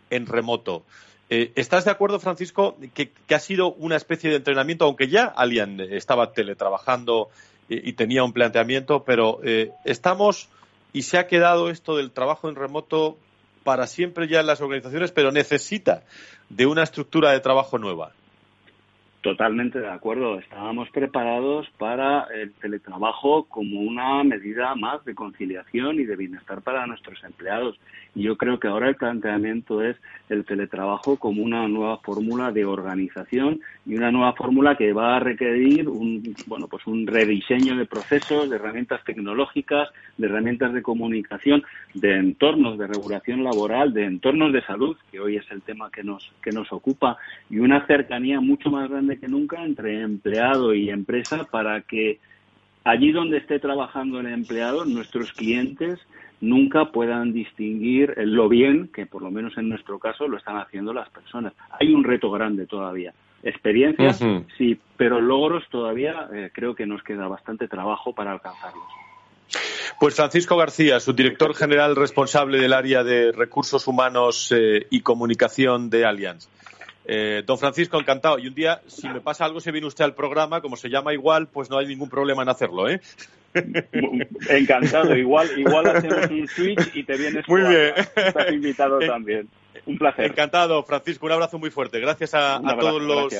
remoto. 0.09 0.83
Eh, 1.29 1.53
¿Estás 1.55 1.85
de 1.85 1.91
acuerdo, 1.91 2.19
Francisco, 2.19 2.77
que, 2.93 3.11
ha 3.33 3.39
sido 3.39 3.71
una 3.73 3.95
especie 3.95 4.29
de 4.29 4.35
entrenamiento, 4.35 4.83
aunque 4.83 5.07
ya 5.07 5.25
Alian 5.25 5.79
estaba 5.79 6.33
teletrabajando 6.33 7.29
y, 7.69 7.93
tenía 7.93 8.25
un 8.25 8.33
planteamiento, 8.33 9.03
pero 9.05 9.39
eh, 9.43 9.71
estamos 9.85 10.49
y 10.97 11.03
se 11.03 11.19
ha 11.19 11.27
quedado 11.27 11.69
esto 11.69 11.95
del 11.95 12.09
trabajo 12.09 12.49
en 12.49 12.55
remoto 12.55 13.19
para 13.63 13.85
siempre 13.85 14.27
ya 14.27 14.39
en 14.39 14.47
las 14.47 14.61
organizaciones, 14.61 15.11
pero 15.11 15.31
necesita 15.31 16.01
de 16.49 16.65
una 16.65 16.81
estructura 16.81 17.31
de 17.31 17.39
trabajo 17.39 17.77
nueva. 17.77 18.13
Totalmente 19.27 19.81
de 19.81 19.89
acuerdo. 19.89 20.39
Estábamos 20.39 20.89
preparados 20.91 21.67
para 21.77 22.27
el 22.33 22.53
teletrabajo 22.53 23.43
como 23.49 23.81
una 23.81 24.23
medida 24.23 24.73
más 24.75 25.03
de 25.03 25.15
conciliación 25.15 25.99
y 25.99 26.05
de 26.05 26.15
bienestar 26.15 26.61
para 26.61 26.87
nuestros 26.87 27.21
empleados. 27.25 27.77
Y 28.15 28.23
yo 28.23 28.37
creo 28.37 28.57
que 28.57 28.69
ahora 28.69 28.87
el 28.87 28.95
planteamiento 28.95 29.83
es 29.83 29.97
el 30.29 30.45
teletrabajo 30.45 31.17
como 31.17 31.43
una 31.43 31.67
nueva 31.67 31.97
fórmula 31.97 32.53
de 32.53 32.63
organización 32.63 33.59
y 33.85 33.95
una 33.95 34.11
nueva 34.11 34.31
fórmula 34.31 34.77
que 34.77 34.93
va 34.93 35.17
a 35.17 35.19
requerir 35.19 35.89
un, 35.89 36.23
bueno, 36.47 36.67
pues 36.67 36.87
un 36.87 37.05
rediseño 37.05 37.75
de 37.75 37.85
procesos, 37.85 38.49
de 38.49 38.55
herramientas 38.55 39.03
tecnológicas, 39.03 39.89
de 40.17 40.27
herramientas 40.27 40.73
de 40.73 40.81
comunicación, 40.81 41.63
de 41.93 42.15
entornos 42.15 42.77
de 42.77 42.87
regulación 42.87 43.43
laboral, 43.43 43.93
de 43.93 44.05
entornos 44.05 44.53
de 44.53 44.61
salud, 44.61 44.95
que 45.11 45.19
hoy 45.19 45.35
es 45.35 45.51
el 45.51 45.61
tema 45.63 45.91
que 45.91 46.03
nos, 46.03 46.31
que 46.41 46.51
nos 46.51 46.71
ocupa, 46.71 47.17
y 47.49 47.59
una 47.59 47.85
cercanía 47.87 48.39
mucho 48.39 48.71
más 48.71 48.89
grande 48.89 49.16
que 49.17 49.27
nunca 49.27 49.63
entre 49.63 50.01
empleado 50.01 50.73
y 50.73 50.89
empresa 50.89 51.45
para 51.45 51.81
que 51.81 52.19
allí 52.83 53.11
donde 53.11 53.37
esté 53.37 53.59
trabajando 53.59 54.19
el 54.19 54.27
empleado, 54.27 54.85
nuestros 54.85 55.31
clientes 55.33 55.99
nunca 56.39 56.91
puedan 56.91 57.33
distinguir 57.33 58.13
lo 58.17 58.47
bien 58.47 58.89
que, 58.93 59.05
por 59.05 59.21
lo 59.21 59.31
menos 59.31 59.57
en 59.57 59.69
nuestro 59.69 59.99
caso, 59.99 60.27
lo 60.27 60.37
están 60.37 60.57
haciendo 60.57 60.93
las 60.93 61.09
personas. 61.09 61.53
Hay 61.79 61.93
un 61.93 62.03
reto 62.03 62.31
grande 62.31 62.65
todavía. 62.65 63.13
Experiencias, 63.43 64.19
sí, 64.57 64.79
pero 64.97 65.21
logros 65.21 65.63
todavía 65.69 66.27
eh, 66.33 66.49
creo 66.53 66.75
que 66.75 66.85
nos 66.85 67.03
queda 67.03 67.27
bastante 67.27 67.67
trabajo 67.67 68.13
para 68.13 68.31
alcanzarlos. 68.31 68.85
Pues 69.99 70.15
Francisco 70.15 70.57
García, 70.57 70.99
su 70.99 71.13
director 71.13 71.55
general 71.55 71.95
responsable 71.95 72.59
del 72.59 72.73
área 72.73 73.03
de 73.03 73.31
recursos 73.31 73.87
humanos 73.87 74.53
eh, 74.55 74.85
y 74.91 75.01
comunicación 75.01 75.89
de 75.89 76.05
Allianz. 76.05 76.49
Eh, 77.09 77.41
don 77.45 77.57
Francisco, 77.57 77.97
encantado. 77.97 78.37
Y 78.37 78.47
un 78.47 78.53
día, 78.53 78.81
si 78.87 79.07
me 79.07 79.21
pasa 79.21 79.45
algo, 79.45 79.61
se 79.61 79.71
viene 79.71 79.87
usted 79.87 80.03
al 80.03 80.13
programa, 80.13 80.59
como 80.59 80.75
se 80.75 80.89
llama 80.89 81.13
igual, 81.13 81.47
pues 81.47 81.69
no 81.69 81.77
hay 81.77 81.87
ningún 81.87 82.09
problema 82.09 82.43
en 82.43 82.49
hacerlo, 82.49 82.89
¿eh? 82.89 82.99
Encantado. 84.49 85.15
Igual, 85.15 85.47
igual 85.57 85.87
hacemos 85.87 86.29
un 86.29 86.47
switch 86.47 86.95
y 86.95 87.03
te 87.03 87.17
vienes. 87.17 87.47
Muy 87.47 87.61
bien. 87.61 87.93
Estás 88.13 88.51
invitado 88.51 88.99
también. 89.07 89.47
Un 89.87 89.97
placer. 89.97 90.25
Encantado, 90.25 90.83
Francisco. 90.83 91.25
Un 91.25 91.31
abrazo 91.31 91.57
muy 91.57 91.71
fuerte. 91.71 92.01
Gracias 92.01 92.33
a, 92.33 92.59
todos 92.77 93.01
los, 93.01 93.33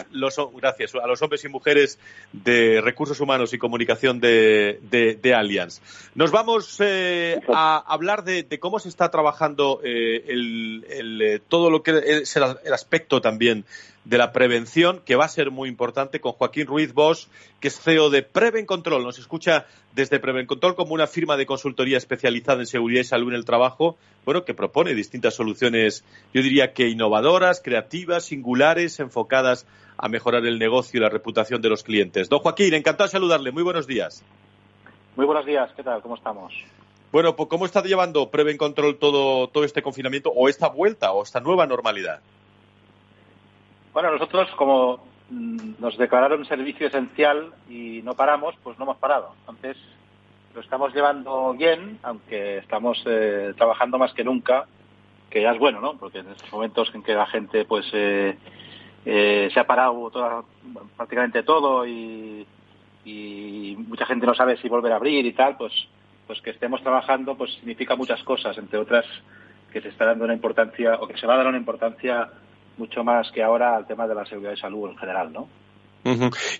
gracias. 0.56 0.96
a 0.96 1.06
los 1.06 1.22
hombres 1.22 1.44
y 1.44 1.50
mujeres 1.50 2.00
de 2.32 2.80
recursos 2.82 3.20
humanos 3.20 3.54
y 3.54 3.58
comunicación 3.58 4.22
de, 4.22 4.80
de, 4.82 5.36
Allianz. 5.36 5.82
Nos 6.16 6.32
vamos 6.32 6.78
eh, 6.80 7.42
a 7.54 7.84
hablar 7.86 8.24
de, 8.24 8.48
cómo 8.60 8.80
se 8.80 8.88
está 8.88 9.12
trabajando 9.12 9.82
eh, 9.84 10.24
el, 10.28 11.22
eh, 11.22 11.42
todo 11.46 11.70
lo 11.70 11.84
que 11.84 12.02
es 12.06 12.36
el 12.38 12.74
aspecto 12.74 13.20
también 13.20 13.66
de 14.08 14.18
la 14.18 14.32
prevención, 14.32 15.02
que 15.04 15.18
va 15.18 15.26
a 15.26 15.30
ser 15.30 15.52
muy 15.52 15.68
importante, 15.68 16.22
con 16.22 16.32
Joaquín 16.32 16.66
Ruiz 16.66 16.94
Bosch, 16.94 17.28
que 17.60 17.68
es 17.68 17.78
CEO 17.78 18.10
de 18.10 18.24
Preven 18.24 18.66
Control. 18.66 19.04
Nos 19.04 19.20
escucha 19.20 19.66
desde 19.94 20.20
Preven 20.20 20.46
Control 20.46 20.76
como 20.76 20.94
una 20.94 21.08
firma 21.08 21.36
de 21.36 21.46
consultoría 21.46 21.98
especializada 21.98 22.62
en 22.62 22.68
seguridad 22.68 23.02
y 23.02 23.04
salud 23.04 23.30
en 23.30 23.36
el 23.36 23.44
trabajo, 23.44 23.98
bueno, 24.24 24.46
que 24.46 24.54
propone 24.54 24.96
distintas 24.96 25.36
soluciones, 25.36 26.06
yo 26.34 26.42
diría 26.42 26.72
que 26.72 26.88
innovadoras, 26.88 27.62
creativas, 27.62 28.24
singulares, 28.24 29.02
enfocadas 29.02 29.68
a 29.98 30.08
mejorar 30.08 30.46
el 30.46 30.58
negocio 30.58 31.00
y 31.00 31.02
la 31.02 31.10
reputación 31.10 31.62
de 31.62 31.68
los 31.68 31.84
clientes. 31.84 32.30
Don 32.30 32.40
Joaquín, 32.40 32.74
encantado 32.76 33.08
de 33.08 33.12
saludarle. 33.12 33.52
Muy 33.52 33.64
buenos 33.64 33.88
días. 33.88 34.24
Muy 35.18 35.26
buenos 35.26 35.46
días. 35.46 35.70
¿Qué 35.76 35.84
tal? 35.84 36.02
¿Cómo 36.02 36.16
estamos? 36.16 36.54
Bueno, 37.12 37.36
pues 37.36 37.50
¿cómo 37.50 37.66
está 37.66 37.84
llevando 37.84 38.30
Preven 38.30 38.58
Control 38.58 38.98
todo, 38.98 39.50
todo 39.50 39.66
este 39.66 39.82
confinamiento 39.82 40.30
o 40.34 40.48
esta 40.48 40.70
vuelta 40.70 41.12
o 41.12 41.24
esta 41.24 41.42
nueva 41.42 41.66
normalidad? 41.66 42.22
Bueno, 43.98 44.12
nosotros 44.12 44.48
como 44.58 45.00
mm, 45.32 45.72
nos 45.80 45.98
declararon 45.98 46.46
servicio 46.46 46.86
esencial 46.86 47.52
y 47.68 48.04
no 48.04 48.14
paramos, 48.14 48.54
pues 48.62 48.78
no 48.78 48.84
hemos 48.86 48.98
parado. 48.98 49.34
Entonces, 49.40 49.76
lo 50.54 50.62
estamos 50.62 50.94
llevando 50.94 51.52
bien, 51.56 51.98
aunque 52.04 52.60
estamos 52.60 53.02
eh, 53.08 53.56
trabajando 53.58 53.98
más 53.98 54.14
que 54.14 54.24
nunca, 54.24 54.68
que 55.32 55.42
ya 55.42 55.50
es 55.50 55.58
bueno, 55.58 55.82
¿no? 55.82 55.98
Porque 55.98 56.20
en 56.20 56.30
estos 56.30 56.52
momentos 56.52 56.92
en 56.94 57.02
que 57.02 57.16
la 57.16 57.26
gente, 57.26 57.66
pues, 57.66 57.88
eh, 57.92 58.38
eh, 59.04 59.50
se 59.52 59.60
ha 59.60 59.66
parado 59.66 60.12
prácticamente 60.96 61.42
todo 61.42 61.84
y, 61.88 62.46
mucha 63.88 64.06
gente 64.06 64.28
no 64.28 64.36
sabe 64.36 64.58
si 64.58 64.70
volver 64.70 64.92
a 64.92 64.98
abrir 64.98 65.26
y 65.26 65.34
tal, 65.34 65.58
pues, 65.58 65.74
pues 66.28 66.40
que 66.42 66.52
estemos 66.52 66.84
trabajando, 66.84 67.36
pues 67.36 67.52
significa 67.56 67.96
muchas 67.96 68.22
cosas, 68.22 68.56
entre 68.60 68.78
otras 68.78 69.06
que 69.74 69.82
se 69.82 69.90
está 69.90 70.06
dando 70.06 70.26
una 70.26 70.36
importancia 70.36 70.98
o 71.00 71.08
que 71.08 71.18
se 71.18 71.26
va 71.26 71.34
a 71.34 71.38
dar 71.38 71.48
una 71.48 71.58
importancia 71.58 72.30
mucho 72.78 73.04
más 73.04 73.32
que 73.32 73.44
ahora 73.44 73.76
al 73.76 73.88
tema 73.88 74.08
de 74.08 74.16
la 74.16 74.26
seguridad 74.26 74.54
y 74.54 74.58
salud 74.58 74.90
en 74.90 74.98
general, 74.98 75.32
¿no? 75.32 75.48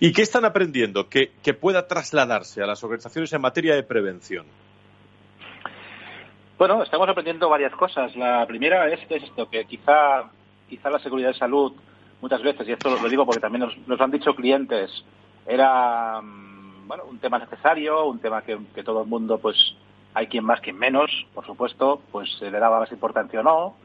¿Y 0.00 0.12
qué 0.12 0.22
están 0.22 0.44
aprendiendo 0.44 1.08
que, 1.08 1.30
pueda 1.58 1.86
trasladarse 1.86 2.62
a 2.62 2.66
las 2.66 2.82
organizaciones 2.84 3.32
en 3.32 3.40
materia 3.40 3.74
de 3.74 3.82
prevención? 3.82 4.46
Bueno, 6.58 6.82
estamos 6.82 7.08
aprendiendo 7.08 7.48
varias 7.48 7.72
cosas. 7.72 8.14
La 8.16 8.44
primera 8.46 8.88
es, 8.92 9.00
esto, 9.08 9.48
que 9.48 9.64
quizá, 9.64 10.28
quizá 10.68 10.90
la 10.90 10.98
seguridad 10.98 11.28
de 11.28 11.38
salud 11.38 11.72
muchas 12.20 12.42
veces, 12.42 12.68
y 12.68 12.72
esto 12.72 12.90
lo, 12.90 13.08
digo 13.08 13.24
porque 13.24 13.40
también 13.40 13.64
nos, 13.64 13.76
lo 13.86 14.04
han 14.04 14.10
dicho 14.10 14.34
clientes, 14.34 14.90
era 15.46 16.20
mm, 16.20 16.88
bueno, 16.88 17.04
un 17.04 17.18
tema 17.18 17.38
necesario, 17.38 18.06
un 18.06 18.18
tema 18.18 18.42
que, 18.42 18.58
todo 18.82 19.02
el 19.02 19.08
mundo, 19.08 19.38
pues 19.38 19.56
hay 20.14 20.26
quien 20.26 20.44
más, 20.44 20.60
quien 20.60 20.76
menos, 20.76 21.10
por 21.32 21.46
supuesto, 21.46 22.02
pues 22.10 22.28
le 22.40 22.58
daba 22.58 22.80
más 22.80 22.90
importancia 22.90 23.40
o 23.40 23.42
no, 23.44 23.76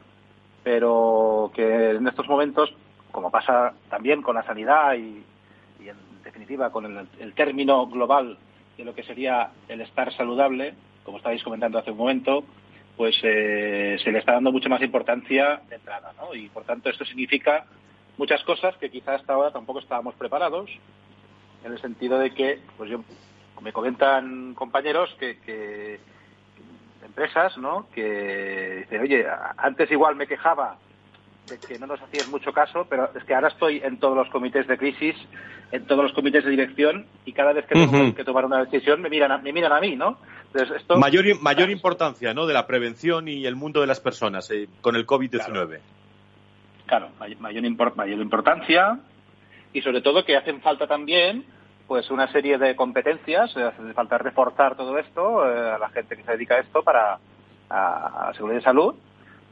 pero 0.64 1.52
que 1.54 1.90
en 1.90 2.08
estos 2.08 2.26
momentos, 2.26 2.74
como 3.12 3.30
pasa 3.30 3.74
también 3.90 4.22
con 4.22 4.34
la 4.34 4.42
sanidad 4.42 4.94
y, 4.94 5.22
en 5.86 6.22
definitiva 6.24 6.72
con 6.72 7.06
el, 7.20 7.34
término 7.34 7.86
global 7.86 8.38
de 8.78 8.84
lo 8.84 8.94
que 8.94 9.02
sería 9.02 9.50
el 9.68 9.82
estar 9.82 10.12
saludable, 10.14 10.74
como 11.04 11.18
estáis 11.18 11.44
comentando 11.44 11.78
hace 11.78 11.90
un 11.90 11.98
momento, 11.98 12.44
pues 12.96 13.14
eh, 13.22 13.98
se 14.02 14.10
le 14.10 14.20
está 14.20 14.32
dando 14.32 14.50
mucha 14.50 14.70
más 14.70 14.80
importancia 14.80 15.60
de 15.68 15.76
entrada, 15.76 16.14
¿no? 16.16 16.34
Y 16.34 16.48
por 16.48 16.64
tanto 16.64 16.88
esto 16.88 17.04
significa 17.04 17.66
muchas 18.16 18.42
cosas 18.44 18.74
que 18.78 18.90
quizás 18.90 19.20
hasta 19.20 19.34
ahora 19.34 19.52
tampoco 19.52 19.80
estábamos 19.80 20.14
preparados, 20.14 20.70
en 21.62 21.72
el 21.72 21.80
sentido 21.80 22.18
de 22.18 22.30
que, 22.30 22.60
pues 22.78 22.90
yo 22.90 23.04
me 23.60 23.72
comentan 23.72 24.54
compañeros 24.54 25.14
que, 25.18 25.38
que 25.40 26.00
empresas, 27.14 27.56
¿no? 27.58 27.86
Que 27.94 28.80
dicen, 28.80 29.00
oye, 29.00 29.24
antes 29.56 29.90
igual 29.90 30.16
me 30.16 30.26
quejaba 30.26 30.76
de 31.48 31.58
que 31.58 31.78
no 31.78 31.86
nos 31.86 32.00
hacías 32.00 32.28
mucho 32.28 32.52
caso, 32.52 32.86
pero 32.88 33.10
es 33.14 33.22
que 33.24 33.34
ahora 33.34 33.48
estoy 33.48 33.80
en 33.84 33.98
todos 33.98 34.16
los 34.16 34.28
comités 34.30 34.66
de 34.66 34.76
crisis, 34.76 35.14
en 35.70 35.86
todos 35.86 36.02
los 36.02 36.12
comités 36.12 36.44
de 36.44 36.50
dirección 36.50 37.06
y 37.24 37.32
cada 37.32 37.52
vez 37.52 37.66
que 37.66 37.74
tengo 37.74 38.14
que 38.14 38.24
tomar 38.24 38.44
una 38.46 38.64
decisión 38.64 39.00
me 39.00 39.10
miran 39.10 39.30
a, 39.30 39.38
me 39.38 39.52
miran 39.52 39.72
a 39.72 39.80
mí, 39.80 39.94
¿no? 39.94 40.18
esto... 40.54 40.96
Mayor, 40.96 41.24
mayor 41.40 41.70
importancia, 41.70 42.32
¿no? 42.34 42.46
De 42.46 42.54
la 42.54 42.66
prevención 42.66 43.28
y 43.28 43.46
el 43.46 43.56
mundo 43.56 43.80
de 43.80 43.86
las 43.86 44.00
personas 44.00 44.50
eh, 44.50 44.68
con 44.80 44.96
el 44.96 45.06
COVID-19. 45.06 45.80
Claro, 46.86 47.10
mayor, 47.18 47.96
mayor 47.96 48.20
importancia 48.20 48.98
y 49.72 49.82
sobre 49.82 50.00
todo 50.00 50.24
que 50.24 50.36
hacen 50.36 50.60
falta 50.60 50.86
también 50.86 51.44
pues 51.86 52.10
una 52.10 52.30
serie 52.32 52.58
de 52.58 52.76
competencias, 52.76 53.54
eh, 53.56 53.62
hace 53.62 53.92
falta 53.92 54.18
reforzar 54.18 54.76
todo 54.76 54.98
esto 54.98 55.48
eh, 55.50 55.70
a 55.72 55.78
la 55.78 55.90
gente 55.90 56.16
que 56.16 56.22
se 56.22 56.32
dedica 56.32 56.56
a 56.56 56.60
esto 56.60 56.82
para 56.82 57.18
seguridad 58.34 58.58
de 58.58 58.64
salud 58.64 58.94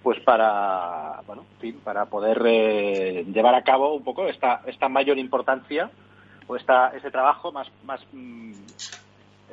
pues 0.03 0.19
para 0.21 1.21
bueno 1.27 1.45
para 1.85 2.07
poder 2.07 2.43
eh, 2.45 3.25
llevar 3.33 3.55
a 3.55 3.63
cabo 3.63 3.95
un 3.95 4.05
poco 4.05 4.27
esta 4.27 4.61
esta 4.67 4.89
mayor 4.89 5.19
importancia 5.19 5.91
o 6.47 6.57
esta 6.57 6.89
ese 6.97 7.11
trabajo 7.11 7.53
más 7.53 7.69
más 7.85 8.01
mm, 8.13 8.53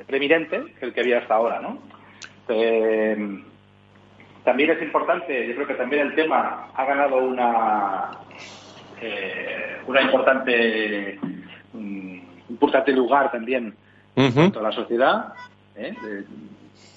preeminente 0.06 0.74
que 0.78 0.86
el 0.86 0.92
que 0.92 1.00
había 1.00 1.18
hasta 1.18 1.34
ahora 1.34 1.60
no 1.60 1.78
eh, 2.48 3.44
también 4.44 4.70
es 4.70 4.82
importante 4.82 5.46
yo 5.46 5.54
creo 5.54 5.66
que 5.66 5.74
también 5.74 6.08
el 6.08 6.14
tema 6.14 6.68
ha 6.74 6.84
ganado 6.84 7.16
una 7.18 8.10
una 9.86 10.02
importante 10.02 11.18
importante 12.60 12.92
lugar 12.92 13.32
también 13.32 13.74
en 14.16 14.52
toda 14.52 14.68
la 14.70 14.74
sociedad 14.74 15.34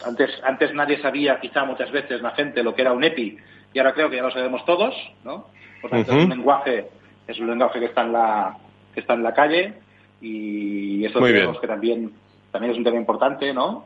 antes, 0.06 0.30
antes 0.44 0.74
nadie 0.74 1.02
sabía, 1.02 1.40
quizá 1.40 1.66
muchas 1.66 1.92
veces, 1.92 2.22
la 2.22 2.32
gente, 2.32 2.64
lo 2.64 2.76
que 2.76 2.82
era 2.82 2.94
un 2.94 3.04
EPI, 3.04 3.38
y 3.74 3.80
ahora 3.80 3.94
creo 3.94 4.10
que 4.10 4.18
ya 4.18 4.24
lo 4.24 4.32
sabemos 4.32 4.66
todos, 4.66 4.94
¿no? 5.24 5.48
Por 5.82 5.92
tanto, 5.92 6.12
es 6.12 6.24
un 6.24 6.30
lenguaje, 6.30 6.88
es 7.28 7.40
un 7.40 7.48
lenguaje 7.48 7.80
que 7.80 7.86
está 7.86 8.02
en 8.02 8.14
la, 8.14 8.58
que 8.94 9.00
está 9.00 9.14
en 9.14 9.24
la 9.24 9.34
calle, 9.34 9.74
y 10.22 11.06
eso 11.06 11.20
creemos 11.20 11.60
que 11.60 11.68
también, 11.68 12.14
también 12.52 12.72
es 12.72 12.78
un 12.78 12.84
tema 12.84 12.98
importante, 12.98 13.54
¿no? 13.54 13.86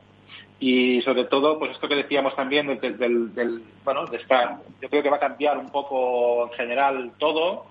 Y 0.60 1.02
sobre 1.04 1.26
todo, 1.26 1.60
pues 1.60 1.72
esto 1.72 1.88
que 1.88 1.96
decíamos 1.96 2.36
también 2.36 2.80
del, 2.80 2.98
del, 2.98 3.62
bueno, 3.84 4.06
de 4.08 4.18
esta, 4.18 4.60
yo 4.82 4.90
creo 4.90 5.04
que 5.04 5.10
va 5.10 5.18
a 5.18 5.20
cambiar 5.20 5.58
un 5.58 5.70
poco 5.70 6.48
en 6.48 6.54
general 6.54 7.12
todo. 7.20 7.68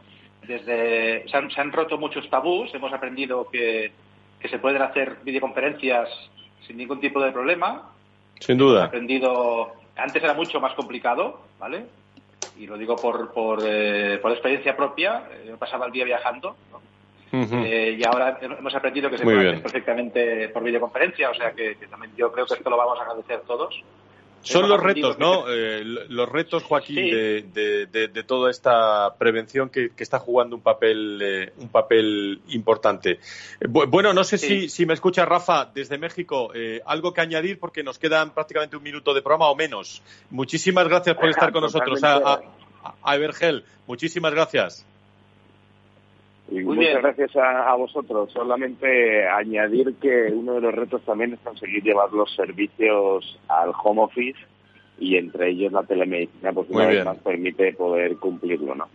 Desde, 0.46 1.28
se 1.28 1.36
han, 1.36 1.50
se 1.50 1.60
han 1.60 1.72
roto 1.72 1.98
muchos 1.98 2.28
tabús, 2.30 2.72
hemos 2.74 2.92
aprendido 2.92 3.48
que, 3.48 3.90
que 4.38 4.48
se 4.48 4.58
pueden 4.58 4.82
hacer 4.82 5.16
videoconferencias 5.24 6.08
sin 6.66 6.76
ningún 6.76 7.00
tipo 7.00 7.20
de 7.20 7.32
problema, 7.32 7.90
sin 8.40 8.58
duda. 8.58 8.84
aprendido. 8.84 9.72
Antes 9.96 10.22
era 10.22 10.34
mucho 10.34 10.60
más 10.60 10.74
complicado, 10.74 11.40
¿vale? 11.58 11.86
Y 12.58 12.66
lo 12.66 12.76
digo 12.76 12.96
por, 12.96 13.32
por, 13.32 13.60
eh, 13.64 14.18
por 14.20 14.30
experiencia 14.32 14.76
propia. 14.76 15.24
Eh, 15.30 15.46
yo 15.48 15.56
pasaba 15.56 15.86
el 15.86 15.92
día 15.92 16.04
viajando, 16.04 16.56
eh, 17.32 17.98
y 17.98 18.04
ahora 18.04 18.38
hemos 18.40 18.74
aprendido 18.74 19.10
que 19.10 19.18
se 19.18 19.24
puede 19.24 19.48
hacer 19.48 19.62
perfectamente 19.62 20.48
por 20.50 20.62
videoconferencia, 20.62 21.30
o 21.30 21.34
sea 21.34 21.52
que, 21.52 21.76
también 21.90 22.12
yo 22.16 22.32
creo 22.32 22.46
que 22.46 22.54
esto 22.54 22.70
lo 22.70 22.76
vamos 22.76 22.98
a 22.98 23.02
agradecer 23.02 23.40
todos. 23.40 23.74
Son 24.46 24.68
los 24.68 24.80
retos, 24.80 25.18
¿no? 25.18 25.44
Eh, 25.48 25.82
los 25.84 26.28
retos, 26.28 26.62
Joaquín, 26.62 26.96
de, 26.96 27.86
de, 27.90 28.22
toda 28.22 28.50
esta 28.50 29.14
prevención 29.18 29.70
que, 29.70 29.90
está 29.98 30.18
jugando 30.18 30.56
un 30.56 30.62
papel, 30.62 31.20
eh, 31.22 31.52
un 31.58 31.68
papel 31.68 32.40
importante. 32.48 33.18
Eh, 33.60 33.66
bueno, 33.66 34.12
no 34.12 34.24
sé 34.24 34.38
si, 34.38 34.68
si, 34.68 34.86
me 34.86 34.94
escucha 34.94 35.24
Rafa 35.24 35.70
desde 35.74 35.98
México. 35.98 36.52
algo 36.84 37.12
que 37.12 37.20
añadir 37.20 37.58
porque 37.58 37.82
nos 37.82 37.98
quedan 37.98 38.30
prácticamente 38.30 38.76
un 38.76 38.82
minuto 38.82 39.12
de 39.14 39.22
programa 39.22 39.50
o 39.50 39.56
menos. 39.56 40.02
Muchísimas 40.30 40.88
gracias 40.88 41.16
por 41.16 41.28
estar 41.28 41.52
con 41.52 41.62
nosotros. 41.62 42.02
A, 42.04 42.40
a, 43.02 43.16
Evergel, 43.16 43.64
muchísimas 43.86 44.32
gracias. 44.32 44.86
Muchas 46.50 47.02
gracias 47.02 47.36
a, 47.36 47.74
vosotros. 47.74 48.30
Solamente 48.32 49.26
añadir 49.26 49.94
que 50.00 50.32
uno 50.32 50.54
de 50.54 50.60
los 50.60 50.74
retos 50.74 51.02
también 51.02 51.34
es 51.34 51.40
conseguir 51.40 51.82
llevar 51.82 52.12
los 52.12 52.34
servicios 52.34 53.38
al 53.48 53.72
home 53.82 54.02
office 54.02 54.38
y 54.98 55.16
entre 55.16 55.50
ellos 55.50 55.72
la 55.72 55.82
telemedicina, 55.82 56.52
pues 56.52 56.68
una 56.70 56.86
vez 56.86 57.04
más 57.04 57.18
permite 57.18 57.72
poder 57.74 58.16
cumplirlo, 58.16 58.74
¿no? 58.74 58.88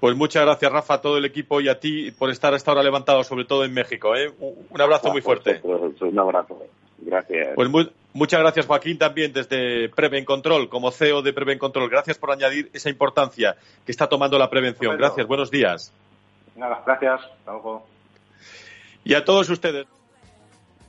Pues 0.00 0.16
muchas 0.16 0.44
gracias, 0.44 0.70
Rafa, 0.70 0.94
a 0.94 1.00
todo 1.00 1.18
el 1.18 1.24
equipo 1.24 1.60
y 1.60 1.68
a 1.68 1.80
ti 1.80 2.12
por 2.12 2.30
estar 2.30 2.54
hasta 2.54 2.70
ahora 2.70 2.84
levantado, 2.84 3.24
sobre 3.24 3.44
todo 3.44 3.64
en 3.64 3.74
México. 3.74 4.14
¿eh? 4.14 4.30
Un 4.38 4.80
abrazo 4.80 5.10
muy 5.10 5.20
fuerte. 5.20 5.60
un 5.62 6.18
abrazo. 6.18 6.62
Gracias. 6.98 7.48
Pues 7.56 7.68
muchas 8.12 8.40
gracias, 8.40 8.66
Joaquín, 8.66 8.96
también 8.96 9.32
desde 9.32 9.88
Preven 9.88 10.24
Control, 10.24 10.68
como 10.68 10.92
CEO 10.92 11.22
de 11.22 11.32
Preven 11.32 11.58
Control. 11.58 11.90
Gracias 11.90 12.16
por 12.16 12.30
añadir 12.30 12.70
esa 12.72 12.90
importancia 12.90 13.56
que 13.84 13.92
está 13.92 14.08
tomando 14.08 14.38
la 14.38 14.48
prevención. 14.48 14.96
Gracias, 14.96 15.26
buenos 15.26 15.50
días. 15.50 15.92
Nada, 16.58 16.82
gracias. 16.84 17.20
Hasta 17.22 17.52
luego. 17.52 17.86
Y 19.04 19.14
a 19.14 19.24
todos 19.24 19.48
ustedes 19.48 19.86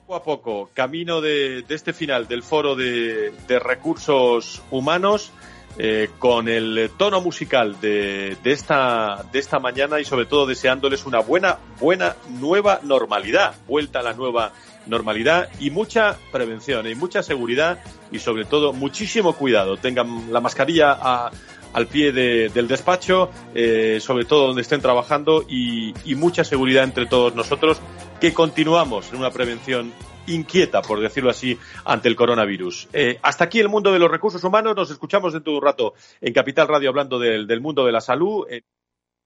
poco 0.05 0.15
a 0.15 0.23
poco, 0.23 0.69
camino 0.73 1.21
de, 1.21 1.63
este 1.69 1.93
final 1.93 2.27
del 2.27 2.41
foro 2.41 2.75
de, 2.75 3.31
recursos 3.63 4.63
humanos, 4.71 5.31
eh, 5.77 6.09
con 6.17 6.49
el 6.49 6.89
tono 6.97 7.21
musical 7.21 7.79
de, 7.79 8.35
esta, 8.43 9.23
de 9.31 9.37
esta 9.37 9.59
mañana 9.59 9.99
y 9.99 10.05
sobre 10.05 10.25
todo 10.25 10.47
deseándoles 10.47 11.05
una 11.05 11.19
buena, 11.19 11.59
buena 11.79 12.15
nueva 12.27 12.79
normalidad, 12.81 13.53
vuelta 13.67 13.99
a 13.99 14.01
la 14.01 14.13
nueva 14.13 14.51
normalidad 14.87 15.49
y 15.59 15.69
mucha 15.69 16.17
prevención 16.31 16.87
y 16.87 16.95
mucha 16.95 17.21
seguridad 17.21 17.79
y 18.11 18.17
sobre 18.17 18.45
todo 18.45 18.73
muchísimo 18.73 19.33
cuidado. 19.33 19.77
Tengan 19.77 20.33
la 20.33 20.41
mascarilla 20.41 20.97
a, 20.99 21.31
al 21.73 21.87
pie 21.87 22.11
del 22.11 22.67
despacho, 22.67 23.29
eh, 23.53 23.99
sobre 24.01 24.25
todo 24.25 24.47
donde 24.47 24.61
estén 24.61 24.81
trabajando 24.81 25.45
y, 25.47 25.93
mucha 26.15 26.43
seguridad 26.43 26.83
entre 26.83 27.05
todos 27.05 27.33
nosotros 27.33 27.79
que 28.19 28.33
continuamos 28.33 29.13
en 29.13 29.19
una 29.19 29.31
prevención 29.31 29.93
inquieta, 30.27 30.81
por 30.81 30.99
decirlo 30.99 31.29
así, 31.29 31.57
ante 31.85 32.09
el 32.09 32.15
coronavirus. 32.15 32.89
Eh, 32.91 33.19
hasta 33.21 33.45
aquí 33.45 33.59
el 33.59 33.69
mundo 33.69 33.93
de 33.93 33.99
los 33.99 34.11
recursos 34.11 34.43
humanos. 34.43 34.75
Nos 34.75 34.91
escuchamos 34.91 35.31
dentro 35.31 35.53
de 35.53 35.59
un 35.59 35.63
rato 35.63 35.93
en 36.19 36.33
Capital 36.33 36.67
Radio 36.67 36.89
hablando 36.89 37.19
del, 37.19 37.61
mundo 37.61 37.85
de 37.85 37.91
la 37.93 38.01
salud. 38.01 38.45
Eh, 38.49 38.63